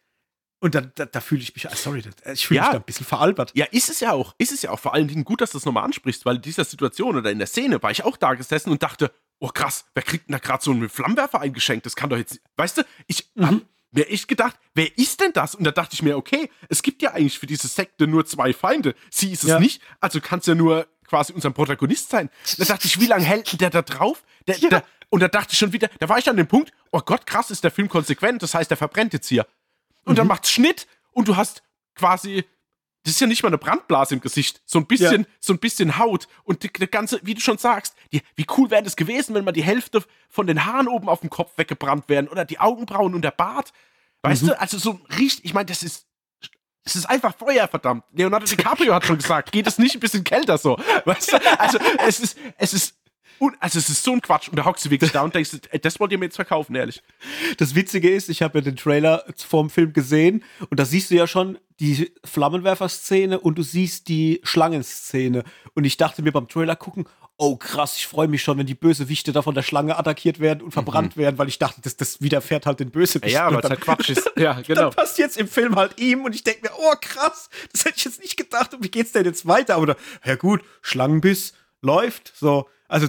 [0.64, 2.02] Und da, da, da fühle ich mich, ah, sorry,
[2.34, 2.64] ich fühle ja.
[2.64, 3.52] mich da ein bisschen veralbert.
[3.54, 4.34] Ja, ist es ja auch.
[4.38, 4.80] Ist es ja auch.
[4.80, 7.38] Vor allen Dingen gut, dass du das nochmal ansprichst, weil in dieser Situation oder in
[7.38, 10.40] der Szene war ich auch da gesessen und dachte, oh krass, wer kriegt denn da
[10.40, 11.86] gerade so einen Flammenwerfer eingeschenkt?
[11.86, 13.46] Das kann doch jetzt, weißt du, ich mhm.
[13.46, 13.56] hab
[13.92, 15.54] mir echt gedacht, wer ist denn das?
[15.54, 18.54] Und da dachte ich mir, okay, es gibt ja eigentlich für diese Sekte nur zwei
[18.54, 18.96] Feinde.
[19.12, 19.60] Sie ist es ja.
[19.60, 22.30] nicht, also kann es ja nur quasi unser Protagonist sein.
[22.58, 24.24] Da dachte ich, wie lange hält denn der da drauf?
[24.48, 24.70] Der, ja.
[24.70, 27.26] der, und da dachte ich schon wieder, da war ich an dem Punkt, oh Gott,
[27.26, 29.46] krass, ist der Film konsequent, das heißt, der verbrennt jetzt hier
[30.06, 30.18] und mhm.
[30.18, 31.64] dann macht's Schnitt und du hast
[31.96, 32.46] quasi
[33.04, 35.28] das ist ja nicht mal eine Brandblase im Gesicht, so ein bisschen, ja.
[35.40, 38.72] so ein bisschen Haut und die, die, ganze, wie du schon sagst, die, wie cool
[38.72, 42.08] wäre das gewesen, wenn mal die Hälfte von den Haaren oben auf dem Kopf weggebrannt
[42.08, 43.74] wären oder die Augenbrauen und der Bart,
[44.22, 44.48] weißt mhm.
[44.48, 46.08] du, also so richtig, ich meine, das ist,
[46.86, 48.06] es ist einfach Feuer, verdammt.
[48.14, 51.80] Leonardo DiCaprio hat schon gesagt, geht es nicht ein bisschen kälter so, weißt du, also
[52.08, 52.96] es ist, es ist
[53.40, 54.50] und, also es ist so ein Quatsch.
[54.50, 57.02] Und da hockst du wirklich da und denkst, das wollt ihr mir jetzt verkaufen, ehrlich.
[57.58, 61.12] Das Witzige ist, ich habe ja den Trailer vor dem Film gesehen und da siehst
[61.12, 65.44] du ja schon die Flammenwerfer-Szene und du siehst die Schlangenszene.
[65.74, 67.06] Und ich dachte mir beim Trailer gucken,
[67.38, 70.62] oh krass, ich freue mich schon, wenn die Bösewichte da von der Schlange attackiert werden
[70.62, 71.22] und verbrannt mhm.
[71.22, 73.32] werden, weil ich dachte, das, das widerfährt halt den Bösewichten.
[73.32, 74.32] Ja, weil es halt Quatsch ist.
[74.38, 74.82] Ja, genau.
[74.84, 77.96] Dann passt jetzt im Film halt ihm und ich denke mir, oh krass, das hätte
[77.98, 79.80] ich jetzt nicht gedacht und wie geht's denn jetzt weiter?
[79.80, 83.08] Oder, ja gut, Schlangenbiss läuft, so also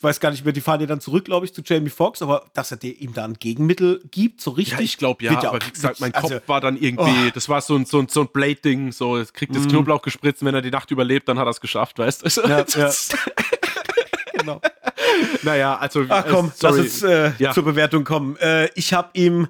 [0.00, 2.46] weiß gar nicht mehr, die fahren ja dann zurück, glaube ich, zu Jamie Foxx, aber
[2.52, 4.78] dass er ihm da ein Gegenmittel gibt, so richtig.
[4.78, 7.30] Ja, ich glaube ja, aber wie gesagt, mein also, Kopf war dann irgendwie, oh.
[7.32, 9.68] das war so ein, so ein, so ein Blade-Ding, so, es kriegt das mm.
[9.68, 12.40] Knoblauch gespritzt, wenn er die Nacht überlebt, dann hat er es geschafft, weißt du?
[12.42, 12.90] Ja, ja.
[14.38, 14.60] genau.
[15.42, 16.04] Naja, also.
[16.08, 17.52] Ach komm, äh, lass uns äh, ja.
[17.52, 18.36] zur Bewertung kommen.
[18.36, 19.48] Äh, ich habe ihm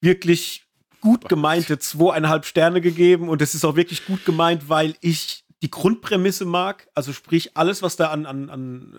[0.00, 0.64] wirklich
[1.00, 5.70] gut gemeinte zweieinhalb Sterne gegeben und es ist auch wirklich gut gemeint, weil ich die
[5.70, 8.94] Grundprämisse mag, also sprich alles, was da an, an, an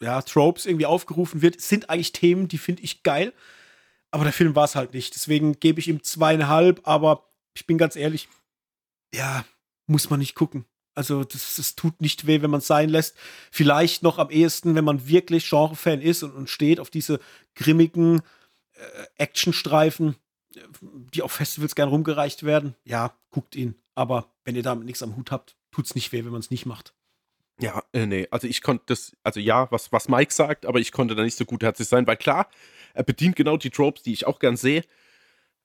[0.00, 3.34] äh, ja, Tropes irgendwie aufgerufen wird, sind eigentlich Themen, die finde ich geil.
[4.10, 5.14] Aber der Film war es halt nicht.
[5.14, 8.26] Deswegen gebe ich ihm zweieinhalb, aber ich bin ganz ehrlich,
[9.14, 9.44] ja,
[9.86, 10.64] muss man nicht gucken.
[10.94, 13.14] Also, das, das tut nicht weh, wenn man es sein lässt.
[13.50, 17.20] Vielleicht noch am ehesten, wenn man wirklich Genre-Fan ist und, und steht auf diese
[17.54, 18.22] grimmigen
[18.72, 20.16] äh, Actionstreifen,
[21.12, 22.76] die auf Festivals gern rumgereicht werden.
[22.84, 23.74] Ja, guckt ihn.
[23.94, 26.50] Aber wenn ihr damit nichts am Hut habt, tut es nicht weh, wenn man es
[26.50, 26.94] nicht macht.
[27.60, 30.90] Ja, äh, nee, also ich konnte das, also ja, was, was Mike sagt, aber ich
[30.90, 32.48] konnte da nicht so gutherzig sein, weil klar,
[32.94, 34.82] er bedient genau die Tropes, die ich auch gern sehe,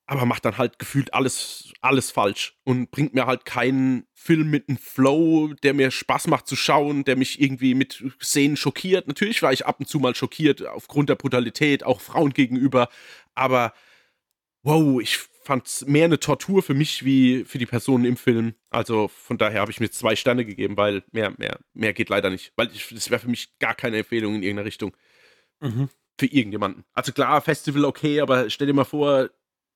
[0.06, 4.70] aber macht dann halt gefühlt alles, alles falsch und bringt mir halt keinen Film mit
[4.70, 9.08] einem Flow, der mir Spaß macht zu schauen, der mich irgendwie mit Szenen schockiert.
[9.08, 12.90] Natürlich war ich ab und zu mal schockiert aufgrund der Brutalität, auch Frauen gegenüber,
[13.34, 13.74] aber
[14.62, 15.20] wow, ich
[15.50, 18.54] fand es mehr eine Tortur für mich wie für die Personen im Film.
[18.70, 22.30] Also von daher habe ich mir zwei Sterne gegeben, weil mehr, mehr, mehr geht leider
[22.30, 22.54] nicht.
[22.56, 24.96] Weil ich, das wäre für mich gar keine Empfehlung in irgendeiner Richtung.
[25.60, 25.90] Mhm.
[26.20, 26.84] Für irgendjemanden.
[26.94, 29.32] Also klar, Festival okay, aber stell dir mal vor,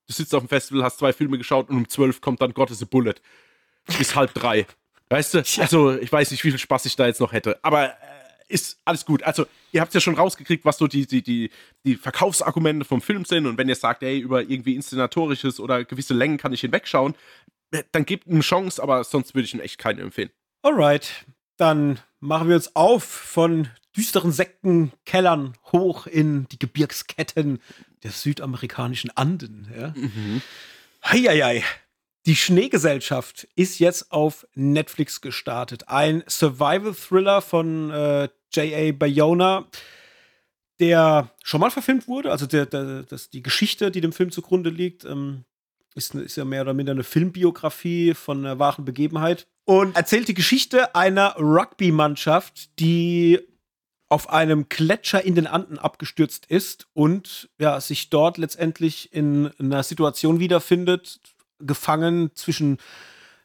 [0.06, 2.80] du sitzt auf dem Festival, hast zwei Filme geschaut und um zwölf kommt dann Gottes
[2.80, 3.16] a Bullet.
[3.98, 4.68] Bis halb drei.
[5.08, 5.42] Weißt du?
[5.58, 7.58] Also, ich weiß nicht, wie viel Spaß ich da jetzt noch hätte.
[7.64, 7.94] Aber äh,
[8.48, 9.22] ist alles gut.
[9.22, 11.50] Also, ihr habt ja schon rausgekriegt, was so die, die, die,
[11.84, 13.46] die Verkaufsargumente vom Film sind.
[13.46, 17.14] Und wenn ihr sagt, ey, über irgendwie inszenatorisches oder gewisse Längen kann ich hinwegschauen,
[17.70, 20.30] äh, dann gebt ihm eine Chance, aber sonst würde ich ihn echt keinen empfehlen.
[20.62, 21.26] Alright,
[21.56, 27.60] dann machen wir uns auf von düsteren Sektenkellern hoch in die Gebirgsketten
[28.02, 29.68] der südamerikanischen Anden.
[29.76, 29.94] Ja?
[29.96, 30.42] Mhm.
[31.04, 31.62] Heieiei.
[32.26, 35.88] Die Schneegesellschaft ist jetzt auf Netflix gestartet.
[35.88, 38.92] Ein Survival-Thriller von äh, J.A.
[38.92, 39.66] Bayona,
[40.80, 42.30] der schon mal verfilmt wurde.
[42.30, 45.44] Also der, der, das, die Geschichte, die dem Film zugrunde liegt, ähm,
[45.94, 49.46] ist, ist, ja mehr oder minder eine Filmbiografie von einer wahren Begebenheit.
[49.66, 53.38] Und erzählt die Geschichte einer Rugby-Mannschaft, die
[54.08, 59.82] auf einem Gletscher in den Anden abgestürzt ist und ja, sich dort letztendlich in einer
[59.82, 61.20] Situation wiederfindet,
[61.60, 62.78] gefangen zwischen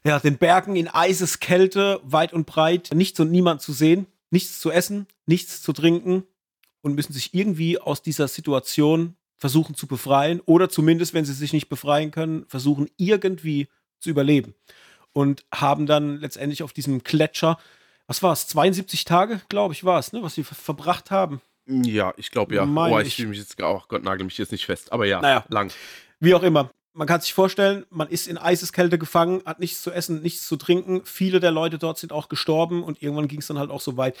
[0.04, 4.06] ja, den Bergen in Eiseskälte, weit und breit, nichts und niemand zu sehen.
[4.30, 6.24] nichts zu essen, nichts zu trinken
[6.82, 11.52] und müssen sich irgendwie aus dieser Situation versuchen zu befreien oder zumindest, wenn sie sich
[11.52, 14.54] nicht befreien können, versuchen irgendwie zu überleben.
[15.12, 17.58] Und haben dann letztendlich auf diesem Gletscher,
[18.06, 21.40] was war es, 72 Tage, glaube ich, war es, ne, was sie ver verbracht haben.
[21.66, 22.64] Ja, ich glaube ja.
[22.64, 23.16] Meine oh, ich ich.
[23.16, 24.92] fühle mich jetzt, oh Gott, nagel mich jetzt nicht fest.
[24.92, 25.44] Aber ja, Naja.
[25.48, 25.72] lang.
[26.20, 26.70] Wie auch immer.
[26.92, 30.56] Man kann sich vorstellen, man ist in Eiseskälte gefangen, hat nichts zu essen, nichts zu
[30.56, 31.02] trinken.
[31.04, 33.96] Viele der Leute dort sind auch gestorben und irgendwann ging es dann halt auch so
[33.96, 34.16] weit,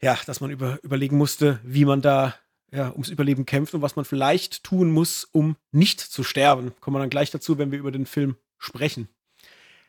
[0.00, 2.34] ja, dass man über, überlegen musste, wie man da
[2.72, 6.72] ja, ums Überleben kämpft und was man vielleicht tun muss, um nicht zu sterben.
[6.80, 9.08] Kommen wir dann gleich dazu, wenn wir über den Film sprechen.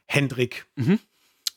[0.05, 0.65] Hendrik,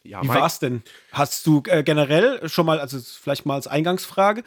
[0.04, 0.82] Ja, wie mein- war's denn?
[1.12, 4.44] Hast du äh, generell schon mal, also vielleicht mal als Eingangsfrage,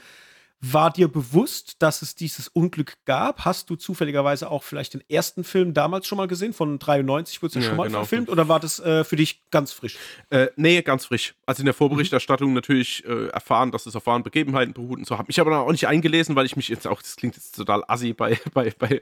[0.61, 3.45] war dir bewusst, dass es dieses Unglück gab?
[3.45, 6.53] Hast du zufälligerweise auch vielleicht den ersten Film damals schon mal gesehen?
[6.53, 7.99] Von 93 wurde es ja, schon mal genau.
[7.99, 8.29] verfilmt?
[8.29, 9.97] Oder war das äh, für dich ganz frisch?
[10.29, 11.35] Äh, nee, ganz frisch.
[11.45, 11.77] Also in der Mhm.
[11.77, 15.17] Vorberichterstattung natürlich äh, erfahren, dass es auf wahren Begebenheiten beruht und so.
[15.17, 17.83] Habe mich aber auch nicht eingelesen, weil ich mich jetzt auch, das klingt jetzt total
[17.87, 19.01] assi bei, bei, bei,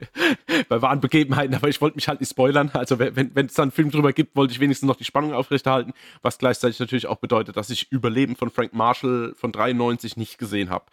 [0.68, 2.70] bei wahren Begebenheiten, aber ich wollte mich halt nicht spoilern.
[2.72, 5.32] Also wenn wenn es da einen Film drüber gibt, wollte ich wenigstens noch die Spannung
[5.32, 5.92] aufrechterhalten,
[6.22, 10.70] was gleichzeitig natürlich auch bedeutet, dass ich Überleben von Frank Marshall von 93 nicht gesehen
[10.70, 10.86] habe.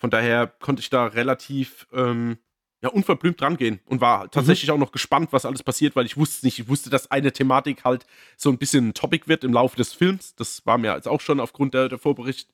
[0.00, 2.38] Von daher konnte ich da relativ ähm,
[2.82, 6.16] ja, unverblümt dran gehen und war tatsächlich auch noch gespannt, was alles passiert, weil ich
[6.16, 6.58] wusste es nicht.
[6.58, 8.06] Ich wusste, dass eine Thematik halt
[8.38, 10.34] so ein bisschen ein Topic wird im Laufe des Films.
[10.34, 12.50] Das war mir jetzt auch schon aufgrund der, der Vorberichte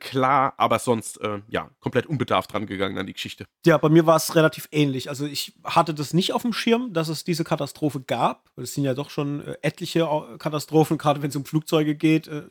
[0.00, 3.46] klar, aber sonst, äh, ja, komplett unbedarft dran gegangen an die Geschichte.
[3.66, 5.08] Ja, bei mir war es relativ ähnlich.
[5.08, 8.50] Also ich hatte das nicht auf dem Schirm, dass es diese Katastrophe gab.
[8.56, 12.28] Es sind ja doch schon äh, etliche äh, Katastrophen, gerade wenn es um Flugzeuge geht,
[12.28, 12.42] äh,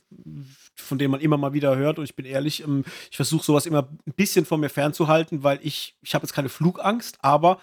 [0.76, 2.00] von denen man immer mal wieder hört.
[2.00, 5.60] Und ich bin ehrlich, ähm, ich versuche sowas immer ein bisschen von mir fernzuhalten, weil
[5.64, 7.60] ich, ich habe jetzt keine Flugangst, aber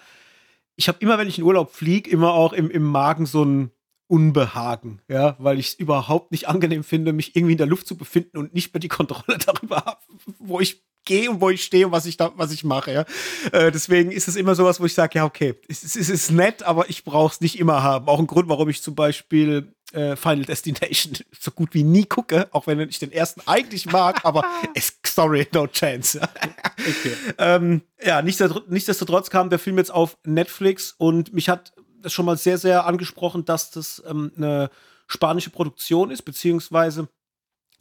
[0.75, 3.71] ich habe immer, wenn ich in Urlaub fliege, immer auch im, im Magen so ein
[4.07, 7.95] Unbehagen, ja, weil ich es überhaupt nicht angenehm finde, mich irgendwie in der Luft zu
[7.95, 10.01] befinden und nicht mehr die Kontrolle darüber habe,
[10.37, 13.05] wo ich gehe und wo ich stehe und was ich da, was ich mache, ja.
[13.51, 16.63] Äh, deswegen ist es immer sowas, wo ich sage, ja, okay, es, es ist nett,
[16.63, 18.07] aber ich brauche es nicht immer haben.
[18.07, 22.47] Auch ein Grund, warum ich zum Beispiel äh, Final Destination so gut wie nie gucke,
[22.51, 24.43] auch wenn ich den ersten eigentlich mag, aber
[24.75, 26.19] es, sorry, no chance.
[26.19, 26.29] ja.
[27.37, 32.25] Ähm, ja, nichtsdestotr- nichtsdestotrotz kam der Film jetzt auf Netflix und mich hat das schon
[32.25, 34.69] mal sehr, sehr angesprochen, dass das ähm, eine
[35.07, 37.07] spanische Produktion ist, beziehungsweise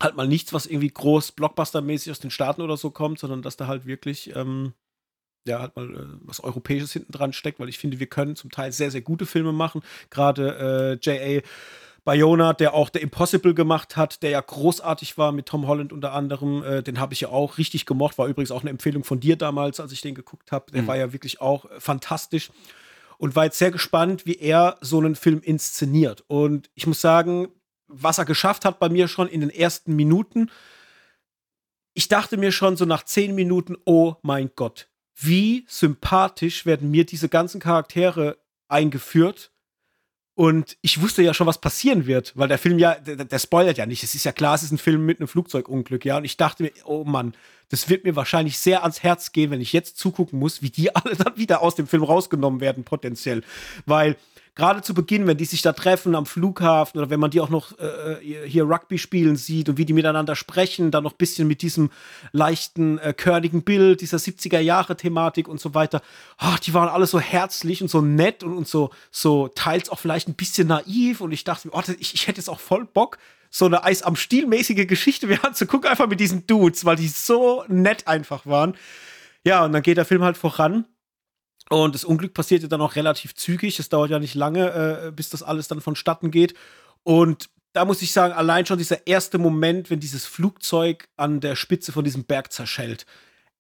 [0.01, 3.57] halt mal nichts, was irgendwie groß Blockbuster-mäßig aus den Staaten oder so kommt, sondern dass
[3.57, 4.75] da halt wirklich ähm,
[5.47, 8.51] ja, halt mal äh, was Europäisches hinten dran steckt, weil ich finde, wir können zum
[8.51, 9.83] Teil sehr, sehr gute Filme machen.
[10.11, 11.43] Gerade äh, J.A.
[12.05, 16.13] Bayona, der auch The Impossible gemacht hat, der ja großartig war mit Tom Holland unter
[16.13, 19.21] anderem, äh, den habe ich ja auch richtig gemocht, war übrigens auch eine Empfehlung von
[19.21, 20.73] dir damals, als ich den geguckt habe.
[20.73, 22.51] Der war ja wirklich auch äh, fantastisch
[23.19, 26.25] und war jetzt sehr gespannt, wie er so einen Film inszeniert.
[26.27, 27.49] Und ich muss sagen,
[27.87, 30.51] was er geschafft hat bei mir schon in den ersten Minuten,
[31.93, 37.05] ich dachte mir schon so nach zehn Minuten, oh mein Gott, wie sympathisch werden mir
[37.05, 38.39] diese ganzen Charaktere
[38.69, 39.53] eingeführt.
[40.41, 43.77] Und ich wusste ja schon, was passieren wird, weil der Film ja, der, der spoilert
[43.77, 44.03] ja nicht.
[44.03, 46.17] Es ist ja klar, es ist ein Film mit einem Flugzeugunglück, ja.
[46.17, 47.35] Und ich dachte mir, oh Mann,
[47.69, 50.97] das wird mir wahrscheinlich sehr ans Herz gehen, wenn ich jetzt zugucken muss, wie die
[50.97, 53.43] alle dann wieder aus dem Film rausgenommen werden, potenziell.
[53.85, 54.17] Weil
[54.55, 57.49] gerade zu Beginn, wenn die sich da treffen am Flughafen oder wenn man die auch
[57.49, 61.49] noch äh, hier Rugby spielen sieht und wie die miteinander sprechen, dann noch ein bisschen
[61.49, 61.91] mit diesem
[62.33, 66.03] leichten, äh, körnigen Bild, dieser 70er-Jahre-Thematik und so weiter.
[66.39, 69.99] Ach, die waren alle so herzlich und so nett und, und so, so teils auch
[69.99, 72.85] vielleicht ein bisschen naiv und ich dachte mir, oh, ich, ich hätte jetzt auch voll
[72.85, 73.19] Bock,
[73.51, 77.65] so eine Eis am Stiel-mäßige Geschichte mir anzugucken, einfach mit diesen Dudes, weil die so
[77.69, 78.75] nett einfach waren.
[79.45, 80.85] Ja, und dann geht der Film halt voran.
[81.73, 83.79] Und das Unglück passierte dann auch relativ zügig.
[83.79, 86.55] Es dauert ja nicht lange, äh, bis das alles dann vonstatten geht.
[87.05, 91.55] Und da muss ich sagen, allein schon dieser erste Moment, wenn dieses Flugzeug an der
[91.55, 93.07] Spitze von diesem Berg zerschellt,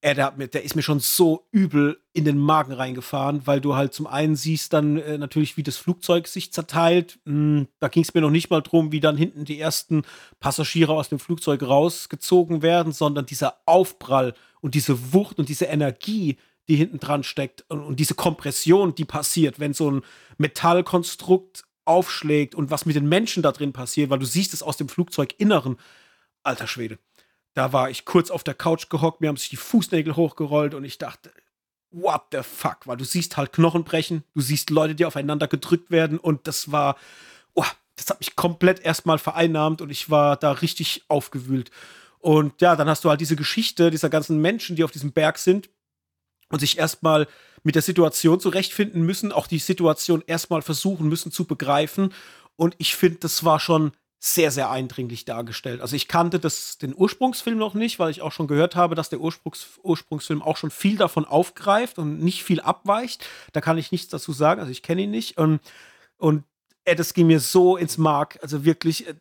[0.00, 3.76] äh, der, mir, der ist mir schon so übel in den Magen reingefahren, weil du
[3.76, 7.20] halt zum einen siehst dann äh, natürlich, wie das Flugzeug sich zerteilt.
[7.26, 10.02] Mm, da ging es mir noch nicht mal drum, wie dann hinten die ersten
[10.40, 16.38] Passagiere aus dem Flugzeug rausgezogen werden, sondern dieser Aufprall und diese Wucht und diese Energie,
[16.68, 20.02] die hinten dran steckt und, diese Kompression, die passiert, wenn so ein
[20.38, 24.76] Metallkonstrukt aufschlägt und was mit den Menschen da drin passiert, weil du siehst es aus
[24.76, 25.78] dem Flugzeuginneren.
[26.42, 26.98] Alter Schwede.
[27.54, 30.84] Da war ich kurz auf der Couch gehockt, mir haben sich die Fußnägel hochgerollt und
[30.84, 31.32] ich dachte,
[31.90, 32.86] what the fuck?
[32.86, 36.70] Weil du siehst halt Knochen brechen, du siehst Leute, die aufeinander gedrückt werden und das
[36.70, 36.96] war,
[37.54, 37.64] oh,
[37.96, 41.70] das hat mich komplett erstmal vereinnahmt und ich war da richtig aufgewühlt.
[42.20, 45.38] Und ja, dann hast du halt diese Geschichte dieser ganzen Menschen, die auf diesem Berg
[45.38, 45.68] sind
[46.50, 47.26] und sich erstmal
[47.62, 52.12] mit der Situation zurechtfinden müssen, auch die Situation erstmal versuchen müssen zu begreifen.
[52.56, 53.92] Und ich finde, das war schon
[54.22, 55.80] sehr, sehr eindringlich dargestellt.
[55.80, 59.08] Also ich kannte das, den Ursprungsfilm noch nicht, weil ich auch schon gehört habe, dass
[59.08, 63.26] der Ursprungs, Ursprungsfilm auch schon viel davon aufgreift und nicht viel abweicht.
[63.52, 65.38] Da kann ich nichts dazu sagen, also ich kenne ihn nicht.
[65.38, 65.60] Und,
[66.18, 66.44] und
[66.84, 68.38] äh, das ging mir so ins Mark.
[68.42, 69.14] Also wirklich, äh,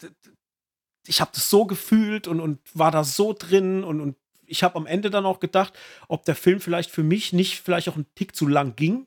[1.07, 4.17] ich habe das so gefühlt und, und war da so drin und, und
[4.49, 5.73] ich habe am Ende dann auch gedacht,
[6.07, 9.05] ob der Film vielleicht für mich nicht vielleicht auch einen Tick zu lang ging.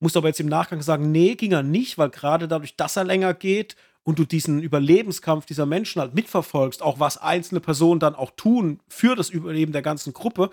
[0.00, 3.04] Muss aber jetzt im Nachgang sagen, nee, ging er nicht, weil gerade dadurch, dass er
[3.04, 8.14] länger geht und du diesen Überlebenskampf dieser Menschen halt mitverfolgst, auch was einzelne Personen dann
[8.14, 10.50] auch tun für das Überleben der ganzen Gruppe.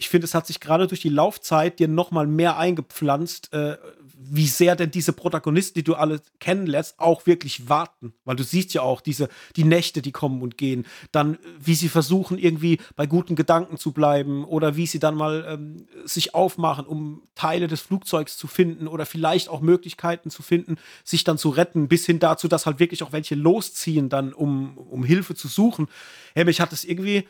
[0.00, 3.76] Ich finde, es hat sich gerade durch die Laufzeit dir noch mal mehr eingepflanzt, äh,
[4.18, 8.14] wie sehr denn diese Protagonisten, die du alle kennenlernst, auch wirklich warten.
[8.24, 10.86] Weil du siehst ja auch diese, die Nächte, die kommen und gehen.
[11.12, 15.44] Dann, wie sie versuchen, irgendwie bei guten Gedanken zu bleiben oder wie sie dann mal
[15.46, 20.78] ähm, sich aufmachen, um Teile des Flugzeugs zu finden oder vielleicht auch Möglichkeiten zu finden,
[21.04, 24.78] sich dann zu retten, bis hin dazu, dass halt wirklich auch welche losziehen, dann um,
[24.78, 25.88] um Hilfe zu suchen.
[26.34, 27.28] Hey, mich hat das irgendwie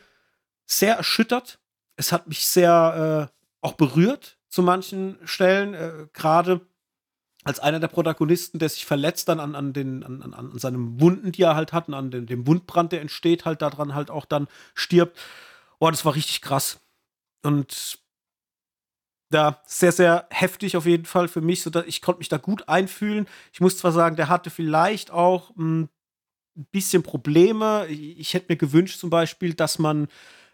[0.66, 1.58] sehr erschüttert.
[1.96, 6.62] Es hat mich sehr äh, auch berührt zu manchen Stellen, äh, gerade
[7.44, 11.00] als einer der Protagonisten, der sich verletzt dann an, an, den, an, an, an seinem
[11.00, 14.10] Wunden, die er halt hat, und an dem, dem Wundbrand, der entsteht, halt daran halt
[14.10, 15.18] auch dann stirbt.
[15.78, 16.80] Oh, das war richtig krass.
[17.42, 17.98] Und
[19.32, 22.68] ja, sehr, sehr heftig auf jeden Fall für mich, sodass ich konnte mich da gut
[22.68, 23.26] einfühlen.
[23.52, 25.88] Ich muss zwar sagen, der hatte vielleicht auch hm,
[26.56, 27.86] ein bisschen Probleme.
[27.88, 30.08] Ich, ich hätte mir gewünscht zum Beispiel, dass man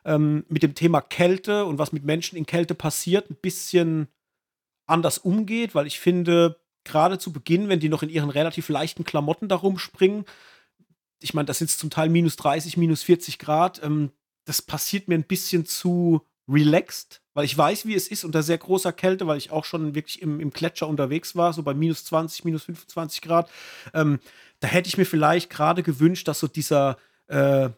[0.07, 4.09] ähm, mit dem Thema Kälte und was mit Menschen in Kälte passiert, ein bisschen
[4.86, 9.04] anders umgeht, weil ich finde, gerade zu Beginn, wenn die noch in ihren relativ leichten
[9.04, 10.24] Klamotten da rumspringen,
[11.20, 14.12] ich meine, das sind zum Teil minus 30, minus 40 Grad, ähm,
[14.44, 18.59] das passiert mir ein bisschen zu relaxed, weil ich weiß, wie es ist unter sehr
[18.59, 22.04] großer Kälte, weil ich auch schon wirklich im, im Gletscher unterwegs war, so bei minus
[22.04, 23.50] 20, minus 25 Grad.
[23.92, 24.20] Ähm,
[24.61, 26.96] da hätte ich mir vielleicht gerade gewünscht, dass so dieser,
[27.26, 27.70] äh,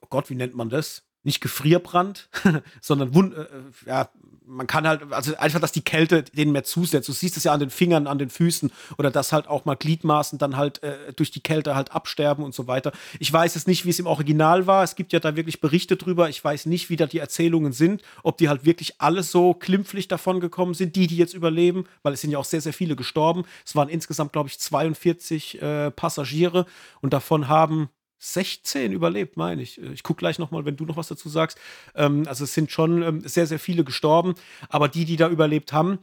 [0.00, 1.04] oh Gott, wie nennt man das?
[1.22, 2.28] Nicht Gefrierbrand,
[2.80, 3.46] sondern Wund, äh, äh
[3.86, 4.08] ja,
[4.50, 7.08] man kann halt, also einfach, dass die Kälte denen mehr zusetzt.
[7.08, 9.76] Du siehst es ja an den Fingern, an den Füßen oder dass halt auch mal
[9.76, 12.92] Gliedmaßen dann halt äh, durch die Kälte halt absterben und so weiter.
[13.18, 14.82] Ich weiß es nicht, wie es im Original war.
[14.82, 16.28] Es gibt ja da wirklich Berichte drüber.
[16.28, 20.08] Ich weiß nicht, wie da die Erzählungen sind, ob die halt wirklich alle so klimpflich
[20.08, 22.96] davon gekommen sind, die, die jetzt überleben, weil es sind ja auch sehr, sehr viele
[22.96, 23.44] gestorben.
[23.64, 26.66] Es waren insgesamt, glaube ich, 42 äh, Passagiere
[27.00, 27.88] und davon haben
[28.20, 29.80] 16 überlebt, meine ich.
[29.80, 31.58] Ich gucke gleich nochmal, wenn du noch was dazu sagst.
[31.94, 34.34] Ähm, also es sind schon ähm, sehr, sehr viele gestorben.
[34.68, 35.98] Aber die, die da überlebt haben,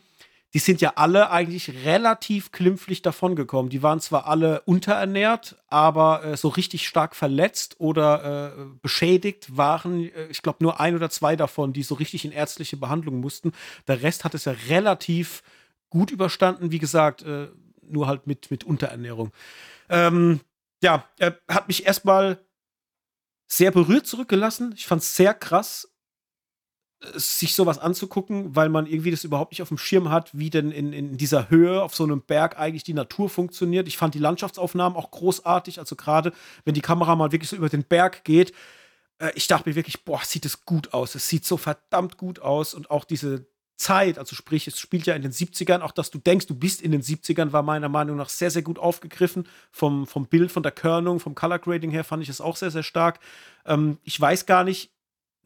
[0.53, 3.70] die sind ja alle eigentlich relativ klimpflich davongekommen.
[3.70, 10.05] Die waren zwar alle unterernährt, aber äh, so richtig stark verletzt oder äh, beschädigt waren,
[10.05, 13.51] äh, ich glaube, nur ein oder zwei davon, die so richtig in ärztliche Behandlung mussten.
[13.88, 15.43] Der Rest hat es ja relativ
[15.89, 17.49] gut überstanden, wie gesagt, äh,
[17.88, 19.32] nur halt mit, mit Unterernährung.
[19.89, 20.39] Ähm,
[20.82, 22.39] ja, er hat mich erstmal
[23.47, 24.73] sehr berührt zurückgelassen.
[24.75, 25.88] Ich fand es sehr krass,
[27.13, 30.71] sich sowas anzugucken, weil man irgendwie das überhaupt nicht auf dem Schirm hat, wie denn
[30.71, 33.88] in, in dieser Höhe auf so einem Berg eigentlich die Natur funktioniert.
[33.88, 35.80] Ich fand die Landschaftsaufnahmen auch großartig.
[35.80, 36.34] Also gerade
[36.65, 38.51] wenn die Kamera mal wirklich so über den Berg geht,
[39.19, 41.13] äh, ich dachte mir wirklich, boah, sieht es gut aus.
[41.13, 43.45] Es sieht so verdammt gut aus und auch diese
[43.78, 46.82] Zeit, also sprich, es spielt ja in den 70ern, auch dass du denkst, du bist
[46.82, 49.47] in den 70ern, war meiner Meinung nach sehr, sehr gut aufgegriffen.
[49.71, 52.71] Vom, vom Bild, von der Körnung, vom Color Grading her fand ich es auch sehr,
[52.71, 53.19] sehr stark.
[53.65, 54.91] Ähm, ich weiß gar nicht,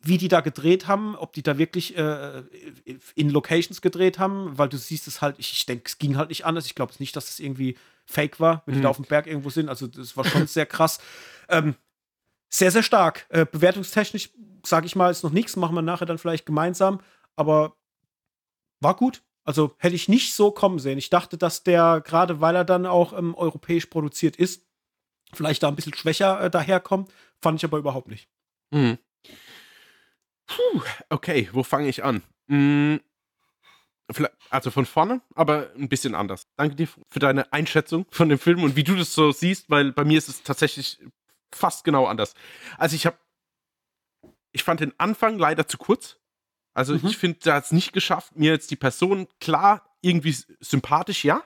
[0.02, 2.44] wie die da gedreht haben, ob die da wirklich äh,
[3.16, 6.30] in Locations gedreht haben, weil du siehst es halt, ich, ich denke, es ging halt
[6.30, 6.66] nicht anders.
[6.66, 8.78] Ich glaube nicht, dass das irgendwie fake war, wenn mhm.
[8.78, 8.92] die da mhm.
[8.92, 9.70] auf dem Berg irgendwo sind.
[9.70, 11.00] Also das war schon sehr krass.
[11.50, 11.76] Ähm,
[12.50, 13.26] sehr, sehr stark.
[13.30, 14.30] Äh, bewertungstechnisch,
[14.66, 17.00] sage ich mal, ist noch nichts, machen wir nachher dann vielleicht gemeinsam.
[17.36, 17.76] Aber
[18.82, 19.24] war gut.
[19.44, 20.98] Also hätte ich nicht so kommen sehen.
[20.98, 24.64] Ich dachte, dass der, gerade weil er dann auch ähm, europäisch produziert ist,
[25.34, 27.12] vielleicht da ein bisschen schwächer äh, daherkommt.
[27.42, 28.30] Fand ich aber überhaupt nicht.
[28.72, 28.98] Mhm.
[30.46, 32.22] Puh, okay, wo fange ich an?
[32.48, 33.02] Mhm.
[34.50, 36.48] Also von vorne, aber ein bisschen anders.
[36.58, 39.94] Danke dir für deine Einschätzung von dem Film und wie du das so siehst, weil
[39.94, 41.00] bei mir ist es tatsächlich
[41.54, 42.34] fast genau anders.
[42.78, 43.18] Also ich habe,
[44.52, 46.18] ich fand den Anfang leider zu kurz.
[46.74, 47.06] Also mhm.
[47.06, 51.44] ich finde, da hat es nicht geschafft, mir jetzt die Person klar irgendwie sympathisch, ja.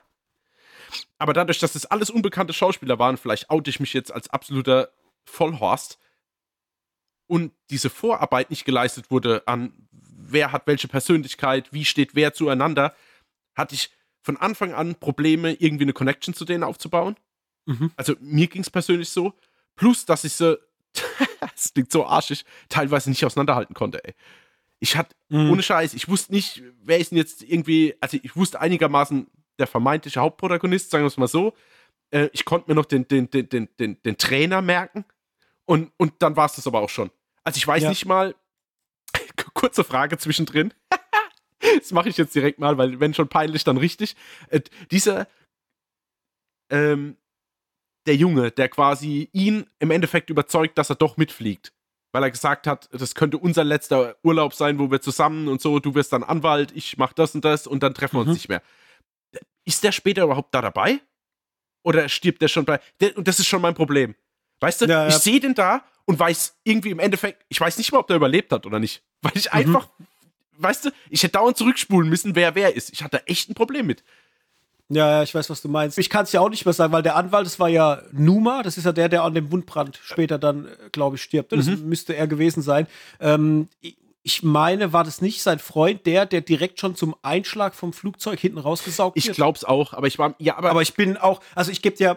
[1.18, 4.90] Aber dadurch, dass es alles unbekannte Schauspieler waren, vielleicht oute ich mich jetzt als absoluter
[5.24, 5.98] Vollhorst
[7.26, 9.72] und diese Vorarbeit nicht geleistet wurde an
[10.28, 12.94] wer hat welche Persönlichkeit, wie steht wer zueinander,
[13.54, 13.90] hatte ich
[14.22, 17.16] von Anfang an Probleme, irgendwie eine Connection zu denen aufzubauen.
[17.66, 17.92] Mhm.
[17.96, 19.34] Also mir ging es persönlich so.
[19.76, 20.58] Plus, dass ich sie,
[21.40, 24.14] das klingt so arschig, teilweise nicht auseinanderhalten konnte, ey.
[24.78, 25.50] Ich hatte, mhm.
[25.50, 29.26] ohne Scheiß, ich wusste nicht, wer ist denn jetzt irgendwie, also ich wusste einigermaßen
[29.58, 31.54] der vermeintliche Hauptprotagonist, sagen wir es mal so.
[32.10, 35.04] Äh, ich konnte mir noch den, den, den, den, den, den Trainer merken.
[35.64, 37.10] Und, und dann war es das aber auch schon.
[37.42, 37.88] Also ich weiß ja.
[37.88, 38.34] nicht mal,
[39.54, 40.74] kurze Frage zwischendrin.
[41.78, 44.14] das mache ich jetzt direkt mal, weil wenn schon peinlich, dann richtig.
[44.48, 45.26] Äh, dieser,
[46.70, 47.16] ähm,
[48.06, 51.72] der Junge, der quasi ihn im Endeffekt überzeugt, dass er doch mitfliegt.
[52.16, 55.80] Weil er gesagt hat, das könnte unser letzter Urlaub sein, wo wir zusammen und so,
[55.80, 58.32] du wirst dann Anwalt, ich mach das und das und dann treffen wir uns mhm.
[58.32, 58.62] nicht mehr.
[59.66, 61.00] Ist der später überhaupt da dabei?
[61.82, 62.80] Oder stirbt der schon bei.
[63.02, 64.14] Der, und das ist schon mein Problem.
[64.60, 65.08] Weißt du, ja, ja.
[65.08, 68.16] ich sehe den da und weiß irgendwie im Endeffekt, ich weiß nicht mal, ob der
[68.16, 69.02] überlebt hat oder nicht.
[69.20, 69.58] Weil ich mhm.
[69.58, 69.90] einfach,
[70.52, 72.94] weißt du, ich hätte dauernd zurückspulen müssen, wer wer ist.
[72.94, 74.02] Ich hatte echt ein Problem mit.
[74.88, 75.98] Ja, ich weiß, was du meinst.
[75.98, 78.62] Ich kann es ja auch nicht mehr sagen, weil der Anwalt, das war ja Numa,
[78.62, 81.52] das ist ja der, der an dem Wundbrand später dann, äh, glaube ich, stirbt.
[81.52, 81.88] Das mhm.
[81.88, 82.86] müsste er gewesen sein.
[83.18, 83.68] Ähm,
[84.22, 88.38] ich meine, war das nicht sein Freund, der, der direkt schon zum Einschlag vom Flugzeug
[88.38, 89.24] hinten rausgesaugt wird?
[89.24, 90.70] Ich glaube es auch, aber ich war, ja, aber.
[90.70, 92.16] Aber ich bin auch, also ich gebe dir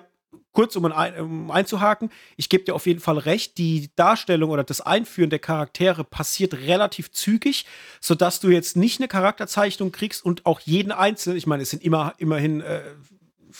[0.51, 4.63] kurz um, ein, um einzuhaken, ich gebe dir auf jeden Fall recht, die Darstellung oder
[4.63, 7.65] das Einführen der Charaktere passiert relativ zügig,
[8.01, 11.83] sodass du jetzt nicht eine Charakterzeichnung kriegst und auch jeden einzelnen, ich meine, es sind
[11.83, 12.81] immer, immerhin äh,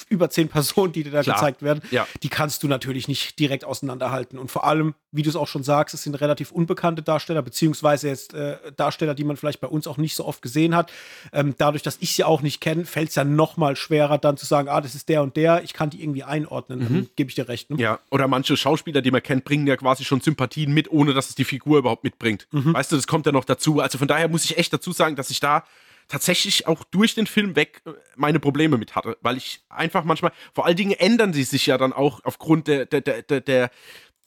[0.10, 1.36] über zehn Personen, die dir da Klar.
[1.36, 2.08] gezeigt werden, ja.
[2.24, 4.38] die kannst du natürlich nicht direkt auseinanderhalten.
[4.38, 8.08] Und vor allem, wie du es auch schon sagst, es sind relativ unbekannte Darsteller, beziehungsweise
[8.08, 10.92] jetzt äh, Darsteller, die man vielleicht bei uns auch nicht so oft gesehen hat.
[11.34, 14.38] Ähm, dadurch, dass ich sie auch nicht kenne, fällt es ja noch mal schwerer, dann
[14.38, 16.80] zu sagen, ah, das ist der und der, ich kann die irgendwie einordnen.
[16.80, 17.10] Mhm.
[17.16, 17.70] Gebe ich dir recht.
[17.70, 17.78] Ne?
[17.80, 21.30] Ja, oder manche Schauspieler, die man kennt, bringen ja quasi schon Sympathien mit, ohne dass
[21.30, 22.48] es die Figur überhaupt mitbringt.
[22.52, 22.74] Mhm.
[22.74, 23.80] Weißt du, das kommt ja noch dazu.
[23.80, 25.64] Also von daher muss ich echt dazu sagen, dass ich da
[26.10, 30.34] tatsächlich auch durch den Film weg äh, meine Probleme mit hatte, weil ich einfach manchmal,
[30.54, 33.72] vor allen Dingen ändern sie sich ja dann auch aufgrund der, der, der, der,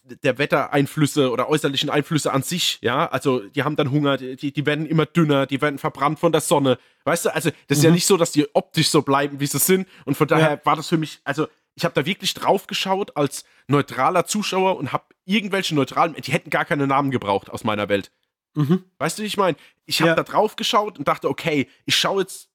[0.05, 4.67] der Wettereinflüsse oder äußerlichen Einflüsse an sich, ja, also die haben dann Hunger, die, die
[4.67, 7.91] werden immer dünner, die werden verbrannt von der Sonne, weißt du, also das ist ja
[7.91, 7.95] mhm.
[7.95, 10.61] nicht so, dass die optisch so bleiben, wie sie sind und von daher ja.
[10.65, 14.93] war das für mich, also ich habe da wirklich drauf geschaut als neutraler Zuschauer und
[14.93, 18.11] habe irgendwelche neutralen, die hätten gar keine Namen gebraucht aus meiner Welt.
[18.55, 18.85] Mhm.
[18.99, 19.57] Weißt du, wie ich meine?
[19.87, 20.15] Ich habe ja.
[20.15, 22.51] da drauf geschaut und dachte, okay, ich schaue jetzt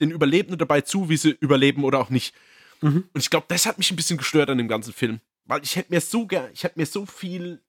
[0.00, 2.34] den Überlebenden dabei zu, wie sie überleben oder auch nicht.
[2.80, 3.08] Mhm.
[3.12, 5.20] Und ich glaube, das hat mich ein bisschen gestört an dem ganzen Film.
[5.44, 7.62] Weil ich hätte mir so gern, ich hätte mir so viel.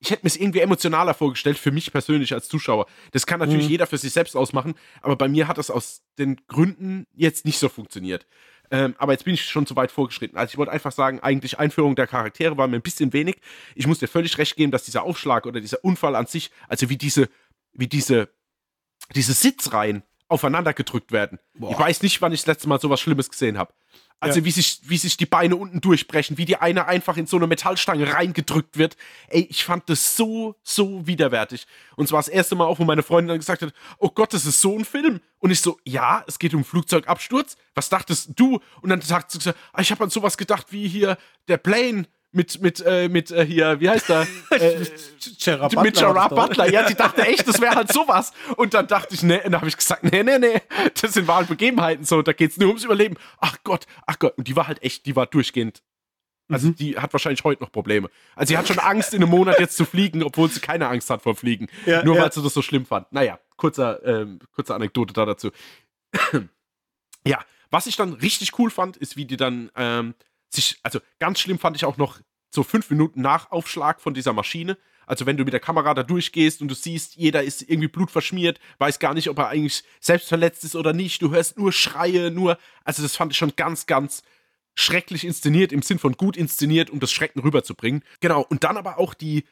[0.00, 2.86] Ich hätte mir es irgendwie emotionaler vorgestellt, für mich persönlich als Zuschauer.
[3.12, 3.70] Das kann natürlich mhm.
[3.70, 7.58] jeder für sich selbst ausmachen, aber bei mir hat das aus den Gründen jetzt nicht
[7.58, 8.26] so funktioniert.
[8.70, 10.36] Ähm, aber jetzt bin ich schon zu weit vorgeschritten.
[10.36, 13.36] Also ich wollte einfach sagen, eigentlich Einführung der Charaktere war mir ein bisschen wenig.
[13.74, 16.88] Ich muss dir völlig recht geben, dass dieser Aufschlag oder dieser Unfall an sich, also
[16.88, 17.28] wie diese,
[17.72, 18.28] wie diese,
[19.14, 20.02] diese Sitzreihen
[20.34, 21.38] aufeinander gedrückt werden.
[21.54, 21.70] Boah.
[21.70, 23.72] Ich weiß nicht, wann ich das letzte Mal sowas Schlimmes gesehen habe.
[24.20, 24.44] Also ja.
[24.46, 27.46] wie, sich, wie sich die Beine unten durchbrechen, wie die eine einfach in so eine
[27.46, 28.96] Metallstange reingedrückt wird.
[29.28, 31.66] Ey, ich fand das so, so widerwärtig.
[31.96, 34.46] Und zwar das erste Mal auch, wo meine Freundin dann gesagt hat, oh Gott, das
[34.46, 35.20] ist so ein Film.
[35.40, 37.56] Und ich so, ja, es geht um Flugzeugabsturz.
[37.74, 38.60] Was dachtest du?
[38.80, 42.60] Und dann sagt sie, ah, ich habe an sowas gedacht wie hier der Plane mit,
[42.60, 44.26] mit, äh, mit äh, hier, wie heißt der?
[44.50, 44.86] Äh,
[45.42, 46.70] Gerard Butler mit Gerard Butler.
[46.70, 48.32] Ja, die dachte echt, das wäre halt sowas.
[48.56, 50.60] Und dann dachte ich, nee, und dann habe ich gesagt, nee, nee, nee,
[51.00, 53.16] das sind wahre Begebenheiten so, da geht's nur ums Überleben.
[53.38, 54.36] Ach Gott, ach Gott.
[54.38, 55.82] Und die war halt echt, die war durchgehend.
[56.48, 56.76] Also mhm.
[56.76, 58.10] die hat wahrscheinlich heute noch Probleme.
[58.36, 61.10] Also sie hat schon Angst, in einem Monat jetzt zu fliegen, obwohl sie keine Angst
[61.10, 61.68] hat vor Fliegen.
[61.86, 62.22] Ja, nur ja.
[62.22, 63.10] weil sie das so schlimm fand.
[63.12, 65.50] Naja, kurzer, ähm, kurze Anekdote da dazu.
[67.26, 67.40] ja,
[67.70, 70.14] was ich dann richtig cool fand, ist, wie die dann ähm,
[70.54, 72.20] sich, also ganz schlimm fand ich auch noch
[72.50, 74.78] so fünf Minuten nach Aufschlag von dieser Maschine.
[75.06, 78.58] Also wenn du mit der Kamera da durchgehst und du siehst, jeder ist irgendwie blutverschmiert,
[78.78, 81.20] weiß gar nicht, ob er eigentlich selbst verletzt ist oder nicht.
[81.20, 82.58] Du hörst nur Schreie, nur.
[82.84, 84.22] Also das fand ich schon ganz, ganz
[84.74, 88.02] schrecklich inszeniert, im Sinn von gut inszeniert, um das Schrecken rüberzubringen.
[88.20, 89.44] Genau, und dann aber auch die,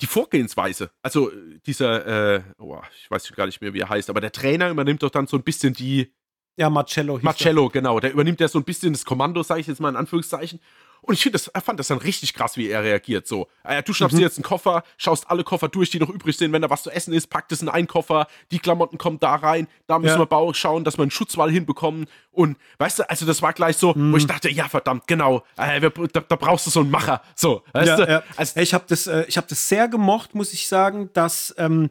[0.00, 0.90] die Vorgehensweise.
[1.02, 1.30] Also
[1.66, 5.02] dieser, äh, oh, ich weiß gar nicht mehr, wie er heißt, aber der Trainer übernimmt
[5.02, 6.12] doch dann so ein bisschen die.
[6.60, 7.18] Ja, Marcello.
[7.22, 7.80] Marcello, der.
[7.80, 8.00] genau.
[8.00, 10.60] Der übernimmt ja so ein bisschen das Kommando, sage ich jetzt mal in Anführungszeichen.
[11.00, 13.26] Und ich das, fand das dann richtig krass, wie er reagiert.
[13.26, 14.18] So, äh, du schnappst mhm.
[14.18, 16.52] dir jetzt einen Koffer, schaust alle Koffer durch, die noch übrig sind.
[16.52, 18.26] Wenn da was zu essen ist, packt es in einen Koffer.
[18.50, 19.68] Die Klamotten kommen da rein.
[19.86, 20.30] Da müssen ja.
[20.30, 22.04] wir schauen, dass wir einen Schutzwall hinbekommen.
[22.30, 24.12] Und weißt du, also das war gleich so, mhm.
[24.12, 24.28] wo ich mhm.
[24.28, 27.22] dachte, ja verdammt, genau, äh, wir, da, da, brauchst du so einen Macher.
[27.34, 28.12] So, weißt ja, du?
[28.12, 28.22] Ja.
[28.36, 31.54] Also, ich habe das, äh, hab das sehr gemocht, muss ich sagen, dass.
[31.56, 31.88] Ähm,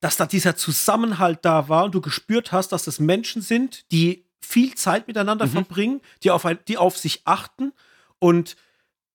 [0.00, 4.24] dass da dieser Zusammenhalt da war und du gespürt hast, dass das Menschen sind, die
[4.40, 5.50] viel Zeit miteinander mhm.
[5.50, 7.72] verbringen, die auf, ein, die auf sich achten
[8.18, 8.56] und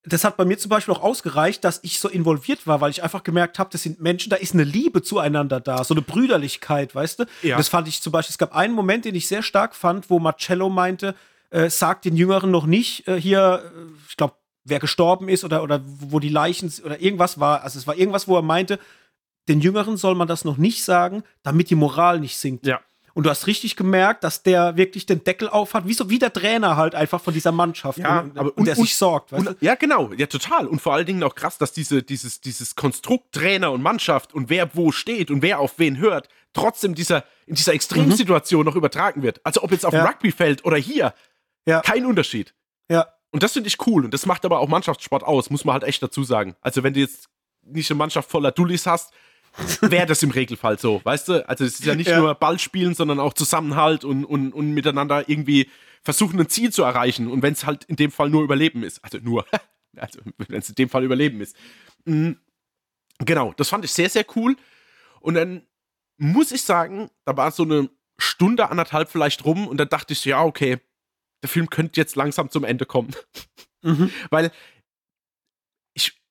[0.07, 3.02] das hat bei mir zum Beispiel auch ausgereicht, dass ich so involviert war, weil ich
[3.02, 6.94] einfach gemerkt habe, das sind Menschen, da ist eine Liebe zueinander da, so eine Brüderlichkeit,
[6.94, 7.26] weißt du?
[7.41, 7.57] Ja.
[7.57, 10.20] Das fand ich zum Beispiel, es gab einen Moment, den ich sehr stark fand, wo
[10.20, 11.16] Marcello meinte,
[11.49, 15.64] äh, sagt den Jüngeren noch nicht, äh, hier, äh, ich glaube, wer gestorben ist oder,
[15.64, 17.64] oder wo die Leichen oder irgendwas war.
[17.64, 18.80] Also es war irgendwas, wo er meinte,
[19.48, 22.66] den Jüngeren soll man das noch nicht sagen, damit die Moral nicht sinkt.
[22.66, 22.80] Ja.
[23.14, 26.20] Und du hast richtig gemerkt, dass der wirklich den Deckel auf hat, wie so wie
[26.20, 27.98] der Trainer halt einfach von dieser Mannschaft.
[27.98, 29.32] Ja, und, aber- und, und- der sich sorgt.
[29.32, 30.68] Weißt Und, ja, genau, ja, total.
[30.68, 34.50] Und vor allen Dingen auch krass, dass diese, dieses, dieses Konstrukt Trainer und Mannschaft und
[34.50, 39.22] wer wo steht und wer auf wen hört, trotzdem dieser, in dieser Extremsituation noch übertragen
[39.24, 39.40] wird.
[39.46, 40.06] Also ob jetzt auf dem Ja.
[40.08, 41.14] Rugbyfeld oder hier,
[41.66, 41.80] Ja.
[41.82, 42.54] kein Unterschied.
[42.90, 42.96] du?
[42.96, 43.08] Ja.
[43.32, 44.04] Und das finde ich cool.
[44.04, 46.56] Und das macht aber auch Mannschaftssport aus, muss man halt echt dazu sagen.
[46.62, 47.30] Also wenn du jetzt
[47.64, 49.14] nicht eine Mannschaft voller Dullis hast,
[49.82, 51.48] wäre das im Regelfall so, weißt du?
[51.49, 52.19] Also es ist ja nicht Ja.
[52.19, 55.69] nur Ball spielen, sondern auch Zusammenhalt und, und, und miteinander irgendwie
[56.03, 57.27] versuchen, ein Ziel zu erreichen.
[57.27, 59.03] Und wenn es halt in dem Fall nur Überleben ist.
[59.03, 59.45] Also nur,
[59.98, 61.56] also wenn es in dem Fall Überleben ist.
[62.06, 62.38] Mhm.
[63.19, 64.56] Genau, das fand ich sehr, sehr cool.
[65.22, 65.61] Und dann
[66.18, 70.23] muss ich sagen, da war so eine Stunde, anderthalb vielleicht rum und dann dachte ich,
[70.26, 70.80] ja, okay,
[71.44, 73.15] der Film könnte jetzt langsam zum Ende kommen.
[73.82, 74.10] Mhm.
[74.30, 74.52] Weil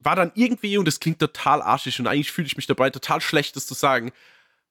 [0.04, 3.20] war dann irgendwie, und das klingt total arschig und eigentlich fühle ich mich dabei total
[3.20, 4.12] schlecht, das zu sagen,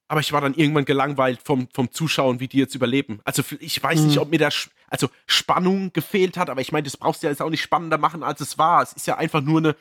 [0.08, 3.20] aber ich war dann irgendwann gelangweilt vom, vom Zuschauen, wie die jetzt überleben.
[3.24, 4.22] Also ich weiß nicht, Mhm.
[4.22, 4.50] ob mir da
[4.90, 7.98] also Spannung gefehlt hat, aber ich meine, das brauchst du ja jetzt auch nicht spannender
[7.98, 8.84] machen, als es war.
[8.84, 9.76] Es ist ja einfach nur eine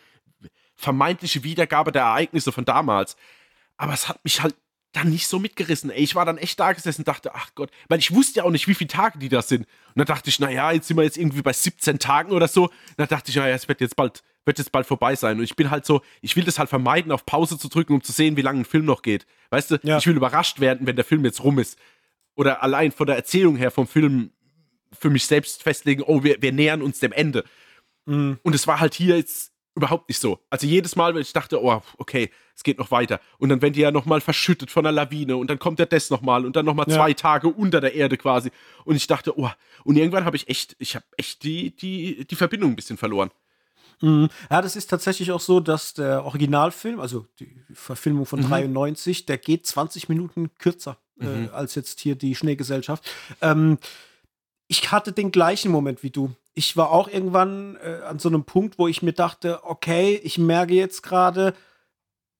[0.76, 3.16] vermeintliche Wiedergabe der Ereignisse von damals.
[3.76, 4.54] Aber es hat mich halt
[4.92, 5.90] dann nicht so mitgerissen.
[5.90, 8.44] Ey, ich war dann echt da gesessen und dachte, ach Gott, weil ich wusste ja
[8.44, 9.60] auch nicht, wie viele Tage die das sind.
[9.60, 12.64] Und dann dachte ich, naja, jetzt sind wir jetzt irgendwie bei 17 Tagen oder so.
[12.64, 15.38] Und dann dachte ich, naja, es wird jetzt bald, wird jetzt bald vorbei sein.
[15.38, 18.02] Und ich bin halt so, ich will das halt vermeiden, auf Pause zu drücken, um
[18.02, 19.26] zu sehen, wie lange ein Film noch geht.
[19.50, 19.98] Weißt du, Ja.
[19.98, 21.78] ich will überrascht werden, wenn der Film jetzt rum ist.
[22.34, 24.30] Oder allein von der Erzählung her vom Film
[24.98, 27.44] für mich selbst festlegen, oh, wir, wir nähern uns dem Ende.
[28.06, 28.38] Mhm.
[28.42, 30.38] Und es war halt hier jetzt überhaupt nicht so.
[30.50, 33.20] Also jedes Mal, wenn ich dachte, oh, okay, es geht noch weiter.
[33.38, 36.10] Und dann werden die ja nochmal verschüttet von einer Lawine und dann kommt der das
[36.10, 36.96] nochmal und dann nochmal Ja.
[36.96, 38.50] zwei Tage unter der Erde quasi.
[38.84, 39.48] Und ich dachte, oh,
[39.84, 43.30] und irgendwann habe ich echt, ich habe echt die, die, die Verbindung ein bisschen verloren.
[44.02, 44.28] Mhm.
[44.50, 48.48] Ja, das ist tatsächlich auch so, dass der Originalfilm, also die Verfilmung von Mhm.
[48.48, 51.46] 93, der geht 20 Minuten kürzer Mhm.
[51.46, 53.08] äh, als jetzt hier die Schneegesellschaft.
[53.40, 53.78] Ähm,
[54.68, 56.32] ich hatte den gleichen Moment wie du.
[56.54, 60.36] Ich war auch irgendwann äh, an so einem Punkt, wo ich mir dachte, okay, ich
[60.38, 61.54] merke jetzt gerade,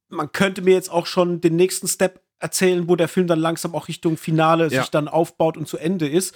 [0.08, 3.74] man könnte mir jetzt auch schon den nächsten Step erzählen, wo der Film dann langsam
[3.74, 4.82] auch Richtung Finale Ja.
[4.82, 6.34] sich dann aufbaut und zu Ende ist.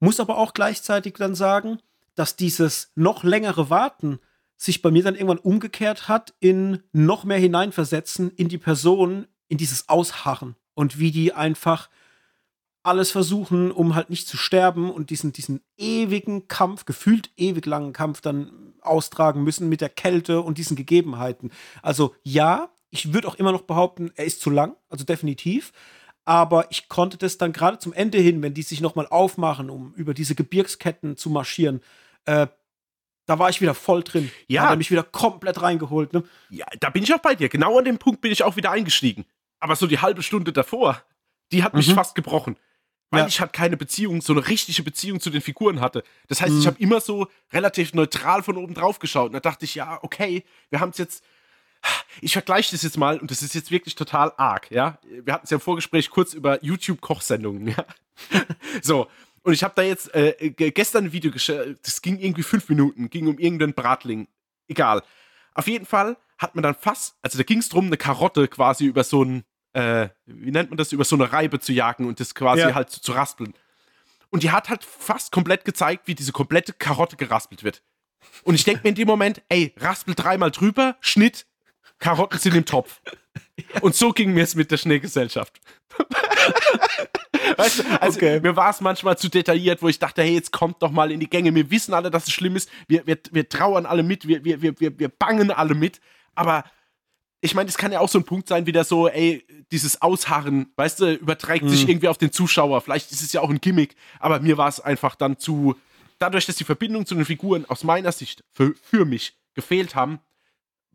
[0.00, 1.80] Muss aber auch gleichzeitig dann sagen,
[2.14, 4.18] dass dieses noch längere Warten
[4.58, 9.56] sich bei mir dann irgendwann umgekehrt hat in noch mehr hineinversetzen in die Person, in
[9.56, 11.88] dieses Ausharren und wie die einfach
[12.82, 17.92] alles versuchen, um halt nicht zu sterben und diesen, diesen ewigen Kampf, gefühlt ewig langen
[17.92, 21.50] Kampf dann austragen müssen mit der Kälte und diesen Gegebenheiten.
[21.82, 25.72] Also ja, ich würde auch immer noch behaupten, er ist zu lang, also definitiv.
[26.24, 29.94] Aber ich konnte das dann gerade zum Ende hin, wenn die sich nochmal aufmachen, um
[29.94, 31.80] über diese Gebirgsketten zu marschieren,
[32.24, 32.48] äh,
[33.28, 34.30] da war ich wieder voll drin.
[34.48, 34.62] Ja.
[34.62, 36.12] Da hat er mich wieder komplett reingeholt.
[36.14, 36.24] Ne?
[36.48, 37.48] Ja, da bin ich auch bei dir.
[37.48, 39.24] Genau an dem Punkt bin ich auch wieder eingestiegen.
[39.60, 41.02] Aber so die halbe Stunde davor,
[41.52, 41.94] die hat mich Mhm.
[41.94, 42.56] fast gebrochen.
[43.10, 43.26] Weil Ja.
[43.26, 46.04] ich halt keine Beziehung, so eine richtige Beziehung zu den Figuren hatte.
[46.28, 46.60] Das heißt, Mhm.
[46.60, 49.26] ich habe immer so relativ neutral von oben drauf geschaut.
[49.28, 51.22] Und da dachte ich, ja, okay, wir haben es jetzt.
[52.20, 54.98] Ich vergleiche das jetzt mal und das ist jetzt wirklich total arg, ja.
[55.22, 57.84] Wir hatten es ja im Vorgespräch kurz über YouTube-Kochsendungen, ja.
[58.82, 59.06] so,
[59.48, 62.68] und ich habe da jetzt äh, ge- gestern ein Video geschaut, das ging irgendwie fünf
[62.68, 64.28] Minuten, ging um irgendeinen Bratling.
[64.68, 65.02] Egal.
[65.54, 68.84] Auf jeden Fall hat man dann fast, also da ging es darum, eine Karotte quasi
[68.84, 72.20] über so ein, äh, wie nennt man das, über so eine Reibe zu jagen und
[72.20, 72.74] das quasi Ja.
[72.74, 73.54] halt zu, zu raspeln.
[74.28, 77.82] Und die hat halt fast komplett gezeigt, wie diese komplette Karotte geraspelt wird.
[78.44, 81.46] Und ich denke mir in dem Moment, ey, raspel dreimal drüber, Schnitt,
[81.98, 83.00] Karotten sind im Topf.
[83.80, 85.58] Und so ging mir es mit der Schneegesellschaft.
[87.56, 88.40] weißt du, also Okay.
[88.40, 91.20] mir war es manchmal zu detailliert, wo ich dachte, hey, jetzt kommt doch mal in
[91.20, 91.54] die Gänge.
[91.54, 92.68] Wir wissen alle, dass es schlimm ist.
[92.88, 96.00] Wir, wir, wir trauern alle mit, wir, wir, wir, wir, bangen alle mit.
[96.34, 96.64] Aber
[97.40, 100.72] ich meine, es kann ja auch so ein Punkt sein, wieder so, ey, dieses Ausharren,
[100.76, 101.90] weißt du, überträgt sich Mhm.
[101.90, 102.80] irgendwie auf den Zuschauer.
[102.80, 105.76] Vielleicht ist es ja auch ein Gimmick, aber mir war es einfach dann zu,
[106.18, 110.18] dadurch, dass die Verbindung zu den Figuren aus meiner Sicht für, für mich gefehlt haben,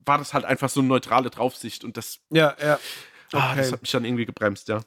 [0.05, 2.77] war das halt einfach so eine neutrale Draufsicht und das, Ja, ja.
[3.31, 3.71] ah, das Okay.
[3.71, 4.81] hat mich dann irgendwie gebremst, ja.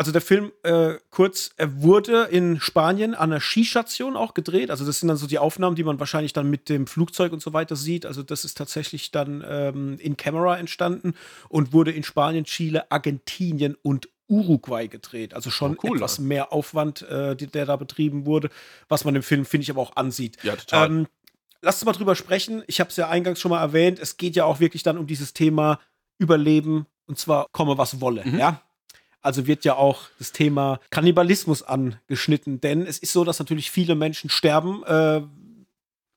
[0.00, 4.70] Also der Film, äh, kurz, er wurde in Spanien an einer Skistation auch gedreht.
[4.70, 7.42] Also das sind dann so die Aufnahmen, die man wahrscheinlich dann mit dem Flugzeug und
[7.42, 8.06] so weiter sieht.
[8.06, 11.12] Also das ist tatsächlich dann ähm, in Camera entstanden
[11.50, 15.34] und wurde in Spanien, Chile, Argentinien und Uruguay gedreht.
[15.34, 16.22] Also schon Oh, cool, etwas ja.
[16.24, 18.48] mehr Aufwand, äh, die, der da betrieben wurde,
[18.88, 20.42] was man im Film, finde ich, aber auch ansieht.
[20.42, 20.86] Ja, total.
[20.88, 21.06] Ähm,
[21.60, 22.62] lass uns mal drüber sprechen.
[22.68, 23.98] Ich habe es ja eingangs schon mal erwähnt.
[23.98, 25.78] Es geht ja auch wirklich dann um dieses Thema
[26.16, 28.24] Überleben und zwar komme was wolle.
[28.24, 28.38] Mhm.
[28.38, 28.62] Ja.
[29.22, 33.94] Also wird ja auch das Thema Kannibalismus angeschnitten, denn es ist so, dass natürlich viele
[33.94, 35.22] Menschen sterben äh,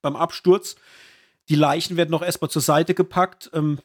[0.02, 0.76] beim Absturz.
[1.50, 3.52] Die Leichen werden noch erstmal zur Seite gepackt.
[3.54, 3.80] Ähm,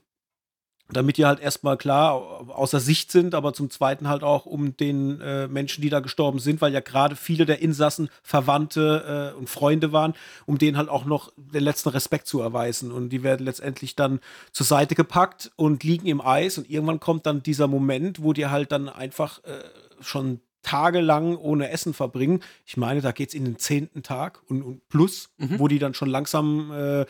[0.90, 2.14] damit die halt erstmal klar
[2.48, 6.38] außer Sicht sind, aber zum Zweiten halt auch um den äh, Menschen, die da gestorben
[6.38, 10.14] sind, weil ja gerade viele der Insassen Verwandte äh, und Freunde waren,
[10.46, 12.90] um denen halt auch noch den letzten Respekt zu erweisen.
[12.90, 14.20] Und die werden letztendlich dann
[14.52, 18.46] zur Seite gepackt und liegen im Eis und irgendwann kommt dann dieser Moment, wo die
[18.46, 19.62] halt dann einfach äh,
[20.00, 22.40] schon tagelang ohne Essen verbringen.
[22.66, 25.58] Ich meine, da geht es in den zehnten Tag und, und plus, mhm.
[25.58, 27.06] wo die dann schon langsam äh,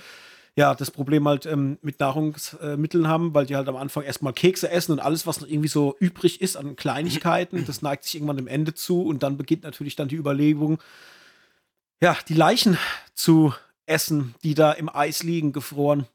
[0.58, 4.68] ja, das Problem halt ähm, mit Nahrungsmitteln haben, weil die halt am Anfang erstmal Kekse
[4.68, 8.38] essen und alles, was noch irgendwie so übrig ist an Kleinigkeiten, das neigt sich irgendwann
[8.38, 10.82] dem Ende zu und dann beginnt natürlich dann die Überlegung,
[12.02, 12.76] ja, die Leichen
[13.14, 13.54] zu
[13.86, 16.08] essen, die da im Eis liegen, gefroren.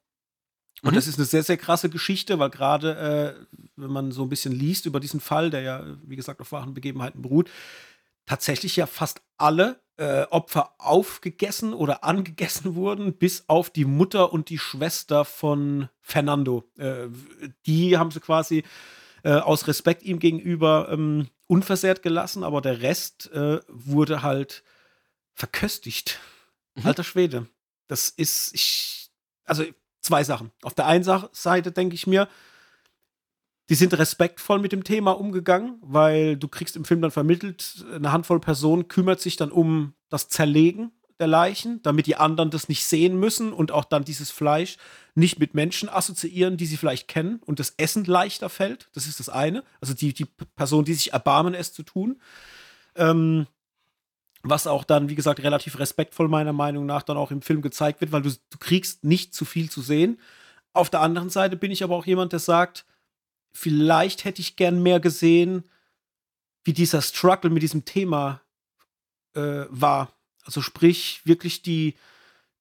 [0.81, 0.95] Und mhm.
[0.95, 4.51] das ist eine sehr, sehr krasse Geschichte, weil gerade, äh, wenn man so ein bisschen
[4.51, 7.49] liest über diesen Fall, der ja, wie gesagt, auf wahren Begebenheiten beruht,
[8.25, 14.49] tatsächlich ja fast alle äh, Opfer aufgegessen oder angegessen wurden, bis auf die Mutter und
[14.49, 16.63] die Schwester von Fernando.
[16.77, 17.07] Äh,
[17.65, 18.63] die haben sie quasi
[19.23, 24.63] äh, aus Respekt ihm gegenüber ähm, unversehrt gelassen, aber der Rest äh, wurde halt
[25.33, 26.19] verköstigt.
[26.75, 26.87] Mhm.
[26.87, 27.47] Alter Schwede.
[27.87, 29.11] Das ist, ich,
[29.45, 29.63] also
[30.01, 30.51] zwei Sachen.
[30.61, 32.27] Auf der einen Seite denke ich mir,
[33.73, 38.11] die sind respektvoll mit dem Thema umgegangen, weil du kriegst im Film dann vermittelt, eine
[38.11, 42.85] Handvoll Personen kümmert sich dann um das Zerlegen der Leichen, damit die anderen das nicht
[42.85, 44.77] sehen müssen und auch dann dieses Fleisch
[45.15, 48.89] nicht mit Menschen assoziieren, die sie vielleicht kennen und das Essen leichter fällt.
[48.93, 49.63] Das ist das eine.
[49.81, 50.25] Also die, die
[50.55, 52.21] Person, die sich erbarmen, es zu tun.
[52.93, 53.47] Ähm,
[54.43, 58.01] was auch dann, wie gesagt, relativ respektvoll meiner Meinung nach dann auch im Film gezeigt
[58.01, 60.19] wird, weil du, du kriegst nicht zu viel zu sehen.
[60.73, 62.85] Auf der anderen Seite bin ich aber auch jemand, der sagt,
[63.53, 65.63] vielleicht hätte ich gern mehr gesehen,
[66.63, 68.41] wie dieser Struggle mit diesem Thema
[69.35, 70.13] äh, war.
[70.43, 71.95] Also sprich, wirklich die,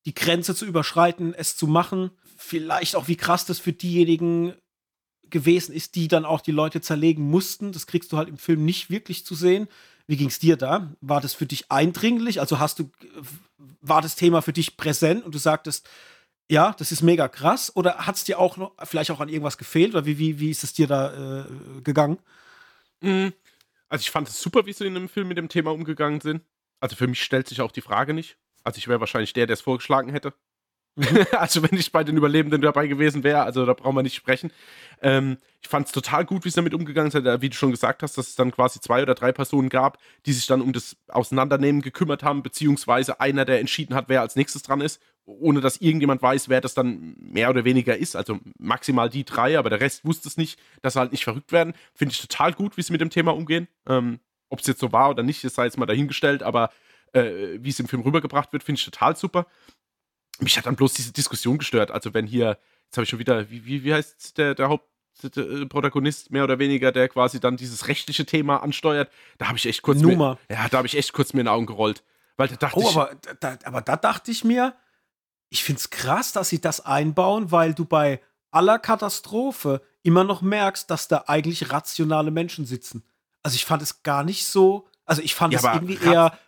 [0.05, 2.11] die Grenze zu überschreiten, es zu machen.
[2.37, 4.55] Vielleicht auch, wie krass das für diejenigen
[5.31, 7.73] gewesen ist, die dann auch die Leute zerlegen mussten.
[7.73, 9.69] Das kriegst du halt im Film nicht wirklich zu sehen.
[10.07, 10.95] Wie ging es dir da?
[11.01, 12.41] War das für dich eindringlich?
[12.41, 12.91] Also hast du,
[13.81, 15.89] war das Thema für dich präsent und du sagtest,
[16.51, 17.75] ja, das ist mega krass.
[17.77, 19.95] Oder hat es dir auch noch, vielleicht auch an irgendwas gefehlt?
[19.95, 21.45] Oder wie, wie, wie ist es dir da äh,
[21.83, 22.19] gegangen?
[23.01, 23.33] Mhm.
[23.89, 26.43] Also ich fand es super, wie sie in dem Film mit dem Thema umgegangen sind.
[26.81, 28.39] Also für mich stellt sich auch die Frage nicht.
[28.65, 30.35] Also ich wäre wahrscheinlich der, der es vorgeschlagen hätte.
[31.33, 34.53] Also wenn ich bei den Überlebenden dabei gewesen wäre, also da brauchen wir nicht sprechen.
[35.01, 38.03] Ähm, ich fand es total gut, wie sie damit umgegangen sind, wie du schon gesagt
[38.03, 40.97] hast, dass es dann quasi zwei oder drei Personen gab, die sich dann um das
[41.09, 45.77] Auseinandernehmen gekümmert haben, beziehungsweise einer, der entschieden hat, wer als nächstes dran ist, ohne dass
[45.79, 48.17] irgendjemand weiß, wer das dann mehr oder weniger ist.
[48.17, 51.53] Also maximal die drei, aber der Rest wusste es nicht, dass sie halt nicht verrückt
[51.53, 51.75] werden.
[51.95, 53.69] Finde ich total gut, wie sie mit dem Thema umgehen.
[53.89, 54.19] Ähm,
[54.51, 56.71] Ob es jetzt so war oder nicht, das sei jetzt mal dahingestellt, aber
[57.13, 59.47] äh, wie es im Film rübergebracht wird, finde ich total super
[60.41, 61.91] mich hat dann bloß diese Diskussion gestört.
[61.91, 66.31] Also wenn hier, jetzt habe ich schon wieder, wie, wie, wie heißt der, der Hauptprotagonist
[66.31, 70.01] mehr oder weniger, der quasi dann dieses rechtliche Thema ansteuert, da habe ich echt kurz
[70.01, 70.39] Nummer.
[70.49, 72.03] Mir, ja, da habe ich echt kurz mir in die Augen gerollt.
[72.37, 74.75] Weil da dachte oh, ich, aber da, aber da dachte ich mir,
[75.51, 80.43] ich finde es krass, dass sie das einbauen, weil du bei aller Katastrophe immer noch
[80.43, 83.05] merkst, dass da eigentlich rationale Menschen sitzen.
[83.43, 86.39] Also ich fand es gar nicht so, also ich fand ja, es irgendwie eher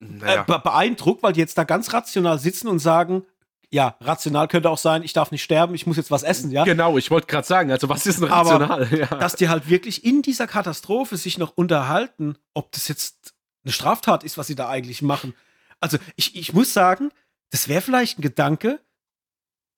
[0.00, 0.44] naja.
[0.48, 3.24] äh, beeindruckt, weil die jetzt da ganz rational sitzen und sagen,
[3.70, 6.64] ja, rational könnte auch sein, ich darf nicht sterben, ich muss jetzt was essen, ja.
[6.64, 8.70] Genau, ich wollte gerade sagen, also was ist ein rational?
[8.70, 9.06] Aber, ja.
[9.06, 14.22] Dass die halt wirklich in dieser Katastrophe sich noch unterhalten, ob das jetzt eine Straftat
[14.22, 15.34] ist, was sie da eigentlich machen.
[15.80, 17.10] Also ich, ich muss sagen,
[17.50, 18.80] das wäre vielleicht ein Gedanke,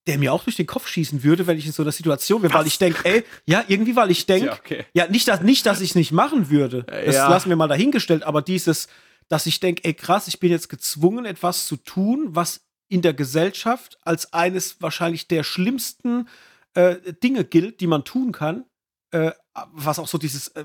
[0.07, 2.55] der mir auch durch den Kopf schießen würde, wenn ich in so einer Situation wäre,
[2.55, 4.85] weil ich denke, ey, ja, irgendwie, weil ich denke, ja, okay.
[4.95, 6.85] ja, nicht, dass, nicht, dass ich es nicht machen würde.
[6.85, 7.28] Das ja.
[7.28, 8.89] lassen wir mal dahingestellt, aber dieses,
[9.29, 13.15] dass ich denke, ey krass, ich bin jetzt gezwungen, etwas zu tun, was in der
[13.15, 16.29] Gesellschaft als eines wahrscheinlich der schlimmsten
[16.75, 18.65] äh, Dinge gilt, die man tun kann,
[19.11, 19.33] äh,
[19.73, 20.65] was auch so dieses, äh,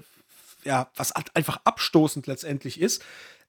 [0.63, 3.03] ja, was halt einfach abstoßend letztendlich ist.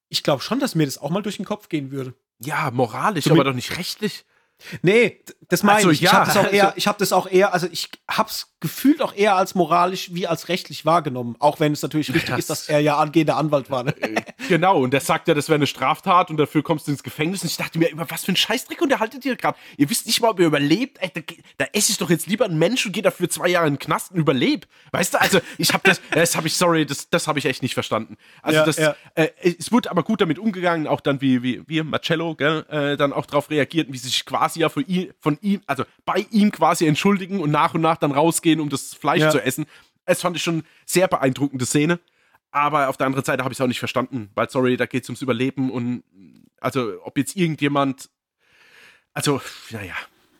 [0.08, 2.14] Ich glaube schon, dass mir das auch mal durch den Kopf gehen würde.
[2.40, 4.24] Ja, moralisch, so aber doch nicht rechtlich.
[4.82, 6.00] Nee, das meine also, ich.
[6.00, 9.02] Ja, ich habe das, auch eher, ich das auch eher, also ich habe es gefühlt
[9.02, 11.36] auch eher als moralisch wie als rechtlich wahrgenommen.
[11.38, 13.84] Auch wenn es natürlich wichtig das ist, dass er ja angehender Anwalt war.
[13.84, 13.94] Ne?
[14.04, 17.02] Äh, genau, und der sagt ja, das wäre eine Straftat und dafür kommst du ins
[17.02, 17.42] Gefängnis.
[17.42, 19.56] Und ich dachte mir, über was für einen Scheißdreck unterhaltet ihr gerade?
[19.78, 20.98] Ihr wisst nicht mal, ob ihr überlebt.
[21.00, 21.20] Ey, da,
[21.56, 23.78] da esse ich doch jetzt lieber einen Mensch und gehe dafür zwei Jahre in den
[23.78, 24.66] Knast und überlebe.
[24.92, 27.62] Weißt du, also ich habe das, das habe ich, sorry, das, das habe ich echt
[27.62, 28.16] nicht verstanden.
[28.42, 28.96] Also ja, das, ja.
[29.14, 32.96] Äh, es wurde aber gut damit umgegangen, auch dann wie, wie, wie Marcello, gell, äh,
[32.96, 36.26] dann auch darauf reagiert, wie sie sich quasi ja für ihn, von ihm, also bei
[36.30, 39.30] ihm quasi entschuldigen und nach und nach dann rausgehen, um das Fleisch ja.
[39.30, 39.66] zu essen.
[40.06, 42.00] Es fand ich schon sehr beeindruckende Szene.
[42.50, 45.02] Aber auf der anderen Seite habe ich es auch nicht verstanden, weil, sorry, da geht
[45.02, 46.04] es ums Überleben und
[46.60, 48.08] also, ob jetzt irgendjemand,
[49.12, 49.94] also, naja.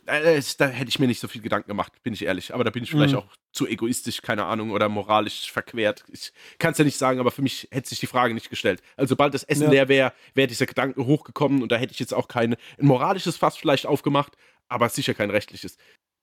[0.06, 2.52] Äh, da hätte ich mir nicht so viel Gedanken gemacht, bin ich ehrlich.
[2.54, 3.20] Aber da bin ich vielleicht Mhm.
[3.20, 6.04] auch zu egoistisch, keine Ahnung, oder moralisch verquert.
[6.12, 8.82] Ich kann es ja nicht sagen, aber für mich hätte sich die Frage nicht gestellt.
[8.96, 9.70] Also sobald das Essen Ja.
[9.70, 13.36] leer wäre, wäre dieser Gedanke hochgekommen und da hätte ich jetzt auch keine, ein moralisches
[13.36, 14.36] Fass vielleicht aufgemacht,
[14.68, 15.76] aber sicher kein rechtliches.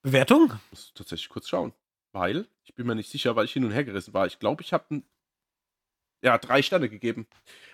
[0.03, 0.51] Bewertung?
[0.65, 1.73] Ich muss tatsächlich kurz schauen.
[2.13, 4.27] Weil, ich bin mir nicht sicher, weil ich hin und her gerissen war.
[4.27, 5.03] Ich glaube, ich habe
[6.23, 7.25] ja, drei Sterne gegeben.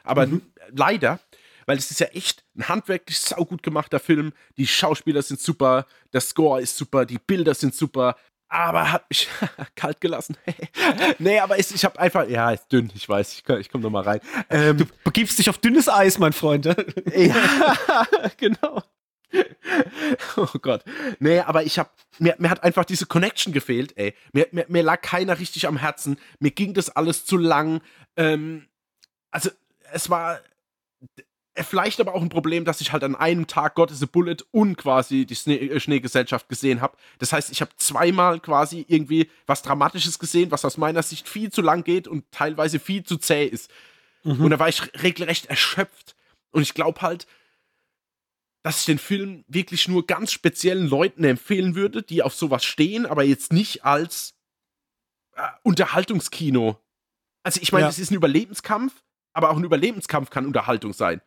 [0.04, 0.42] Aber Mhm.
[0.70, 1.20] leider,
[1.68, 4.34] weil es ist ja echt ein handwerklich saugut gemachter Film.
[4.58, 8.16] Die Schauspieler sind super, der Score ist super, die Bilder sind super.
[8.50, 9.28] Aber hat mich
[9.76, 10.38] kalt gelassen.
[11.20, 13.84] nee, aber es, ich habe einfach, ja, ist dünn, ich weiß, ich, komm- ich komme
[13.84, 14.20] nochmal rein.
[14.50, 16.66] Ähm, Du begibst dich auf dünnes Eis, mein Freund.
[17.14, 18.08] ja,
[18.38, 18.82] genau.
[20.38, 20.86] Oh Gott.
[21.20, 24.14] Nee, aber ich hab, mir, mir hat einfach diese Connection gefehlt, ey.
[24.32, 26.18] Mir, mir, mir lag keiner richtig am Herzen.
[26.40, 27.82] Mir ging das alles zu lang.
[28.16, 28.68] Ähm,
[29.30, 29.50] also,
[29.92, 30.40] es war
[31.64, 34.38] vielleicht aber auch ein Problem, dass ich halt an einem Tag God is a Bullet
[34.52, 36.98] und quasi die Schnee, äh, Schneegesellschaft gesehen habe.
[37.20, 41.52] Das heißt, ich habe zweimal quasi irgendwie was Dramatisches gesehen, was aus meiner Sicht viel
[41.52, 43.72] zu lang geht und teilweise viel zu zäh ist.
[44.24, 46.16] Und da war ich regelrecht erschöpft.
[46.52, 47.28] Und ich glaube halt,
[48.64, 53.06] dass ich den Film wirklich nur ganz speziellen Leuten empfehlen würde, die auf sowas stehen,
[53.06, 54.36] aber jetzt nicht als
[55.36, 56.78] äh, Unterhaltungskino.
[57.44, 57.90] Also ich meine, Ja.
[57.90, 59.02] es ist ein Überlebenskampf,
[59.32, 61.22] aber auch ein Überlebenskampf kann Unterhaltung sein.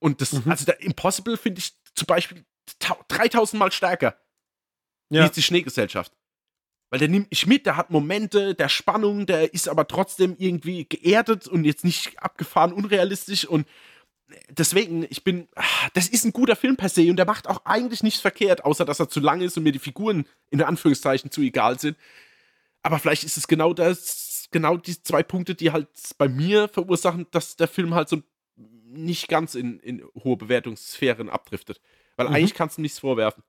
[0.00, 0.50] Und das, Mhm.
[0.50, 2.44] also der Impossible finde ich zum Beispiel
[2.78, 4.16] tau- 3000 Mal stärker
[5.10, 5.24] wie Ja.
[5.24, 6.12] jetzt die Schneegesellschaft.
[6.90, 10.86] Weil der nimmt mich mit, der hat Momente der Spannung, der ist aber trotzdem irgendwie
[10.88, 13.66] geerdet und jetzt nicht abgefahren, unrealistisch und
[14.50, 15.62] deswegen, ich bin, ah,
[15.94, 18.84] das ist ein guter Film per se und der macht auch eigentlich nichts verkehrt, außer
[18.84, 21.96] dass er zu lang ist und mir die Figuren in Anführungszeichen zu egal sind.
[22.82, 27.26] Aber vielleicht ist es genau das, genau die zwei Punkte, die halt bei mir verursachen,
[27.30, 28.22] dass der Film halt so
[28.84, 31.80] nicht ganz in, in hohe Bewertungssphären abdriftet.
[32.16, 32.34] Weil Mhm.
[32.34, 33.42] eigentlich kannst du nichts vorwerfen.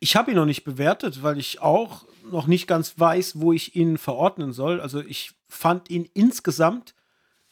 [0.00, 3.76] Ich habe ihn noch nicht bewertet, weil ich auch noch nicht ganz weiß, wo ich
[3.76, 4.80] ihn verordnen soll.
[4.80, 6.94] Also ich fand ihn insgesamt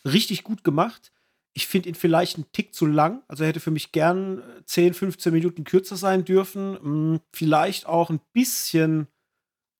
[0.05, 1.12] richtig gut gemacht.
[1.55, 3.23] Ich finde ihn vielleicht einen Tick zu lang.
[3.29, 6.77] Also er hätte für mich gern äh, 10, 15 Minuten kürzer sein dürfen.
[6.81, 9.07] Hm, Vielleicht auch ein bisschen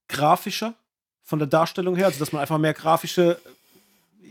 [0.09, 0.74] grafischer
[1.23, 2.07] von der Darstellung her.
[2.07, 3.40] Also dass man einfach mehr grafische.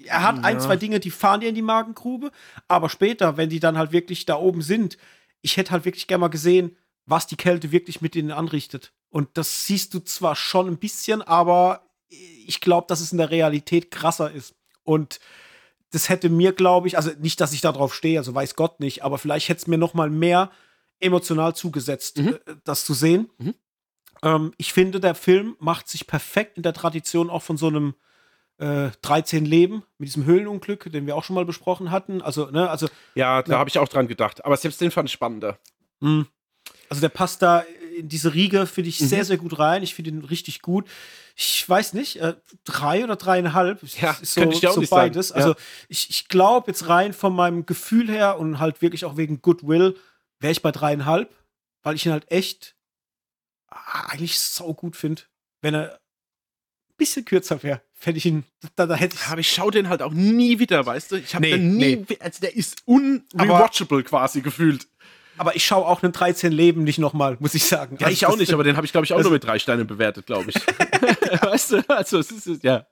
[0.06, 0.60] Er hat ein, Ja.
[0.62, 2.32] zwei Dinge, die fahren dir in die Magengrube.
[2.68, 4.98] Aber später, wenn die dann halt wirklich da oben sind,
[5.42, 8.94] ich hätte halt wirklich gerne mal gesehen, was die Kälte wirklich mit ihnen anrichtet.
[9.10, 13.32] Und das siehst du zwar schon ein bisschen, aber ich glaube, dass es in der
[13.32, 14.56] Realität krasser ist.
[14.84, 15.20] Und
[15.92, 18.80] das hätte mir, glaube ich, also nicht, dass ich da drauf stehe, also weiß Gott
[18.80, 20.52] nicht, aber vielleicht hätte es mir noch mal mehr
[21.00, 22.38] emotional zugesetzt, Mhm.
[22.46, 23.30] äh, das zu sehen.
[23.40, 23.56] Mhm.
[24.24, 27.96] Ähm, ich finde, der Film macht sich perfekt in der Tradition auch von so einem
[28.62, 32.22] äh, 13 Leben mit diesem Höhlenunglück, den wir auch schon mal besprochen hatten.
[32.22, 33.60] Also, ne, also Ja, da Ja.
[33.60, 34.46] habe ich auch dran gedacht.
[34.46, 35.58] Aber selbst den fand ich spannender.
[36.00, 36.22] Mm.
[36.90, 37.64] Also der passt da
[37.98, 39.06] in diese Riege, finde ich, Mhm.
[39.08, 39.82] sehr, sehr gut rein.
[39.84, 40.88] Ich finde ihn richtig gut.
[41.36, 42.36] Ich weiß nicht, äh,
[42.66, 43.82] drei oder dreieinhalb.
[44.00, 45.02] Ja, ist könnte ich auch so nicht sagen.
[45.14, 45.30] beides.
[45.30, 45.36] Ja.
[45.36, 45.56] Also
[45.88, 49.98] ich, ich glaube jetzt rein von meinem Gefühl her und halt wirklich auch wegen Goodwill
[50.40, 51.34] wäre ich bei dreieinhalb,
[51.84, 52.76] weil ich ihn halt echt
[53.70, 55.24] ah, eigentlich so gut finde.
[55.62, 56.01] Wenn er
[57.02, 58.44] bisschen kürzer wäre, fände ich ihn,
[58.76, 61.16] da, da hätte ich Aber ich schaue den halt auch nie wieder, weißt du?
[61.18, 62.18] Ich habe Nee, den nie, nee.
[62.20, 64.88] also der ist unrewatchable quasi gefühlt.
[65.38, 67.98] aber ich schaue auch einen 13 Leben nicht nochmal, muss ich sagen.
[68.00, 69.58] Ja, Also ich auch nicht, aber den habe ich, glaube ich, auch nur mit drei
[69.60, 70.56] Sternen bewertet, glaube ich.
[71.42, 71.84] weißt du?
[71.90, 72.86] Also, es ist, ja.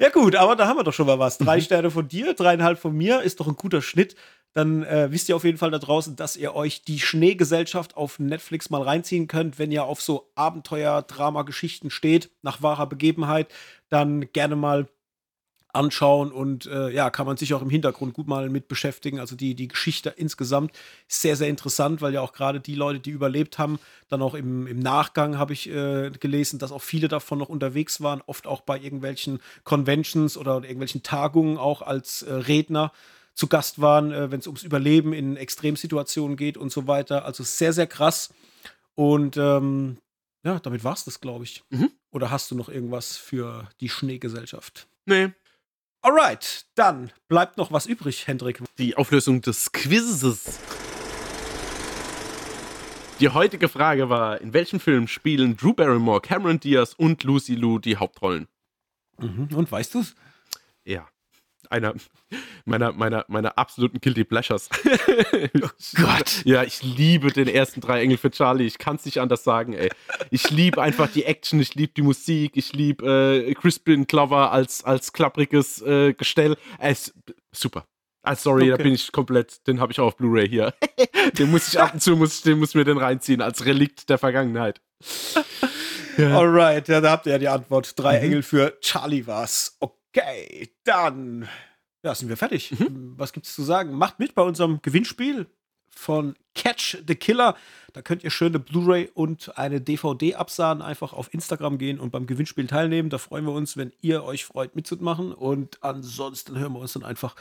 [0.00, 1.38] Ja, gut, aber da haben wir doch schon mal was.
[1.38, 1.62] Drei Mhm.
[1.62, 4.16] Sterne von dir, dreieinhalb von mir, ist doch ein guter Schnitt.
[4.54, 8.20] Dann äh, wisst ihr auf jeden Fall da draußen, dass ihr euch die Schneegesellschaft auf
[8.20, 9.58] Netflix mal reinziehen könnt.
[9.58, 13.48] Wenn ihr auf so Abenteuer-Drama-Geschichten steht, nach wahrer Begebenheit,
[13.88, 14.86] dann gerne mal
[15.74, 19.18] anschauen und äh, ja, kann man sich auch im Hintergrund gut mal mit beschäftigen.
[19.18, 20.72] Also die, die Geschichte insgesamt
[21.08, 23.78] ist sehr, sehr interessant, weil ja auch gerade die Leute, die überlebt haben,
[24.08, 28.00] dann auch im, im Nachgang habe ich äh, gelesen, dass auch viele davon noch unterwegs
[28.00, 32.92] waren, oft auch bei irgendwelchen Conventions oder irgendwelchen Tagungen auch als äh, Redner
[33.34, 37.24] zu Gast waren, äh, wenn es ums Überleben in Extremsituationen geht und so weiter.
[37.24, 38.32] Also sehr, sehr krass.
[38.94, 39.98] Und ähm,
[40.44, 41.62] ja, damit war es das, glaube ich.
[41.70, 41.90] Mhm.
[42.10, 44.86] Oder hast du noch irgendwas für die Schneegesellschaft?
[45.06, 45.32] Nee.
[46.02, 48.62] Alright, dann bleibt noch was übrig, Hendrik.
[48.78, 50.60] Die Auflösung des Quizzes.
[53.20, 57.78] Die heutige Frage war: In welchem Film spielen Drew Barrymore, Cameron Diaz und Lucy Liu
[57.78, 58.48] die Hauptrollen?
[59.18, 59.48] Mhm.
[59.54, 60.14] Und weißt du's?
[60.84, 61.08] Ja.
[61.70, 61.94] Einer
[62.64, 64.68] meiner, meiner, meiner absoluten Guilty Pleasures.
[65.62, 66.42] oh Gott.
[66.44, 68.66] Ja, ich liebe den ersten drei Engel für Charlie.
[68.66, 69.90] Ich kann es nicht anders sagen, ey.
[70.30, 74.84] Ich liebe einfach die Action, ich liebe die Musik, ich liebe äh, Crispin Glover als,
[74.84, 76.56] als klappriges äh, Gestell.
[76.82, 77.14] Ist
[77.52, 77.86] super.
[78.26, 78.78] Ah, sorry, Okay.
[78.78, 80.72] da bin ich komplett, den habe ich auch auf Blu-ray hier.
[81.38, 84.16] den muss ich ab und zu, muss, den muss mir den reinziehen, als Relikt der
[84.16, 84.80] Vergangenheit.
[86.16, 86.38] Ja.
[86.38, 87.98] Alright, ja, da habt ihr ja die Antwort.
[87.98, 88.24] Drei Mhm.
[88.24, 89.76] Engel für Charlie war's.
[90.16, 91.48] Okay, dann
[92.04, 92.70] ja, sind wir fertig.
[92.78, 93.14] Mhm.
[93.16, 93.94] Was gibt's zu sagen?
[93.94, 95.46] Macht mit bei unserem Gewinnspiel
[95.90, 97.56] von Catch the Killer.
[97.92, 100.82] Da könnt ihr schön eine Blu-ray und eine DVD absahen.
[100.82, 103.10] Einfach auf Instagram gehen und beim Gewinnspiel teilnehmen.
[103.10, 105.32] Da freuen wir uns, wenn ihr euch freut, mitzumachen.
[105.32, 107.34] Und ansonsten hören wir uns dann einfach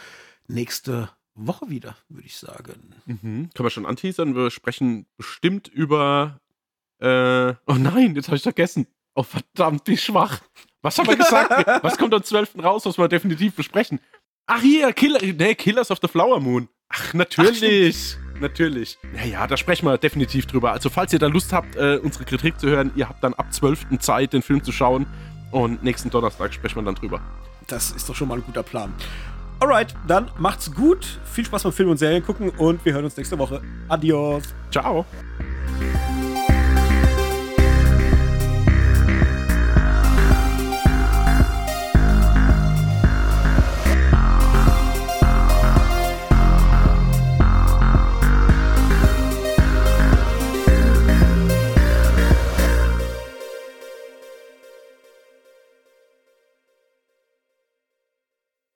[0.47, 2.95] nächste Woche wieder, würde ich sagen.
[3.05, 3.49] Mhm.
[3.53, 4.35] Können wir schon anteasern?
[4.35, 6.39] Wir sprechen bestimmt über.
[6.99, 8.87] Äh, oh nein, jetzt habe ich vergessen.
[9.13, 10.41] Oh verdammt, wie schwach.
[10.84, 11.65] Was haben wir gesagt?
[11.84, 12.51] was kommt am 12.
[12.61, 13.99] raus, was wir definitiv besprechen?
[14.45, 16.68] Ach hier, Killer, nee, Killers of the Flower Moon.
[16.89, 18.18] Ach, natürlich.
[18.39, 18.97] natürlich.
[19.14, 20.73] Naja, da sprechen wir definitiv drüber.
[20.73, 23.53] Also, falls ihr da Lust habt, äh, unsere Kritik zu hören, ihr habt dann ab
[23.53, 23.97] 12.
[23.99, 25.07] Zeit, den Film zu schauen.
[25.51, 27.22] Und nächsten Donnerstag sprechen wir dann drüber.
[27.68, 28.93] Das ist doch schon mal ein guter Plan.
[29.60, 31.19] Alright, dann macht's gut.
[31.31, 33.61] Viel Spaß beim Film und Serien gucken und wir hören uns nächste Woche.
[33.88, 34.43] Adios.
[34.72, 35.05] Ciao.